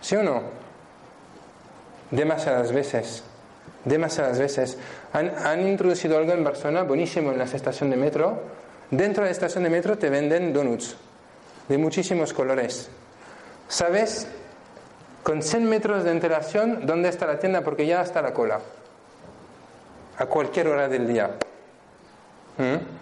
¿Sí 0.00 0.16
o 0.16 0.22
no? 0.22 0.42
Demasiadas 2.10 2.72
veces. 2.72 3.22
Demasiadas 3.84 4.38
veces. 4.38 4.78
Han, 5.12 5.30
han 5.44 5.66
introducido 5.68 6.16
algo 6.16 6.32
en 6.32 6.42
Barcelona 6.42 6.84
buenísimo 6.84 7.32
en 7.32 7.38
la 7.38 7.44
estación 7.44 7.90
de 7.90 7.96
metro. 7.96 8.40
Dentro 8.90 9.24
de 9.24 9.28
la 9.28 9.32
estación 9.32 9.64
de 9.64 9.70
metro 9.70 9.98
te 9.98 10.08
venden 10.08 10.54
donuts 10.54 10.96
de 11.68 11.76
muchísimos 11.76 12.32
colores 12.32 12.88
sabes 13.68 14.26
con 15.22 15.42
100 15.42 15.68
metros 15.68 16.04
de 16.04 16.10
antelación 16.10 16.86
dónde 16.86 17.08
está 17.08 17.26
la 17.26 17.38
tienda 17.38 17.62
porque 17.62 17.86
ya 17.86 18.02
está 18.02 18.22
la 18.22 18.32
cola. 18.32 18.60
A 20.16 20.26
cualquier 20.26 20.68
hora 20.68 20.88
del 20.88 21.06
día. 21.06 21.30
¿Mm? 22.56 22.98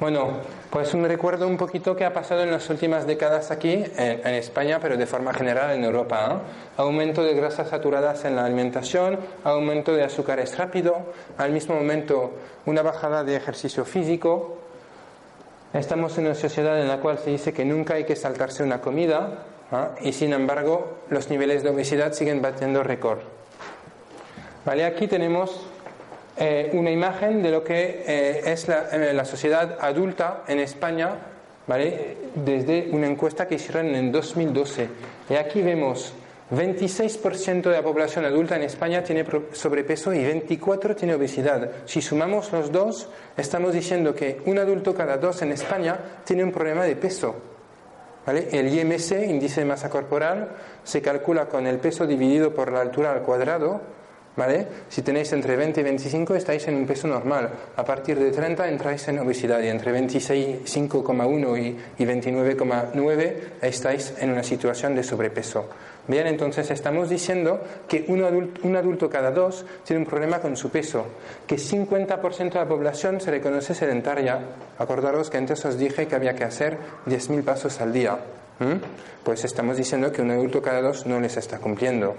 Bueno, 0.00 0.28
pues 0.70 0.94
un 0.94 1.04
recuerdo 1.04 1.48
un 1.48 1.56
poquito 1.56 1.96
que 1.96 2.04
ha 2.04 2.12
pasado 2.12 2.44
en 2.44 2.52
las 2.52 2.70
últimas 2.70 3.04
décadas 3.04 3.50
aquí 3.50 3.84
en, 3.96 4.34
España, 4.34 4.78
pero 4.80 4.96
de 4.96 5.06
forma 5.06 5.34
general 5.34 5.72
en 5.72 5.82
Europa. 5.82 6.40
¿eh? 6.40 6.80
Aumento 6.80 7.24
de 7.24 7.34
grasas 7.34 7.70
saturadas 7.70 8.24
en 8.24 8.36
la 8.36 8.44
alimentación, 8.44 9.18
aumento 9.42 9.92
de 9.92 10.04
azúcares 10.04 10.56
rápido, 10.56 10.98
al 11.36 11.50
mismo 11.50 11.74
momento 11.74 12.30
una 12.64 12.82
bajada 12.82 13.24
de 13.24 13.34
ejercicio 13.34 13.84
físico, 13.84 14.58
Estamos 15.74 16.16
en 16.16 16.24
una 16.24 16.34
sociedad 16.34 16.80
en 16.80 16.88
la 16.88 16.98
cual 16.98 17.18
se 17.18 17.30
dice 17.30 17.52
que 17.52 17.64
nunca 17.64 17.94
hay 17.94 18.04
que 18.04 18.16
saltarse 18.16 18.62
una 18.62 18.80
comida 18.80 19.44
¿ah? 19.70 19.90
y 20.00 20.12
sin 20.12 20.32
embargo 20.32 21.00
los 21.10 21.28
niveles 21.28 21.62
de 21.62 21.68
obesidad 21.68 22.14
siguen 22.14 22.40
batiendo 22.40 22.82
récord. 22.82 23.18
¿Vale? 24.64 24.86
Aquí 24.86 25.06
tenemos 25.06 25.66
eh, 26.38 26.70
una 26.72 26.90
imagen 26.90 27.42
de 27.42 27.50
lo 27.50 27.64
que 27.64 28.02
eh, 28.06 28.42
es 28.46 28.66
la, 28.66 28.88
eh, 28.92 29.12
la, 29.12 29.26
sociedad 29.26 29.76
adulta 29.80 30.44
en 30.48 30.58
España 30.58 31.10
¿vale? 31.66 32.16
desde 32.34 32.88
una 32.90 33.06
encuesta 33.06 33.46
que 33.46 33.56
hicieron 33.56 33.94
en 33.94 34.10
2012. 34.10 34.88
Y 35.28 35.34
aquí 35.34 35.60
vemos 35.60 36.14
26% 36.50 37.62
de 37.62 37.72
la 37.72 37.82
población 37.82 38.24
adulta 38.24 38.56
en 38.56 38.62
España 38.62 39.02
tiene 39.02 39.24
sobrepeso 39.52 40.14
y 40.14 40.18
24% 40.18 40.96
tiene 40.96 41.14
obesidad. 41.14 41.70
Si 41.84 42.00
sumamos 42.00 42.50
los 42.52 42.72
dos, 42.72 43.08
estamos 43.36 43.74
diciendo 43.74 44.14
que 44.14 44.40
un 44.46 44.58
adulto 44.58 44.94
cada 44.94 45.18
dos 45.18 45.42
en 45.42 45.52
España 45.52 45.98
tiene 46.24 46.44
un 46.44 46.52
problema 46.52 46.84
de 46.84 46.96
peso. 46.96 47.34
El 48.26 48.68
IMC, 48.68 49.28
índice 49.28 49.60
de 49.60 49.66
masa 49.66 49.88
corporal, 49.88 50.48
se 50.84 51.00
calcula 51.00 51.46
con 51.46 51.66
el 51.66 51.78
peso 51.78 52.06
dividido 52.06 52.54
por 52.54 52.72
la 52.72 52.80
altura 52.80 53.12
al 53.12 53.22
cuadrado. 53.22 53.80
¿vale? 54.36 54.66
Si 54.88 55.02
tenéis 55.02 55.32
entre 55.32 55.56
20 55.56 55.80
y 55.80 55.84
25 55.84 56.34
estáis 56.34 56.68
en 56.68 56.76
un 56.76 56.86
peso 56.86 57.08
normal. 57.08 57.50
A 57.76 57.84
partir 57.84 58.18
de 58.18 58.30
30 58.30 58.68
entráis 58.68 59.08
en 59.08 59.18
obesidad 59.18 59.60
y 59.60 59.68
entre 59.68 59.92
25,1 59.92 61.76
y 61.98 62.04
29,9 62.04 63.34
estáis 63.62 64.14
en 64.18 64.30
una 64.30 64.42
situación 64.42 64.94
de 64.94 65.02
sobrepeso. 65.02 65.68
Bien, 66.08 66.26
entonces 66.26 66.70
estamos 66.70 67.10
diciendo 67.10 67.60
que 67.86 68.06
un 68.08 68.24
adulto, 68.24 68.62
un 68.66 68.76
adulto 68.76 69.10
cada 69.10 69.30
dos 69.30 69.66
tiene 69.84 70.00
un 70.00 70.08
problema 70.08 70.40
con 70.40 70.56
su 70.56 70.70
peso, 70.70 71.04
que 71.46 71.56
50% 71.56 72.50
de 72.50 72.58
la 72.58 72.66
población 72.66 73.20
se 73.20 73.30
reconoce 73.30 73.74
sedentaria. 73.74 74.40
Acordaros 74.78 75.28
que 75.28 75.36
antes 75.36 75.62
os 75.66 75.76
dije 75.76 76.06
que 76.08 76.14
había 76.14 76.34
que 76.34 76.44
hacer 76.44 76.78
10.000 77.06 77.44
pasos 77.44 77.78
al 77.82 77.92
día. 77.92 78.16
Pues 79.22 79.44
estamos 79.44 79.76
diciendo 79.76 80.10
que 80.10 80.22
un 80.22 80.30
adulto 80.30 80.62
cada 80.62 80.80
dos 80.80 81.06
no 81.06 81.20
les 81.20 81.36
está 81.36 81.58
cumpliendo. 81.58 82.16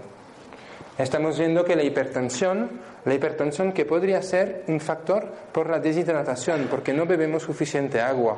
Estamos 1.00 1.40
viendo 1.40 1.66
que 1.66 1.76
la 1.76 1.82
hipertensión, 1.82 2.70
la 3.06 3.16
hipertensión 3.16 3.72
que 3.72 3.86
podría 3.86 4.22
ser 4.22 4.66
un 4.68 4.80
factor 4.80 5.26
por 5.52 5.68
la 5.68 5.80
deshidratación, 5.80 6.68
porque 6.70 6.94
no 6.94 7.08
bebemos 7.08 7.42
suficiente 7.42 8.00
agua. 8.00 8.38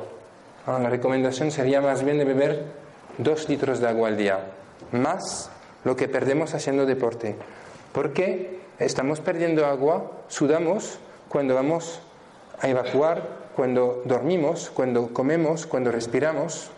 Ah, 0.66 0.78
la 0.78 0.88
recomendación 0.88 1.50
sería 1.50 1.82
más 1.82 2.02
bien 2.02 2.16
de 2.16 2.24
beber 2.24 2.62
2 3.18 3.48
litros 3.50 3.80
de 3.80 3.88
agua 3.88 4.08
al 4.08 4.16
día 4.16 4.40
más 4.92 5.50
lo 5.84 5.96
que 5.96 6.08
perdemos 6.08 6.54
haciendo 6.54 6.86
deporte. 6.86 7.36
Porque 7.92 8.60
estamos 8.78 9.20
perdiendo 9.20 9.66
agua, 9.66 10.10
sudamos 10.28 10.98
cuando 11.28 11.54
vamos 11.54 12.00
a 12.60 12.68
evacuar, 12.68 13.42
cuando 13.56 14.02
dormimos, 14.04 14.70
cuando 14.70 15.12
comemos, 15.12 15.66
cuando 15.66 15.90
respiramos. 15.90 16.70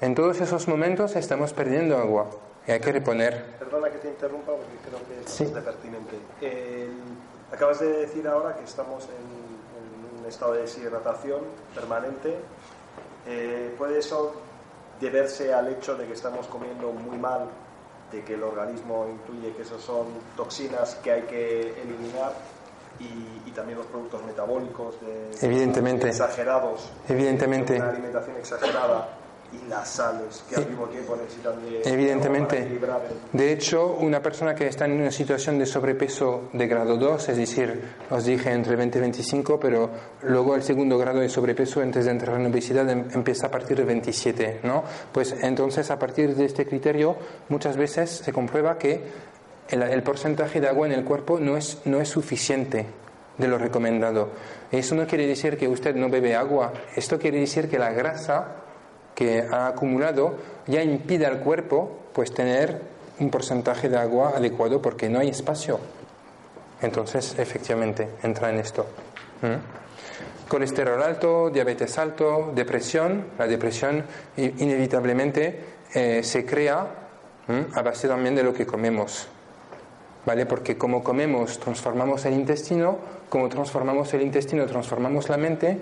En 0.00 0.14
todos 0.14 0.40
esos 0.40 0.68
momentos 0.68 1.16
estamos 1.16 1.52
perdiendo 1.52 1.96
agua 1.96 2.26
y 2.66 2.72
hay 2.72 2.80
que 2.80 2.92
reponer. 2.92 3.44
Perdona 3.58 3.90
que 3.90 3.98
te 3.98 4.08
interrumpa 4.08 4.52
porque 4.52 4.76
creo 4.86 4.98
que 5.06 5.24
es 5.24 5.30
sí. 5.30 5.44
pertinente. 5.46 6.16
acabas 7.52 7.80
de 7.80 7.88
decir 7.88 8.26
ahora 8.28 8.56
que 8.56 8.64
estamos 8.64 9.04
en, 9.04 10.20
un 10.20 10.26
estado 10.26 10.54
de 10.54 10.62
deshidratación 10.62 11.40
permanente. 11.74 12.34
Eh, 13.26 13.74
¿Puede 13.78 13.98
eso 13.98 14.34
deberse 15.00 15.52
al 15.52 15.68
hecho 15.68 15.94
de 15.96 16.06
que 16.06 16.12
estamos 16.12 16.46
comiendo 16.46 16.92
muy 16.92 17.18
mal, 17.18 17.48
de 18.10 18.22
que 18.22 18.34
el 18.34 18.42
organismo 18.42 19.06
intuye 19.08 19.52
que 19.54 19.62
esos 19.62 19.82
son 19.82 20.06
toxinas 20.36 20.94
que 20.96 21.12
hay 21.12 21.22
que 21.22 21.82
eliminar 21.82 22.32
y, 22.98 23.50
también 23.56 23.78
los 23.78 23.86
productos 23.86 24.22
metabólicos 24.22 25.00
de, 25.00 25.30
evidentemente. 25.40 26.08
exagerados, 26.08 26.90
evidentemente. 27.08 27.76
una 27.76 27.88
alimentación 27.88 28.36
exagerada 28.36 29.08
y 29.52 29.68
las 29.68 29.88
sales 29.88 30.44
que 30.48 30.56
al 30.56 30.68
mismo 30.68 30.86
tiempo 30.86 31.16
necesitan 31.16 31.54
de 31.62 31.82
evidentemente 31.84 32.80
de 33.32 33.52
hecho 33.52 33.96
una 34.00 34.20
persona 34.20 34.54
que 34.54 34.66
está 34.66 34.86
en 34.86 34.92
una 34.92 35.10
situación 35.10 35.58
de 35.58 35.66
sobrepeso 35.66 36.48
de 36.52 36.66
grado 36.66 36.96
2 36.96 37.28
es 37.28 37.36
decir 37.36 37.82
os 38.10 38.24
dije 38.24 38.50
entre 38.50 38.76
20 38.76 38.98
y 38.98 39.00
25 39.00 39.60
pero 39.60 39.90
luego 40.22 40.54
el 40.54 40.62
segundo 40.62 40.98
grado 40.98 41.20
de 41.20 41.28
sobrepeso 41.28 41.80
antes 41.80 42.04
de 42.04 42.10
entrar 42.10 42.40
en 42.40 42.46
obesidad 42.46 42.88
em, 42.90 43.04
empieza 43.12 43.46
a 43.46 43.50
partir 43.50 43.76
de 43.76 43.84
27 43.84 44.60
¿no? 44.62 44.84
pues 45.12 45.34
entonces 45.42 45.90
a 45.90 45.98
partir 45.98 46.34
de 46.34 46.44
este 46.44 46.66
criterio 46.66 47.16
muchas 47.48 47.76
veces 47.76 48.10
se 48.10 48.32
comprueba 48.32 48.78
que 48.78 49.02
el, 49.68 49.82
el 49.82 50.02
porcentaje 50.02 50.60
de 50.60 50.68
agua 50.68 50.86
en 50.86 50.92
el 50.92 51.04
cuerpo 51.04 51.38
no 51.40 51.56
es, 51.56 51.78
no 51.84 52.00
es 52.00 52.08
suficiente 52.08 52.86
de 53.38 53.48
lo 53.48 53.58
recomendado. 53.58 54.30
Eso 54.70 54.94
no 54.94 55.06
quiere 55.06 55.26
decir 55.26 55.56
que 55.56 55.68
usted 55.68 55.94
no 55.94 56.08
bebe 56.08 56.34
agua, 56.34 56.72
esto 56.94 57.18
quiere 57.18 57.38
decir 57.38 57.68
que 57.68 57.78
la 57.78 57.92
grasa 57.92 58.65
que 59.16 59.40
ha 59.50 59.66
acumulado 59.66 60.36
ya 60.66 60.82
impide 60.82 61.26
al 61.26 61.40
cuerpo 61.40 61.90
pues 62.12 62.32
tener 62.32 62.80
un 63.18 63.30
porcentaje 63.30 63.88
de 63.88 63.96
agua 63.96 64.34
adecuado 64.36 64.80
porque 64.80 65.08
no 65.08 65.18
hay 65.18 65.30
espacio. 65.30 65.80
Entonces, 66.82 67.34
efectivamente, 67.38 68.08
entra 68.22 68.50
en 68.50 68.58
esto. 68.58 68.86
Colesterol 70.48 71.02
alto, 71.02 71.50
diabetes 71.50 71.98
alto, 71.98 72.52
depresión. 72.54 73.28
La 73.38 73.46
depresión 73.46 74.04
inevitablemente 74.36 75.64
eh, 75.94 76.22
se 76.22 76.44
crea 76.44 76.86
a 77.74 77.82
base 77.82 78.08
también 78.08 78.34
de 78.34 78.42
lo 78.42 78.52
que 78.52 78.66
comemos. 78.66 79.28
¿Vale? 80.26 80.44
Porque 80.44 80.76
como 80.76 81.02
comemos, 81.02 81.58
transformamos 81.58 82.24
el 82.26 82.34
intestino, 82.34 82.98
como 83.28 83.48
transformamos 83.48 84.12
el 84.12 84.22
intestino, 84.22 84.66
transformamos 84.66 85.28
la 85.28 85.36
mente, 85.36 85.78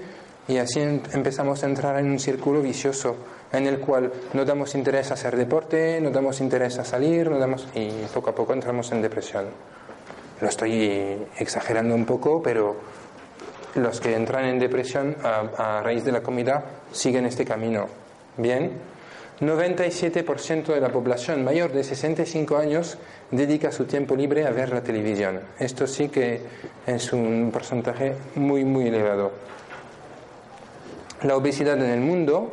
Y 0.48 0.58
así 0.58 0.80
em- 0.80 1.00
empezamos 1.12 1.62
a 1.62 1.66
entrar 1.66 1.98
en 1.98 2.10
un 2.10 2.18
círculo 2.18 2.60
vicioso 2.60 3.16
en 3.52 3.66
el 3.66 3.78
cual 3.78 4.12
no 4.32 4.44
damos 4.44 4.74
interés 4.74 5.10
a 5.10 5.14
hacer 5.14 5.36
deporte, 5.36 6.00
no 6.00 6.10
damos 6.10 6.40
interés 6.40 6.78
a 6.78 6.84
salir, 6.84 7.30
no 7.30 7.38
damos 7.38 7.68
y 7.74 7.88
poco 8.12 8.30
a 8.30 8.34
poco 8.34 8.52
entramos 8.52 8.90
en 8.92 9.00
depresión. 9.00 9.46
Lo 10.40 10.48
estoy 10.48 11.16
exagerando 11.38 11.94
un 11.94 12.04
poco, 12.04 12.42
pero 12.42 12.76
los 13.76 14.00
que 14.00 14.14
entran 14.14 14.44
en 14.46 14.58
depresión 14.58 15.16
a, 15.22 15.78
a 15.78 15.82
raíz 15.82 16.04
de 16.04 16.12
la 16.12 16.20
comida 16.22 16.64
siguen 16.92 17.26
este 17.26 17.44
camino. 17.44 17.86
Bien, 18.36 18.72
97% 19.40 20.66
de 20.74 20.80
la 20.80 20.90
población 20.90 21.42
mayor 21.44 21.72
de 21.72 21.84
65 21.84 22.56
años 22.56 22.98
dedica 23.30 23.72
su 23.72 23.84
tiempo 23.84 24.14
libre 24.16 24.46
a 24.46 24.50
ver 24.50 24.70
la 24.70 24.82
televisión. 24.82 25.40
Esto 25.58 25.86
sí 25.86 26.08
que 26.08 26.40
es 26.86 27.12
un 27.12 27.50
porcentaje 27.52 28.14
muy, 28.36 28.64
muy 28.64 28.88
elevado. 28.88 29.32
La 31.22 31.36
obesidad 31.36 31.76
en 31.78 31.90
el 31.90 32.00
mundo, 32.00 32.52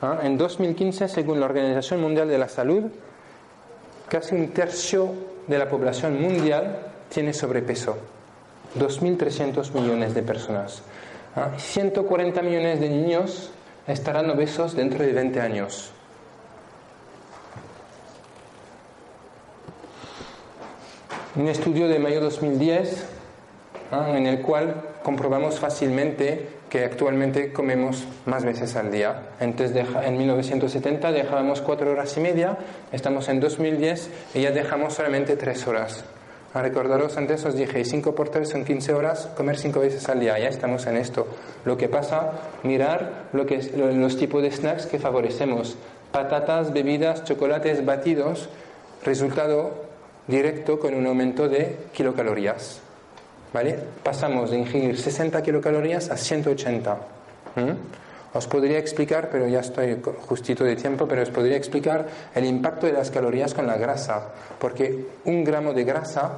¿ah? 0.00 0.20
en 0.22 0.38
2015, 0.38 1.08
según 1.08 1.40
la 1.40 1.46
Organización 1.46 2.00
Mundial 2.00 2.28
de 2.28 2.38
la 2.38 2.48
Salud, 2.48 2.84
casi 4.08 4.34
un 4.34 4.48
tercio 4.48 5.12
de 5.46 5.58
la 5.58 5.68
población 5.68 6.20
mundial 6.20 6.78
tiene 7.08 7.32
sobrepeso. 7.32 7.96
2.300 8.78 9.72
millones 9.72 10.14
de 10.14 10.22
personas. 10.22 10.82
140 11.56 12.38
¿ah? 12.38 12.42
millones 12.42 12.80
de 12.80 12.88
niños 12.88 13.50
estarán 13.86 14.30
obesos 14.30 14.76
dentro 14.76 15.04
de 15.04 15.12
20 15.12 15.40
años. 15.40 15.92
Un 21.34 21.48
estudio 21.48 21.88
de 21.88 21.98
mayo 21.98 22.20
2010 22.20 23.06
¿ah? 23.90 24.12
en 24.14 24.26
el 24.26 24.42
cual 24.42 24.82
comprobamos 25.02 25.58
fácilmente 25.58 26.61
que 26.72 26.86
actualmente 26.86 27.52
comemos 27.52 28.06
más 28.24 28.46
veces 28.46 28.76
al 28.76 28.90
día. 28.90 29.34
Entonces, 29.40 29.86
en 30.06 30.16
1970 30.16 31.12
dejábamos 31.12 31.60
cuatro 31.60 31.90
horas 31.90 32.16
y 32.16 32.20
media, 32.20 32.56
estamos 32.92 33.28
en 33.28 33.40
2010 33.40 34.08
y 34.32 34.40
ya 34.40 34.52
dejamos 34.52 34.94
solamente 34.94 35.36
tres 35.36 35.66
horas. 35.66 36.02
A 36.54 36.62
recordaros, 36.62 37.18
antes 37.18 37.44
os 37.44 37.56
dije, 37.56 37.84
5 37.84 38.14
por 38.14 38.30
3 38.30 38.48
son 38.48 38.64
15 38.64 38.94
horas, 38.94 39.28
comer 39.36 39.58
5 39.58 39.80
veces 39.80 40.08
al 40.08 40.20
día, 40.20 40.38
ya 40.38 40.48
estamos 40.48 40.86
en 40.86 40.96
esto. 40.96 41.26
Lo 41.66 41.76
que 41.76 41.90
pasa, 41.90 42.32
mirar 42.62 43.28
los 43.34 44.16
tipos 44.16 44.40
de 44.40 44.50
snacks 44.50 44.86
que 44.86 44.98
favorecemos. 44.98 45.76
Patatas, 46.10 46.72
bebidas, 46.72 47.24
chocolates, 47.24 47.84
batidos, 47.84 48.48
resultado 49.04 49.74
directo 50.26 50.80
con 50.80 50.94
un 50.94 51.06
aumento 51.06 51.50
de 51.50 51.76
kilocalorías. 51.92 52.80
¿Vale? 53.52 53.78
Pasamos 54.02 54.50
de 54.50 54.58
ingerir 54.58 54.98
60 54.98 55.42
kilocalorías 55.42 56.10
a 56.10 56.16
180. 56.16 56.98
Os 58.34 58.46
podría 58.46 58.78
explicar, 58.78 59.28
pero 59.30 59.46
ya 59.46 59.60
estoy 59.60 60.00
justito 60.26 60.64
de 60.64 60.74
tiempo, 60.74 61.06
pero 61.06 61.22
os 61.22 61.28
podría 61.28 61.56
explicar 61.56 62.06
el 62.34 62.46
impacto 62.46 62.86
de 62.86 62.94
las 62.94 63.10
calorías 63.10 63.52
con 63.52 63.66
la 63.66 63.76
grasa, 63.76 64.28
porque 64.58 65.06
un 65.26 65.44
gramo 65.44 65.74
de 65.74 65.84
grasa 65.84 66.30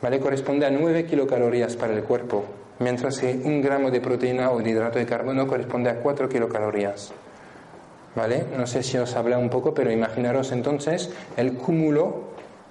¿vale? 0.00 0.20
corresponde 0.20 0.64
a 0.64 0.70
9 0.70 1.04
kilocalorías 1.06 1.74
para 1.74 1.92
el 1.92 2.04
cuerpo, 2.04 2.44
mientras 2.78 3.18
que 3.18 3.34
un 3.34 3.60
gramo 3.60 3.90
de 3.90 4.00
proteína 4.00 4.52
o 4.52 4.60
de 4.60 4.70
hidrato 4.70 5.00
de 5.00 5.06
carbono 5.06 5.46
corresponde 5.48 5.90
a 5.90 5.96
4 5.96 6.28
kilocalorías. 6.28 7.12
¿Vale? 8.14 8.44
No 8.56 8.66
sé 8.66 8.84
si 8.84 8.96
os 8.98 9.16
habla 9.16 9.38
un 9.38 9.48
poco, 9.48 9.74
pero 9.74 9.90
imaginaros 9.90 10.52
entonces 10.52 11.10
el 11.36 11.54
cúmulo 11.54 12.24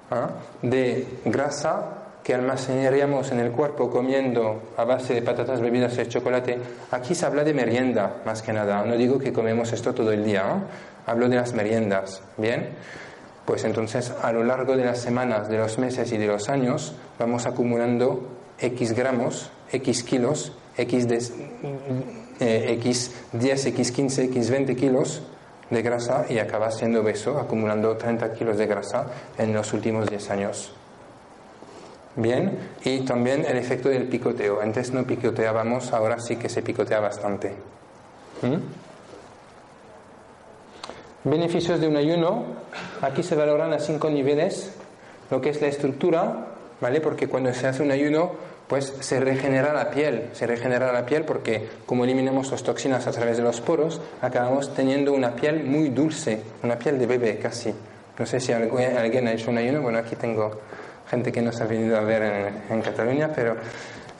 ¿ah? 0.09 0.29
de 0.61 1.05
grasa 1.25 2.00
que 2.23 2.33
almacenaríamos 2.33 3.31
en 3.31 3.39
el 3.39 3.51
cuerpo 3.51 3.89
comiendo 3.89 4.61
a 4.77 4.83
base 4.83 5.13
de 5.13 5.21
patatas, 5.21 5.59
bebidas 5.61 5.97
y 5.97 6.07
chocolate, 6.07 6.59
aquí 6.91 7.15
se 7.15 7.25
habla 7.25 7.43
de 7.43 7.53
merienda 7.53 8.21
más 8.25 8.41
que 8.41 8.53
nada. 8.53 8.83
No 8.85 8.95
digo 8.95 9.17
que 9.17 9.33
comemos 9.33 9.73
esto 9.73 9.93
todo 9.93 10.11
el 10.11 10.23
día, 10.23 10.63
hablo 11.05 11.29
de 11.29 11.37
las 11.37 11.53
meriendas. 11.53 12.21
Bien, 12.37 12.69
pues 13.45 13.63
entonces 13.63 14.13
a 14.21 14.31
lo 14.31 14.43
largo 14.43 14.77
de 14.77 14.85
las 14.85 14.99
semanas, 14.99 15.49
de 15.49 15.57
los 15.57 15.79
meses 15.79 16.11
y 16.11 16.17
de 16.17 16.27
los 16.27 16.49
años 16.49 16.95
vamos 17.17 17.45
acumulando 17.45 18.27
X 18.59 18.93
gramos, 18.93 19.49
X 19.71 20.03
kilos, 20.03 20.53
X, 20.77 21.07
de, 21.07 21.17
eh, 22.39 22.73
X 22.79 23.11
10, 23.33 23.65
X 23.67 23.91
15, 23.91 24.23
X 24.25 24.49
20 24.49 24.75
kilos 24.75 25.23
de 25.71 25.81
grasa 25.81 26.25
y 26.29 26.37
acaba 26.37 26.69
siendo 26.69 27.01
obeso, 27.01 27.39
acumulando 27.39 27.97
30 27.97 28.33
kilos 28.33 28.57
de 28.57 28.67
grasa 28.67 29.07
en 29.37 29.53
los 29.53 29.73
últimos 29.73 30.07
10 30.09 30.29
años. 30.29 30.73
Bien, 32.15 32.57
y 32.83 32.99
también 33.01 33.45
el 33.47 33.57
efecto 33.57 33.89
del 33.89 34.07
picoteo. 34.07 34.61
Antes 34.61 34.91
no 34.91 35.05
picoteábamos, 35.05 35.93
ahora 35.93 36.19
sí 36.19 36.35
que 36.35 36.49
se 36.49 36.61
picotea 36.61 36.99
bastante. 36.99 37.53
¿Mm? 38.41 38.89
Beneficios 41.23 41.79
de 41.79 41.87
un 41.87 41.95
ayuno. 41.95 42.43
Aquí 43.01 43.23
se 43.23 43.35
valoran 43.35 43.71
a 43.73 43.79
cinco 43.79 44.09
niveles 44.09 44.73
lo 45.29 45.39
que 45.39 45.49
es 45.49 45.61
la 45.61 45.67
estructura, 45.67 46.47
¿vale? 46.81 46.99
Porque 46.99 47.27
cuando 47.27 47.53
se 47.53 47.65
hace 47.65 47.81
un 47.81 47.91
ayuno, 47.91 48.31
pues 48.67 48.93
se 48.99 49.19
regenera 49.19 49.73
la 49.73 49.89
piel. 49.89 50.29
Se 50.33 50.45
regenera 50.45 50.91
la 50.91 51.05
piel 51.05 51.23
porque 51.23 51.69
como 51.85 52.03
eliminamos 52.03 52.51
las 52.51 52.63
toxinas 52.63 53.07
a 53.07 53.11
través 53.11 53.37
de 53.37 53.43
los 53.43 53.61
poros, 53.61 54.01
acabamos 54.21 54.73
teniendo 54.73 55.13
una 55.13 55.35
piel 55.35 55.63
muy 55.63 55.89
dulce, 55.89 56.41
una 56.63 56.77
piel 56.77 56.99
de 56.99 57.05
bebé 57.05 57.37
casi. 57.37 57.73
No 58.19 58.25
sé 58.25 58.39
si 58.39 58.51
alguien 58.51 59.27
ha 59.27 59.31
hecho 59.31 59.51
un 59.51 59.57
ayuno, 59.57 59.81
bueno, 59.81 59.99
aquí 59.99 60.15
tengo 60.15 60.59
gente 61.11 61.33
que 61.33 61.41
nos 61.41 61.59
ha 61.59 61.65
venido 61.65 61.97
a 61.97 62.01
ver 62.01 62.53
en, 62.69 62.81
Cataluña, 62.81 63.31
pero 63.35 63.57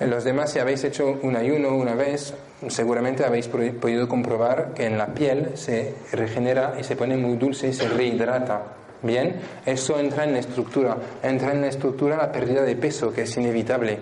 los 0.02 0.26
demás, 0.26 0.52
si 0.52 0.60
habéis 0.60 0.84
hecho 0.84 1.18
un 1.22 1.38
ayuno 1.38 1.74
una 1.78 1.96
vez, 1.96 2.34
seguramente 2.68 3.24
habéis 3.24 3.48
podido 3.48 4.10
comprobar 4.10 4.74
que 4.76 4.88
en 4.88 4.98
la 4.98 5.08
piel 5.08 5.52
se 5.56 5.96
regenera 6.12 6.76
y 6.78 6.84
se 6.84 6.98
pone 6.98 7.16
muy 7.16 7.38
dulce 7.38 7.70
y 7.70 7.74
se 7.74 7.88
rehidrata. 7.88 8.64
Bien, 9.04 9.40
eso 9.66 10.00
entra 10.00 10.26
en 10.26 10.34
la 10.34 10.40
estructura. 10.40 10.98
Entra 11.24 11.54
en 11.54 11.62
la 11.62 11.68
estructura 11.68 12.18
la 12.18 12.32
pérdida 12.32 12.62
de 12.62 12.76
peso, 12.76 13.14
que 13.14 13.22
es 13.22 13.38
inevitable. 13.38 13.98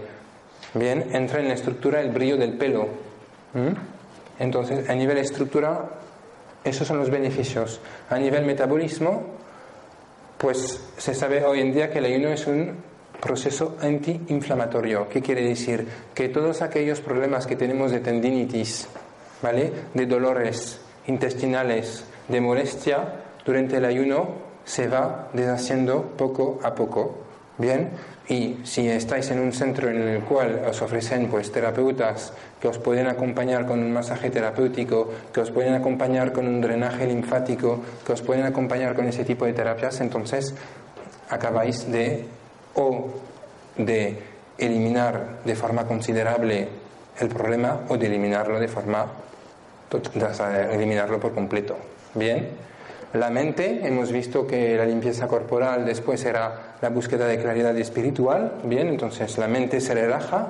Bien, 0.73 1.09
entra 1.13 1.39
en 1.39 1.47
la 1.47 1.53
estructura 1.53 2.01
el 2.01 2.09
brillo 2.09 2.37
del 2.37 2.57
pelo. 2.57 2.87
¿Mm? 3.53 4.41
Entonces, 4.41 4.89
a 4.89 4.95
nivel 4.95 5.17
estructura, 5.19 5.89
esos 6.63 6.87
son 6.87 6.97
los 6.97 7.09
beneficios. 7.09 7.79
A 8.09 8.17
nivel 8.17 8.45
metabolismo, 8.45 9.38
pues 10.39 10.79
se 10.97 11.13
sabe 11.13 11.43
hoy 11.43 11.59
en 11.59 11.73
día 11.73 11.91
que 11.91 11.99
el 11.99 12.05
ayuno 12.05 12.29
es 12.29 12.47
un 12.47 12.77
proceso 13.19 13.75
antiinflamatorio. 13.81 15.09
¿Qué 15.09 15.21
quiere 15.21 15.43
decir? 15.43 15.85
Que 16.13 16.29
todos 16.29 16.61
aquellos 16.61 17.01
problemas 17.01 17.45
que 17.45 17.57
tenemos 17.57 17.91
de 17.91 17.99
tendinitis, 17.99 18.87
¿vale? 19.41 19.71
De 19.93 20.05
dolores 20.05 20.79
intestinales, 21.07 22.05
de 22.29 22.39
molestia, 22.39 23.15
durante 23.45 23.77
el 23.77 23.85
ayuno 23.85 24.29
se 24.63 24.87
va 24.87 25.27
deshaciendo 25.33 26.03
poco 26.15 26.59
a 26.63 26.73
poco. 26.73 27.17
Bien, 27.57 27.89
y 28.29 28.59
si 28.63 28.87
estáis 28.87 29.31
en 29.31 29.39
un 29.39 29.51
centro 29.51 29.89
en 29.89 30.07
el 30.07 30.21
cual 30.21 30.61
os 30.69 30.79
ofrecen 30.83 31.27
pues 31.29 31.51
terapeutas 31.51 32.31
que 32.61 32.67
os 32.67 32.77
pueden 32.77 33.07
acompañar 33.07 33.65
con 33.65 33.79
un 33.79 33.91
masaje 33.91 34.29
terapéutico, 34.29 35.09
que 35.33 35.41
os 35.41 35.49
pueden 35.49 35.73
acompañar 35.73 36.31
con 36.31 36.47
un 36.47 36.61
drenaje 36.61 37.07
linfático, 37.07 37.81
que 38.05 38.13
os 38.13 38.21
pueden 38.21 38.45
acompañar 38.45 38.95
con 38.95 39.07
ese 39.07 39.25
tipo 39.25 39.45
de 39.45 39.53
terapias, 39.53 39.99
entonces 40.01 40.53
acabáis 41.29 41.91
de 41.91 42.25
o 42.75 43.09
de 43.77 44.19
eliminar 44.59 45.39
de 45.43 45.55
forma 45.55 45.85
considerable 45.85 46.69
el 47.19 47.29
problema 47.29 47.81
o 47.89 47.97
de 47.97 48.05
eliminarlo 48.05 48.59
de 48.59 48.67
forma 48.67 49.07
de 49.89 50.75
eliminarlo 50.75 51.19
por 51.19 51.33
completo. 51.33 51.77
Bien. 52.13 52.49
La 53.13 53.31
mente, 53.31 53.87
hemos 53.87 54.11
visto 54.11 54.45
que 54.45 54.77
la 54.77 54.85
limpieza 54.85 55.27
corporal 55.27 55.83
después 55.83 56.23
era 56.25 56.68
la 56.81 56.89
búsqueda 56.89 57.27
de 57.27 57.39
claridad 57.39 57.77
espiritual, 57.77 58.53
bien, 58.63 58.87
entonces 58.87 59.37
la 59.37 59.47
mente 59.47 59.81
se 59.81 59.93
relaja, 59.93 60.47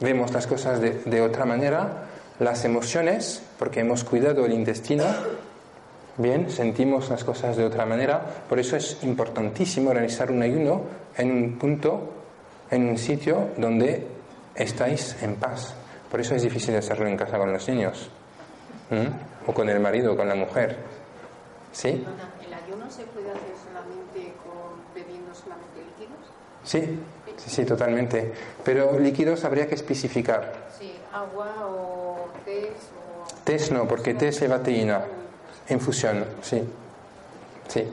vemos 0.00 0.32
las 0.32 0.46
cosas 0.46 0.80
de, 0.80 1.20
otra 1.20 1.44
manera, 1.44 2.04
las 2.38 2.64
emociones, 2.64 3.42
porque 3.58 3.80
hemos 3.80 4.02
cuidado 4.02 4.44
el 4.44 4.52
intestino, 4.52 5.04
bien, 6.16 6.50
sentimos 6.50 7.10
las 7.10 7.22
cosas 7.22 7.56
de 7.56 7.64
otra 7.64 7.86
manera, 7.86 8.20
por 8.48 8.58
eso 8.58 8.76
es 8.76 8.98
importantísimo 9.02 9.92
realizar 9.92 10.30
un 10.30 10.42
ayuno 10.42 10.82
en 11.16 11.30
un 11.30 11.58
punto, 11.58 12.10
en 12.70 12.88
un 12.88 12.98
sitio 12.98 13.50
donde 13.56 14.06
estáis 14.54 15.16
en 15.22 15.36
paz. 15.36 15.74
Por 16.10 16.20
eso 16.20 16.34
es 16.34 16.42
difícil 16.42 16.74
hacerlo 16.74 17.06
en 17.06 17.16
casa 17.16 17.38
con 17.38 17.52
los 17.52 17.68
niños, 17.68 18.10
o 19.46 19.52
con 19.52 19.68
el 19.68 19.78
marido, 19.78 20.14
o 20.14 20.16
con 20.16 20.28
la 20.28 20.34
mujer. 20.34 20.76
¿Sí? 21.72 22.04
¿El 22.44 22.52
ayuno 22.52 22.90
se 22.90 23.04
puede 23.04 23.30
hacer 23.30 23.69
Sí, 26.64 26.80
sí, 27.36 27.50
sí, 27.50 27.64
totalmente. 27.64 28.32
Pero 28.64 28.98
líquidos 28.98 29.44
habría 29.44 29.66
que 29.66 29.74
especificar. 29.74 30.68
Sí, 30.78 30.92
agua 31.12 31.66
o 31.66 32.28
test 32.44 32.92
o... 32.96 33.44
Test 33.44 33.72
no, 33.72 33.86
porque 33.86 34.14
test 34.14 34.40
lleva 34.40 34.62
teína. 34.62 35.04
Infusión, 35.68 36.24
sí. 36.42 36.62
Sí. 37.68 37.84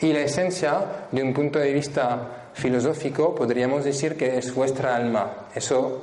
Y 0.00 0.12
la 0.12 0.20
esencia, 0.20 1.06
de 1.12 1.22
un 1.22 1.32
punto 1.32 1.58
de 1.58 1.72
vista 1.72 2.48
filosófico, 2.54 3.34
podríamos 3.34 3.84
decir 3.84 4.16
que 4.16 4.38
es 4.38 4.52
vuestra 4.54 4.96
alma. 4.96 5.48
Eso 5.54 6.02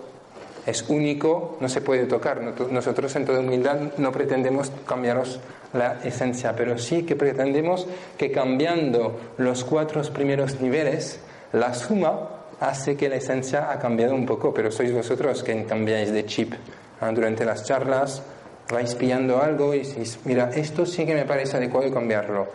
es 0.66 0.86
único, 0.88 1.57
no 1.60 1.68
se 1.68 1.82
puede 1.82 2.05
tocar. 2.05 2.41
Nosotros 2.72 3.16
en 3.16 3.26
toda 3.26 3.41
humildad 3.41 3.78
no 3.97 4.12
pretendemos 4.12 4.72
cambiaros 4.86 5.39
la 5.74 5.99
esencia, 6.03 6.55
pero 6.55 6.78
sí 6.78 7.03
que 7.03 7.16
pretendemos 7.16 7.88
que 8.18 8.32
cambiando 8.32 9.20
los 9.38 9.64
cuatro 9.64 10.01
primeros 10.14 10.62
niveles, 10.62 11.20
la 11.54 11.74
suma 11.74 12.30
hace 12.60 12.95
que 12.95 13.10
la 13.10 13.16
esencia 13.16 13.72
ha 13.72 13.80
cambiado 13.80 14.14
un 14.14 14.26
poco, 14.26 14.54
pero 14.54 14.72
sois 14.72 14.93
vosotros 14.93 15.43
que 15.43 15.66
cambiáis 15.66 16.12
de 16.12 16.26
chip. 16.26 16.54
Durante 17.14 17.45
las 17.45 17.64
charlas 17.64 18.22
vais 18.70 18.93
pillando 18.95 19.41
algo 19.41 19.74
y 19.74 19.80
decís, 19.80 20.20
mira, 20.26 20.52
esto 20.54 20.86
sí 20.86 21.06
que 21.06 21.16
me 21.16 21.26
parece 21.26 21.58
adecuado 21.58 21.91
cambiarlo. 21.91 22.47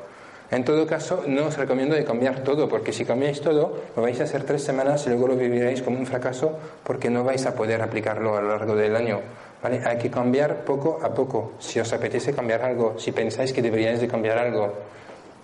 En 0.51 0.63
todo 0.63 0.87
caso, 0.87 1.25
no 1.27 1.47
os 1.47 1.57
recomiendo 1.57 1.97
de 1.97 2.05
cambiar 2.05 2.45
todo, 2.45 2.69
porque 2.69 2.93
si 2.93 3.05
cambiáis 3.05 3.41
todo, 3.41 3.81
lo 3.97 4.03
vais 4.03 4.21
a 4.21 4.25
hacer 4.25 4.45
tres 4.45 4.63
semanas 4.63 5.05
y 5.07 5.11
luego 5.11 5.29
lo 5.29 5.37
viviréis 5.37 5.83
como 5.83 5.99
un 5.99 6.07
fracaso 6.07 6.57
porque 6.85 7.11
no 7.11 7.25
vais 7.25 7.45
a 7.47 7.57
poder 7.57 7.83
aplicarlo 7.83 8.37
a 8.37 8.43
lo 8.43 8.51
largo 8.51 8.77
del 8.77 8.95
año. 8.95 9.21
Hay 9.63 9.99
que 9.99 10.11
cambiar 10.11 10.65
poco 10.65 11.01
a 11.03 11.15
poco. 11.15 11.55
Si 11.59 11.81
os 11.81 11.91
apetece 11.93 12.35
cambiar 12.35 12.63
algo, 12.63 12.99
si 12.99 13.11
pensáis 13.11 13.53
que 13.53 13.63
deberíais 13.63 14.01
de 14.01 14.07
cambiar 14.07 14.37
algo, 14.39 14.75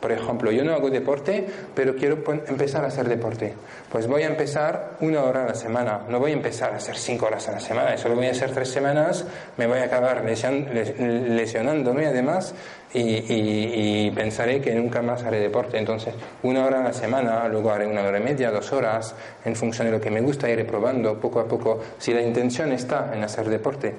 por 0.01 0.12
ejemplo, 0.12 0.51
yo 0.51 0.64
no 0.64 0.72
hago 0.72 0.88
deporte, 0.88 1.46
pero 1.74 1.94
quiero 1.94 2.24
empezar 2.46 2.84
a 2.84 2.88
hacer 2.88 3.07
deporte. 3.07 3.53
Pues 3.92 4.07
voy 4.07 4.22
a 4.22 4.28
empezar 4.28 4.92
una 5.01 5.22
hora 5.22 5.44
a 5.44 5.48
la 5.48 5.55
semana. 5.55 6.01
No 6.09 6.18
voy 6.18 6.30
a 6.30 6.34
empezar 6.34 6.72
a 6.72 6.76
hacer 6.76 6.96
cinco 6.96 7.26
horas 7.26 7.46
a 7.48 7.53
la 7.53 7.61
semana. 7.61 7.92
Eso 7.92 8.09
lo 8.09 8.14
voy 8.14 8.26
a 8.26 8.30
hacer 8.30 8.51
tres 8.51 8.70
semanas. 8.70 9.26
Me 9.59 9.66
voy 9.66 9.78
a 9.78 9.84
acabar 9.84 10.24
lesionándome 10.24 12.07
además 12.07 12.55
y, 12.94 14.11
pensaré 14.12 14.62
que 14.62 14.74
nunca 14.74 15.03
más 15.03 15.22
haré 15.22 15.38
deporte. 15.38 15.76
Entonces, 15.76 16.14
una 16.42 16.64
hora 16.64 16.80
a 16.80 16.84
la 16.84 16.92
semana, 16.94 17.46
luego 17.48 17.70
haré 17.70 17.86
una 17.86 18.03
hora 18.03 18.18
y 18.18 18.22
media, 18.22 18.51
dos 18.51 18.72
horas, 18.72 19.14
en 19.44 19.55
función 19.55 19.86
de 19.86 19.92
lo 19.92 20.01
que 20.01 20.11
me 20.11 20.22
gusta, 20.22 20.48
iré 20.48 20.64
probando 20.64 21.20
poco 21.20 21.40
a 21.40 21.44
poco. 21.46 21.78
Si 21.98 22.14
la 22.14 22.22
intención 22.22 22.72
está 22.72 23.11
en 23.14 23.22
hacer 23.22 23.51
deporte. 23.51 23.94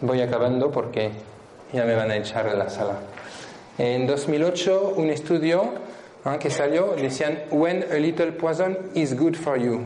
Voy 0.00 0.20
acabando 0.20 0.70
porque 0.70 1.10
ya 1.72 1.84
me 1.84 1.94
van 1.94 2.10
a 2.10 2.16
echar 2.16 2.50
de 2.50 2.56
la 2.56 2.68
sala. 2.68 2.98
En 3.78 4.06
2008, 4.06 4.94
un 4.96 5.10
estudio 5.10 5.72
ah, 6.24 6.38
que 6.38 6.50
salió, 6.50 6.94
decían, 6.96 7.38
When 7.50 7.84
a 7.90 7.94
little 7.94 8.32
poison 8.32 8.76
is 8.94 9.14
good 9.14 9.36
for 9.36 9.56
you. 9.58 9.82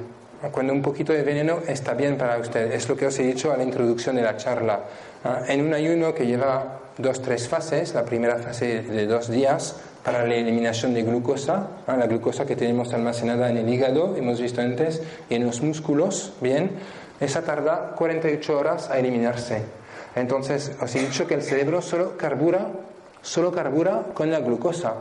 Cuando 0.51 0.73
un 0.73 0.83
poquito 0.83 1.13
de 1.13 1.23
veneno 1.23 1.61
está 1.69 1.95
bien 1.95 2.17
para 2.17 2.39
usted. 2.39 2.73
Es 2.73 2.89
lo 2.89 2.97
que 2.97 3.07
os 3.07 3.19
he 3.19 3.23
dicho 3.23 3.53
a 3.53 3.57
la 3.57 3.63
introducción 3.63 4.17
de 4.17 4.23
la 4.23 4.37
charla. 4.37 4.81
Ah, 5.25 5.43
en 5.47 5.65
un 5.65 5.75
ayuno 5.75 6.15
que 6.15 6.27
lleva 6.27 6.81
dos, 6.99 7.23
tres 7.23 7.49
fases, 7.49 7.95
la 7.95 8.05
primera 8.05 8.39
fase 8.39 8.83
de 8.83 9.07
dos 9.07 9.31
días 9.31 9.77
para 10.05 10.27
la 10.27 10.35
eliminación 10.35 10.95
de 10.95 11.03
glucosa, 11.03 11.69
la 11.87 12.07
glucosa 12.07 12.45
que 12.45 12.57
tenemos 12.57 12.93
almacenada 12.93 13.51
en 13.51 13.59
el 13.59 13.69
hígado, 13.69 14.17
hemos 14.17 14.41
visto 14.41 14.61
antes, 14.61 15.01
y 15.31 15.37
en 15.37 15.47
los 15.47 15.63
músculos, 15.63 16.33
bien, 16.41 16.73
esa 17.21 17.43
tarda 17.43 17.95
48 17.97 18.59
horas 18.59 18.91
a 18.91 18.99
eliminarse. 18.99 19.63
Entonces, 20.15 20.73
os 20.81 20.95
he 20.95 21.01
dicho 21.01 21.27
que 21.27 21.35
el 21.35 21.43
cerebro 21.43 21.81
solo 21.83 22.17
carbura, 22.17 22.69
solo 23.23 23.53
carbura 23.53 24.03
con 24.15 24.31
la 24.31 24.41
glucosa. 24.41 24.95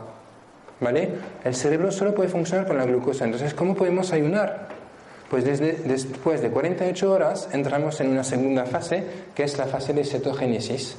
¿Vale? 0.80 1.10
El 1.44 1.54
cerebro 1.54 1.92
solo 1.92 2.14
puede 2.14 2.28
funcionar 2.28 2.66
con 2.66 2.76
la 2.76 2.84
glucosa. 2.84 3.24
Entonces, 3.24 3.54
¿cómo 3.54 3.74
podemos 3.74 4.12
ayunar? 4.12 4.68
Pues 5.30 5.44
desde, 5.44 5.74
después 5.84 6.42
de 6.42 6.50
48 6.50 7.10
horas 7.10 7.48
entramos 7.52 8.00
en 8.00 8.10
una 8.10 8.24
segunda 8.24 8.64
fase, 8.66 9.04
que 9.34 9.44
es 9.44 9.56
la 9.58 9.66
fase 9.66 9.92
de 9.92 10.04
cetogénesis. 10.04 10.96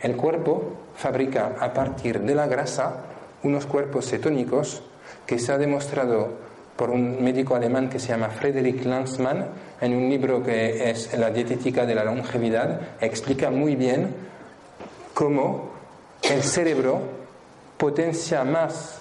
El 0.00 0.16
cuerpo 0.16 0.72
fabrica 0.96 1.56
a 1.60 1.72
partir 1.72 2.20
de 2.20 2.34
la 2.34 2.46
grasa 2.46 3.04
unos 3.42 3.66
cuerpos 3.66 4.08
cetónicos 4.08 4.82
que 5.26 5.38
se 5.38 5.52
ha 5.52 5.58
demostrado 5.58 6.45
por 6.76 6.90
un 6.90 7.22
médico 7.22 7.54
alemán 7.54 7.88
que 7.88 7.98
se 7.98 8.08
llama 8.08 8.28
Frederick 8.28 8.84
Lanzmann, 8.84 9.46
en 9.80 9.94
un 9.94 10.08
libro 10.08 10.42
que 10.42 10.90
es 10.90 11.16
La 11.18 11.30
dietética 11.30 11.86
de 11.86 11.94
la 11.94 12.04
longevidad, 12.04 12.80
explica 13.00 13.50
muy 13.50 13.76
bien 13.76 14.14
cómo 15.14 15.70
el 16.22 16.42
cerebro 16.42 17.00
potencia 17.76 18.44
más 18.44 19.00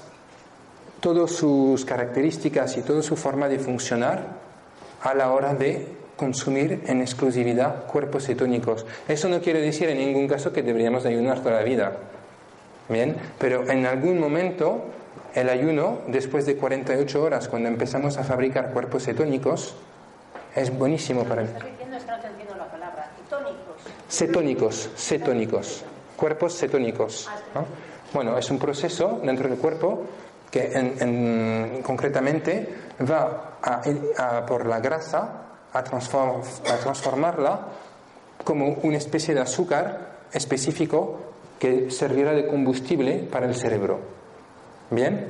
todas 0.99 1.31
sus 1.31 1.85
características 1.85 2.77
y 2.77 2.81
toda 2.81 3.01
su 3.01 3.15
forma 3.15 3.47
de 3.47 3.59
funcionar 3.59 4.45
a 5.01 5.13
la 5.13 5.31
hora 5.31 5.53
de 5.53 5.87
consumir 6.15 6.83
en 6.87 7.01
exclusividad 7.01 7.85
cuerpos 7.85 8.25
cetónicos. 8.25 8.85
Eso 9.07 9.27
no 9.27 9.41
quiere 9.41 9.61
decir 9.61 9.89
en 9.89 9.97
ningún 9.97 10.27
caso 10.27 10.51
que 10.51 10.63
deberíamos 10.63 11.05
ayunar 11.05 11.41
toda 11.41 11.55
la 11.55 11.63
vida. 11.63 11.97
Bien, 12.87 13.15
pero 13.39 13.69
en 13.69 13.85
algún 13.85 14.19
momento 14.19 14.85
el 15.35 15.49
ayuno, 15.49 15.99
después 16.07 16.45
de 16.45 16.55
48 16.55 17.21
horas, 17.21 17.49
cuando 17.49 17.67
empezamos 17.67 18.17
a 18.17 18.23
fabricar 18.23 18.71
cuerpos 18.71 19.03
cetónicos, 19.03 19.75
es 20.55 20.75
buenísimo 20.75 21.25
para 21.25 21.41
mí. 21.43 21.49
Cetónicos, 24.09 24.89
cetónicos, 24.95 25.83
cuerpos 26.15 26.57
cetónicos. 26.57 27.29
Bueno, 28.13 28.37
es 28.37 28.49
un 28.49 28.57
proceso 28.57 29.19
dentro 29.23 29.49
del 29.49 29.57
cuerpo 29.57 30.05
que 30.49 31.81
concretamente 31.83 32.69
va 33.01 33.57
a, 33.61 34.45
por 34.45 34.65
la 34.65 34.79
grasa 34.79 35.47
a, 35.73 35.79
a 35.79 35.83
transformarla 35.83 37.67
como 38.41 38.69
una 38.83 38.97
especie 38.97 39.33
de 39.33 39.41
azúcar 39.41 40.15
específico 40.31 41.19
que 41.59 41.91
servirá 41.91 42.31
de 42.31 42.47
combustible 42.47 43.27
para 43.29 43.47
el 43.47 43.55
cerebro. 43.55 44.14
Bien. 44.89 45.25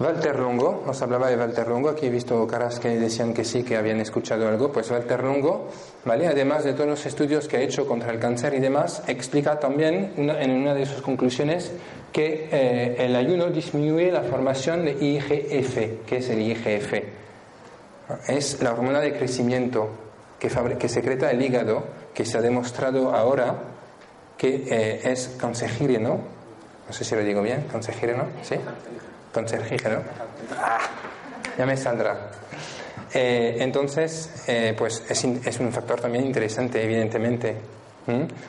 Walter 0.00 0.38
Longo, 0.38 0.84
os 0.86 1.02
hablaba 1.02 1.28
de 1.28 1.36
Walter 1.36 1.68
Longo, 1.68 1.90
aquí 1.90 2.06
he 2.06 2.10
visto 2.10 2.46
caras 2.46 2.80
que 2.80 2.98
decían 2.98 3.34
que 3.34 3.44
sí, 3.44 3.62
que 3.62 3.76
habían 3.76 4.00
escuchado 4.00 4.48
algo, 4.48 4.72
pues 4.72 4.90
Walter 4.90 5.22
Longo, 5.22 5.68
¿vale? 6.06 6.26
además 6.26 6.64
de 6.64 6.72
todos 6.72 6.88
los 6.88 7.04
estudios 7.04 7.46
que 7.46 7.58
ha 7.58 7.60
hecho 7.60 7.86
contra 7.86 8.10
el 8.10 8.18
cáncer 8.18 8.54
y 8.54 8.60
demás, 8.60 9.02
explica 9.08 9.60
también 9.60 10.14
en 10.16 10.50
una 10.52 10.72
de 10.72 10.86
sus 10.86 11.02
conclusiones 11.02 11.70
que 12.12 12.48
eh, 12.50 12.96
el 12.98 13.14
ayuno 13.14 13.48
disminuye 13.48 14.10
la 14.10 14.22
formación 14.22 14.86
de 14.86 14.92
IGF. 14.92 16.06
¿Qué 16.06 16.16
es 16.16 16.30
el 16.30 16.40
IGF? 16.40 16.94
Es 18.26 18.62
la 18.62 18.72
hormona 18.72 19.00
de 19.00 19.12
crecimiento 19.12 19.90
que, 20.38 20.48
que 20.78 20.88
secreta 20.88 21.30
el 21.30 21.42
hígado, 21.42 21.84
que 22.14 22.24
se 22.24 22.38
ha 22.38 22.40
demostrado 22.40 23.14
ahora 23.14 23.54
que 24.40 24.64
eh, 24.70 25.00
es 25.04 25.36
cancerígeno, 25.38 26.18
no 26.86 26.92
sé 26.94 27.04
si 27.04 27.14
lo 27.14 27.22
digo 27.22 27.42
bien, 27.42 27.66
cancerígeno, 27.70 28.24
¿sí? 28.42 28.54
Cancerígeno. 29.34 29.98
Ah, 30.58 30.78
ya 31.58 31.66
me 31.66 31.76
saldrá. 31.76 32.30
Eh, 33.12 33.58
entonces, 33.58 34.42
eh, 34.46 34.74
pues 34.78 35.04
es, 35.10 35.60
un 35.60 35.70
factor 35.70 36.00
también 36.00 36.24
interesante, 36.24 36.82
evidentemente. 36.82 37.54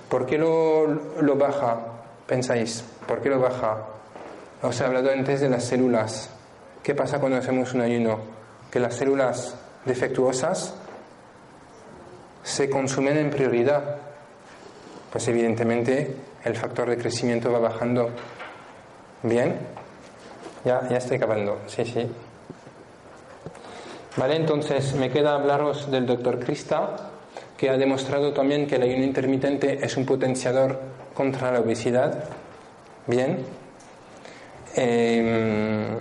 ¿Por 0.07 0.25
qué 0.25 0.37
lo, 0.37 0.87
lo 0.87 1.35
baja? 1.35 1.77
Pensáis, 2.25 2.85
¿por 3.05 3.21
qué 3.21 3.27
lo 3.27 3.41
baja? 3.41 3.85
Os 4.61 4.79
he 4.79 4.85
hablado 4.85 5.11
antes 5.11 5.41
de 5.41 5.49
las 5.49 5.65
células. 5.65 6.29
¿Qué 6.81 6.95
pasa 6.95 7.19
cuando 7.19 7.37
hacemos 7.37 7.73
un 7.73 7.81
ayuno? 7.81 8.17
Que 8.71 8.79
las 8.79 8.95
células 8.95 9.55
defectuosas 9.83 10.73
se 12.43 12.69
consumen 12.69 13.17
en 13.17 13.29
prioridad 13.29 14.10
pues 15.11 15.27
evidentemente 15.27 16.15
el 16.43 16.55
factor 16.55 16.89
de 16.89 16.97
crecimiento 16.97 17.51
va 17.51 17.59
bajando. 17.59 18.09
Bien, 19.23 19.55
ya, 20.65 20.87
ya 20.89 20.97
estoy 20.97 21.17
acabando, 21.17 21.59
sí, 21.67 21.85
sí. 21.85 22.07
Vale, 24.17 24.35
entonces 24.35 24.93
me 24.95 25.09
queda 25.09 25.35
hablaros 25.35 25.89
del 25.91 26.05
doctor 26.05 26.39
Krista, 26.39 27.11
que 27.57 27.69
ha 27.69 27.77
demostrado 27.77 28.33
también 28.33 28.67
que 28.67 28.75
el 28.75 28.81
ayuno 28.81 29.03
intermitente 29.03 29.85
es 29.85 29.95
un 29.95 30.05
potenciador 30.05 30.79
contra 31.13 31.51
la 31.51 31.59
obesidad. 31.59 32.23
Bien. 33.07 33.45
Em, 34.75 35.97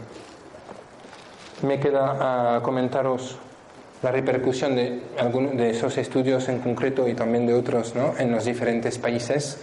me 1.63 1.79
queda 1.79 2.61
comentaros 2.63 3.39
la 4.03 4.11
repercusión 4.11 4.77
de 4.77 5.01
algunos 5.19 5.57
de 5.57 5.71
esos 5.71 5.97
estudios 5.99 6.49
en 6.49 6.59
concreto 6.59 7.07
y 7.07 7.15
también 7.15 7.47
de 7.47 7.55
otros 7.55 7.95
¿no? 7.95 8.15
en 8.19 8.31
los 8.31 8.45
diferentes 8.45 8.99
países. 8.99 9.59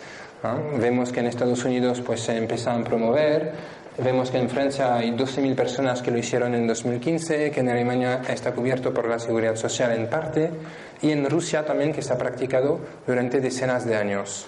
Vemos 0.79 1.11
que 1.11 1.19
en 1.19 1.27
Estados 1.27 1.65
Unidos 1.65 2.01
pues, 2.01 2.21
se 2.21 2.37
empiezan 2.37 2.81
a 2.81 2.83
promover, 2.83 3.51
vemos 3.97 4.29
que 4.29 4.37
en 4.37 4.49
Francia 4.49 4.95
hay 4.95 5.11
12.000 5.11 5.55
personas 5.55 6.01
que 6.01 6.11
lo 6.11 6.19
hicieron 6.19 6.53
en 6.53 6.67
2015, 6.67 7.51
que 7.51 7.59
en 7.59 7.69
Alemania 7.69 8.21
está 8.29 8.53
cubierto 8.53 8.93
por 8.93 9.09
la 9.09 9.19
seguridad 9.19 9.55
social 9.55 9.91
en 9.93 10.07
parte, 10.07 10.51
y 11.01 11.11
en 11.11 11.27
Rusia 11.29 11.65
también 11.65 11.91
que 11.91 12.01
se 12.01 12.13
ha 12.13 12.17
practicado 12.17 12.79
durante 13.05 13.41
decenas 13.41 13.85
de 13.85 13.95
años. 13.95 14.47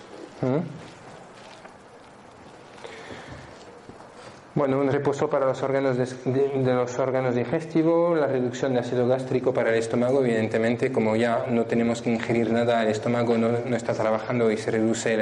Bueno, 4.60 4.78
un 4.78 4.91
reposo 4.91 5.30
para 5.30 5.45
los 5.45 5.64
órganos 5.64 5.95
de, 5.95 6.74
los 6.74 6.99
órganos 6.99 7.34
digestivos, 7.34 8.20
la 8.20 8.28
reducción 8.28 8.74
de 8.74 8.82
ácido 8.82 9.07
gástrico 9.07 9.53
para 9.53 9.70
el 9.70 9.76
estómago, 9.76 10.22
evidentemente, 10.22 10.91
como 10.91 11.16
ya 11.16 11.45
no 11.49 11.64
tenemos 11.64 12.01
que 12.01 12.12
ingerir 12.12 12.51
nada, 12.51 12.84
el 12.84 12.89
estómago 12.89 13.38
no, 13.38 13.74
está 13.74 13.93
trabajando 13.93 14.51
y 14.51 14.57
se 14.57 14.70
reduce 14.72 15.16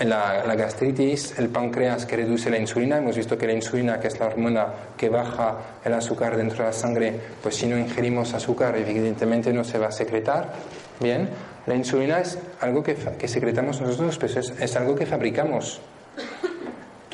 la, 0.00 0.54
gastritis, 0.56 1.38
el 1.38 1.48
páncreas 1.50 2.06
que 2.06 2.16
reduce 2.16 2.50
la 2.50 2.58
insulina. 2.58 2.98
Hemos 2.98 3.16
visto 3.16 3.38
que 3.38 3.46
la 3.46 3.52
insulina, 3.52 4.00
que 4.00 4.08
es 4.08 4.18
la 4.18 4.26
hormona 4.26 4.66
que 4.96 5.10
baja 5.10 5.58
el 5.84 5.94
azúcar 5.94 6.36
dentro 6.36 6.58
de 6.58 6.64
la 6.64 6.72
sangre, 6.72 7.20
pues 7.40 7.54
si 7.54 7.68
no 7.68 7.78
ingerimos 7.78 8.34
azúcar, 8.34 8.76
evidentemente 8.76 9.52
no 9.52 9.62
se 9.62 9.78
va 9.78 9.86
a 9.86 9.92
secretar. 9.92 10.54
Bien, 10.98 11.28
la 11.66 11.76
insulina 11.76 12.18
es 12.18 12.36
algo 12.60 12.82
que, 12.82 12.96
que 12.96 13.28
secretamos 13.28 13.80
nosotros, 13.80 14.18
pero 14.18 14.40
es, 14.40 14.50
es 14.58 14.74
algo 14.74 14.96
que 14.96 15.06
fabricamos. 15.06 15.80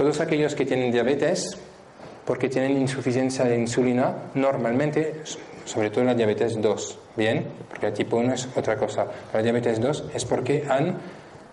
Todos 0.02 0.18
aquellos 0.18 0.56
que 0.56 0.66
tienen 0.66 0.90
diabetes, 0.90 1.56
porque 2.24 2.48
tienen 2.48 2.76
insuficiencia 2.76 3.44
de 3.44 3.56
insulina, 3.56 4.12
normalmente, 4.34 5.22
sobre 5.64 5.90
todo 5.90 6.02
la 6.02 6.12
diabetes 6.12 6.60
2, 6.60 6.98
¿bien? 7.16 7.46
Porque 7.68 7.86
el 7.86 7.92
tipo 7.92 8.16
1 8.16 8.34
es 8.34 8.48
otra 8.56 8.76
cosa. 8.76 9.06
La 9.32 9.40
diabetes 9.42 9.80
2 9.80 10.06
es 10.12 10.24
porque 10.24 10.64
han 10.68 10.96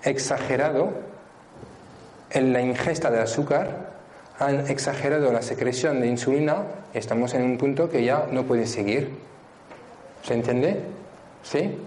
exagerado 0.03 0.93
en 2.31 2.51
la 2.51 2.61
ingesta 2.61 3.11
de 3.11 3.19
azúcar, 3.19 3.91
han 4.39 4.67
exagerado 4.67 5.31
la 5.31 5.43
secreción 5.43 6.01
de 6.01 6.07
insulina 6.07 6.63
estamos 6.95 7.35
en 7.35 7.43
un 7.43 7.55
punto 7.55 7.87
que 7.87 8.03
ya 8.03 8.25
no 8.31 8.45
puede 8.45 8.65
seguir. 8.65 9.11
¿Se 10.23 10.33
entiende? 10.33 10.81
¿Sí? 11.43 11.77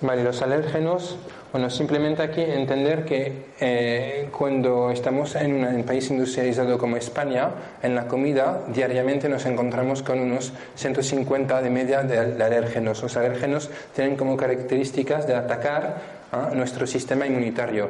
Vale, 0.00 0.24
los 0.24 0.42
alérgenos 0.42 1.18
bueno, 1.50 1.70
simplemente 1.70 2.22
aquí 2.22 2.42
entender 2.42 3.06
que 3.06 3.46
eh, 3.58 4.28
cuando 4.36 4.90
estamos 4.90 5.34
en, 5.34 5.64
un 5.64 5.84
país 5.84 6.10
industrializado 6.10 6.76
como 6.76 6.98
España, 6.98 7.50
en 7.82 7.94
la 7.94 8.06
comida 8.06 8.64
diariamente 8.68 9.30
nos 9.30 9.46
encontramos 9.46 10.02
con 10.02 10.20
unos 10.20 10.52
150 10.74 11.62
de 11.62 11.70
media 11.70 12.02
de, 12.02 12.18
alérgenos. 12.44 13.02
Los 13.02 13.16
alérgenos 13.16 13.70
tienen 13.94 14.16
como 14.16 14.36
características 14.36 15.26
de 15.26 15.36
atacar 15.36 16.18
nuestro 16.54 16.86
sistema 16.86 17.26
inmunitario. 17.26 17.88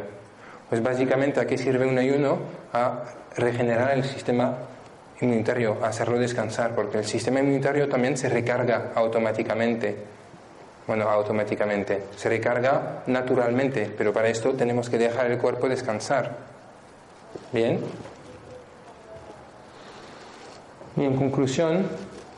Pues 0.68 0.80
básicamente, 0.80 1.40
¿a 1.40 1.46
qué 1.46 1.58
sirve 1.58 1.84
un 1.86 1.98
ayuno? 1.98 2.38
A 2.72 3.02
regenerar 3.36 3.96
el 3.96 4.04
sistema 4.04 4.54
inmunitario, 5.20 5.78
a 5.82 5.88
hacerlo 5.88 6.18
descansar, 6.18 6.76
porque 6.76 6.98
el 6.98 7.04
sistema 7.04 7.40
inmunitario 7.40 7.88
también 7.88 8.16
se 8.16 8.28
recarga 8.28 8.92
automáticamente 8.94 9.96
bueno, 10.88 11.04
automáticamente. 11.04 12.04
Se 12.16 12.30
recarga 12.30 13.02
naturalmente, 13.06 13.92
pero 13.96 14.10
para 14.10 14.28
esto 14.28 14.54
tenemos 14.54 14.88
que 14.88 14.96
dejar 14.96 15.30
el 15.30 15.36
cuerpo 15.36 15.68
descansar. 15.68 16.34
Bien. 17.52 17.80
Y 20.96 21.04
en 21.04 21.14
conclusión, 21.14 21.86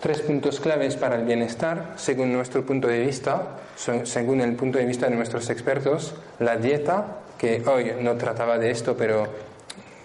tres 0.01 0.22
puntos 0.22 0.59
claves 0.59 0.96
para 0.96 1.14
el 1.14 1.24
bienestar, 1.24 1.92
según 1.94 2.32
nuestro 2.32 2.66
punto 2.66 2.88
de 2.88 2.98
vista, 2.98 3.57
según 3.76 4.40
el 4.40 4.57
punto 4.57 4.78
de 4.78 4.84
vista 4.84 5.09
de 5.09 5.14
nuestros 5.14 5.48
expertos, 5.48 6.12
la 6.40 6.57
dieta, 6.57 7.18
que 7.38 7.62
hoy 7.64 7.92
no 8.01 8.16
trataba 8.16 8.59
de 8.59 8.72
esto, 8.72 8.96
pero 8.96 9.28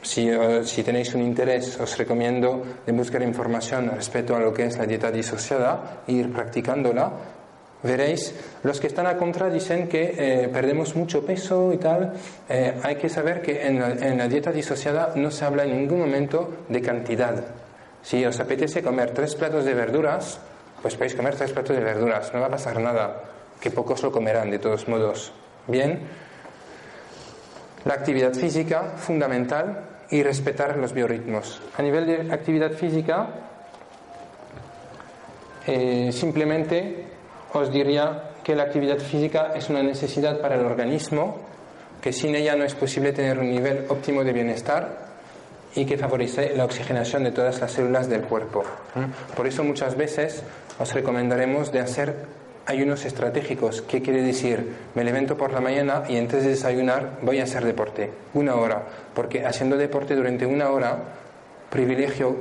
si, 0.03 0.29
si, 0.65 0.83
tenéis 0.83 1.15
un 1.15 1.23
interés, 1.23 1.79
os 1.79 1.97
recomiendo 1.97 2.63
de 2.85 2.91
buscar 2.91 3.23
información 3.23 3.91
respecto 3.95 4.35
a 4.35 4.39
lo 4.39 4.53
que 4.53 4.67
es 4.67 4.77
la 4.77 4.85
dieta 4.85 5.09
disociada 5.09 6.03
e 6.07 6.11
ir 6.11 6.31
practicándola 6.31 7.11
veréis, 7.83 8.33
los 8.63 8.79
que 8.79 8.87
están 8.87 9.07
a 9.07 9.17
contra 9.17 9.49
dicen 9.49 9.87
que 9.87 10.15
eh, 10.17 10.47
perdemos 10.49 10.95
mucho 10.95 11.25
peso 11.25 11.71
y 11.73 11.77
tal. 11.77 12.13
Eh, 12.49 12.73
hay 12.83 12.95
que 12.95 13.09
saber 13.09 13.41
que 13.41 13.65
en 13.67 14.17
la, 14.17 14.27
dieta 14.27 14.51
disociada 14.51 15.13
no 15.15 15.31
se 15.31 15.45
habla 15.45 15.63
en 15.63 15.77
ningún 15.77 15.99
momento 15.99 16.65
de 16.69 16.81
cantidad. 16.81 17.45
Si 18.01 18.23
os 18.25 18.39
apetece 18.39 18.83
comer 18.83 19.11
tres 19.11 19.35
platos 19.35 19.65
de 19.65 19.73
verduras, 19.73 20.39
pues 20.81 20.95
podéis 20.95 21.15
comer 21.15 21.35
tres 21.35 21.51
platos 21.51 21.75
de 21.75 21.83
verduras, 21.83 22.33
no 22.33 22.39
va 22.39 22.47
a 22.47 22.51
pasar 22.51 22.79
nada, 22.79 23.23
que 23.59 23.71
pocos 23.71 24.03
lo 24.03 24.11
comerán 24.11 24.51
de 24.51 24.59
todos 24.59 24.87
modos. 24.87 25.31
Bien, 25.67 25.99
la 27.85 27.93
actividad 27.95 28.33
física, 28.33 28.93
fundamental, 28.97 29.95
y 30.09 30.23
respetar 30.23 30.77
los 30.77 30.93
biorritmos. 30.93 31.61
A 31.77 31.81
nivel 31.81 32.05
de 32.05 32.33
actividad 32.33 32.71
física, 32.71 33.27
eh, 35.65 36.11
simplemente 36.11 37.14
os 37.55 37.71
diría 37.71 38.31
que 38.43 38.55
la 38.55 38.63
actividad 38.63 38.97
física 38.97 39.53
es 39.55 39.69
una 39.69 39.81
necesidad 39.81 40.41
para 40.41 40.55
el 40.55 40.65
organismo, 40.65 41.37
que 42.01 42.11
sin 42.11 42.35
ella 42.35 42.55
no 42.55 42.65
es 42.65 42.75
posible 42.75 43.13
tener 43.13 43.39
un 43.39 43.49
nivel 43.49 43.85
óptimo 43.89 44.23
de 44.23 44.33
bienestar 44.33 45.05
y 45.73 45.85
que 45.85 45.97
favorece 45.97 46.55
la 46.55 46.65
oxigenación 46.65 47.23
de 47.23 47.31
todas 47.31 47.59
las 47.59 47.71
células 47.71 48.07
del 48.09 48.21
cuerpo. 48.21 48.63
Por 49.35 49.47
eso 49.47 49.63
muchas 49.63 49.95
veces 49.95 50.43
os 50.79 50.93
recomendaremos 50.93 51.71
de 51.71 51.79
hacer 51.79 52.15
ayunos 52.65 53.05
estratégicos. 53.05 53.81
¿Qué 53.81 54.01
quiere 54.01 54.21
decir? 54.21 54.75
Me 54.93 55.03
levanto 55.03 55.37
por 55.37 55.51
la 55.51 55.61
mañana 55.61 56.03
y 56.09 56.17
antes 56.17 56.43
de 56.43 56.49
desayunar 56.49 57.19
voy 57.21 57.39
a 57.39 57.43
hacer 57.43 57.63
deporte, 57.63 58.11
una 58.33 58.55
hora, 58.55 58.83
porque 59.13 59.45
haciendo 59.45 59.77
deporte 59.77 60.15
durante 60.15 60.45
una 60.45 60.69
hora 60.69 60.97
privilegio 61.69 62.35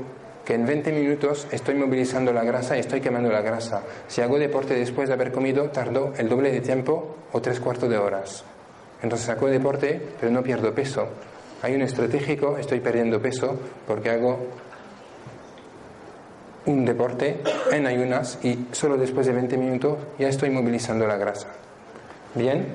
que 0.44 0.54
en 0.54 0.66
20 0.66 0.92
minutos 0.92 1.46
estoy 1.50 1.74
movilizando 1.74 2.32
la 2.32 2.44
grasa 2.44 2.76
y 2.76 2.80
estoy 2.80 3.00
quemando 3.00 3.30
la 3.30 3.40
grasa. 3.40 3.82
Si 4.08 4.20
hago 4.20 4.38
deporte 4.38 4.74
después 4.74 5.08
de 5.08 5.14
haber 5.14 5.32
comido, 5.32 5.70
tardo 5.70 6.12
el 6.18 6.28
doble 6.28 6.52
de 6.52 6.60
tiempo 6.60 7.16
o 7.32 7.40
tres 7.40 7.60
cuartos 7.60 7.88
de 7.88 7.96
horas. 7.96 8.44
Entonces 9.02 9.28
hago 9.28 9.48
deporte, 9.48 10.00
pero 10.20 10.32
no 10.32 10.42
pierdo 10.42 10.74
peso. 10.74 11.08
Hay 11.62 11.74
un 11.74 11.82
estratégico, 11.82 12.58
estoy 12.58 12.80
perdiendo 12.80 13.20
peso 13.20 13.58
porque 13.86 14.10
hago 14.10 14.38
un 16.66 16.84
deporte 16.84 17.40
en 17.72 17.86
ayunas 17.86 18.38
y 18.42 18.66
solo 18.72 18.96
después 18.96 19.26
de 19.26 19.32
20 19.32 19.56
minutos 19.56 19.98
ya 20.18 20.28
estoy 20.28 20.50
movilizando 20.50 21.06
la 21.06 21.16
grasa. 21.16 21.48
Bien, 22.34 22.66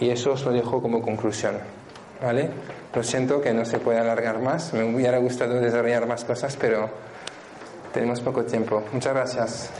y 0.00 0.10
eso 0.10 0.32
os 0.32 0.44
lo 0.44 0.52
dejo 0.52 0.80
como 0.80 1.02
conclusión. 1.02 1.77
¿Vale? 2.22 2.50
Lo 2.94 3.02
siento 3.02 3.40
que 3.40 3.52
no 3.52 3.64
se 3.64 3.78
puede 3.78 3.98
alargar 3.98 4.40
más. 4.40 4.72
Me 4.72 4.82
hubiera 4.82 5.18
gustado 5.18 5.60
desarrollar 5.60 6.06
más 6.06 6.24
cosas, 6.24 6.56
pero 6.56 6.88
tenemos 7.92 8.20
poco 8.20 8.44
tiempo. 8.44 8.82
Muchas 8.92 9.14
gracias. 9.14 9.70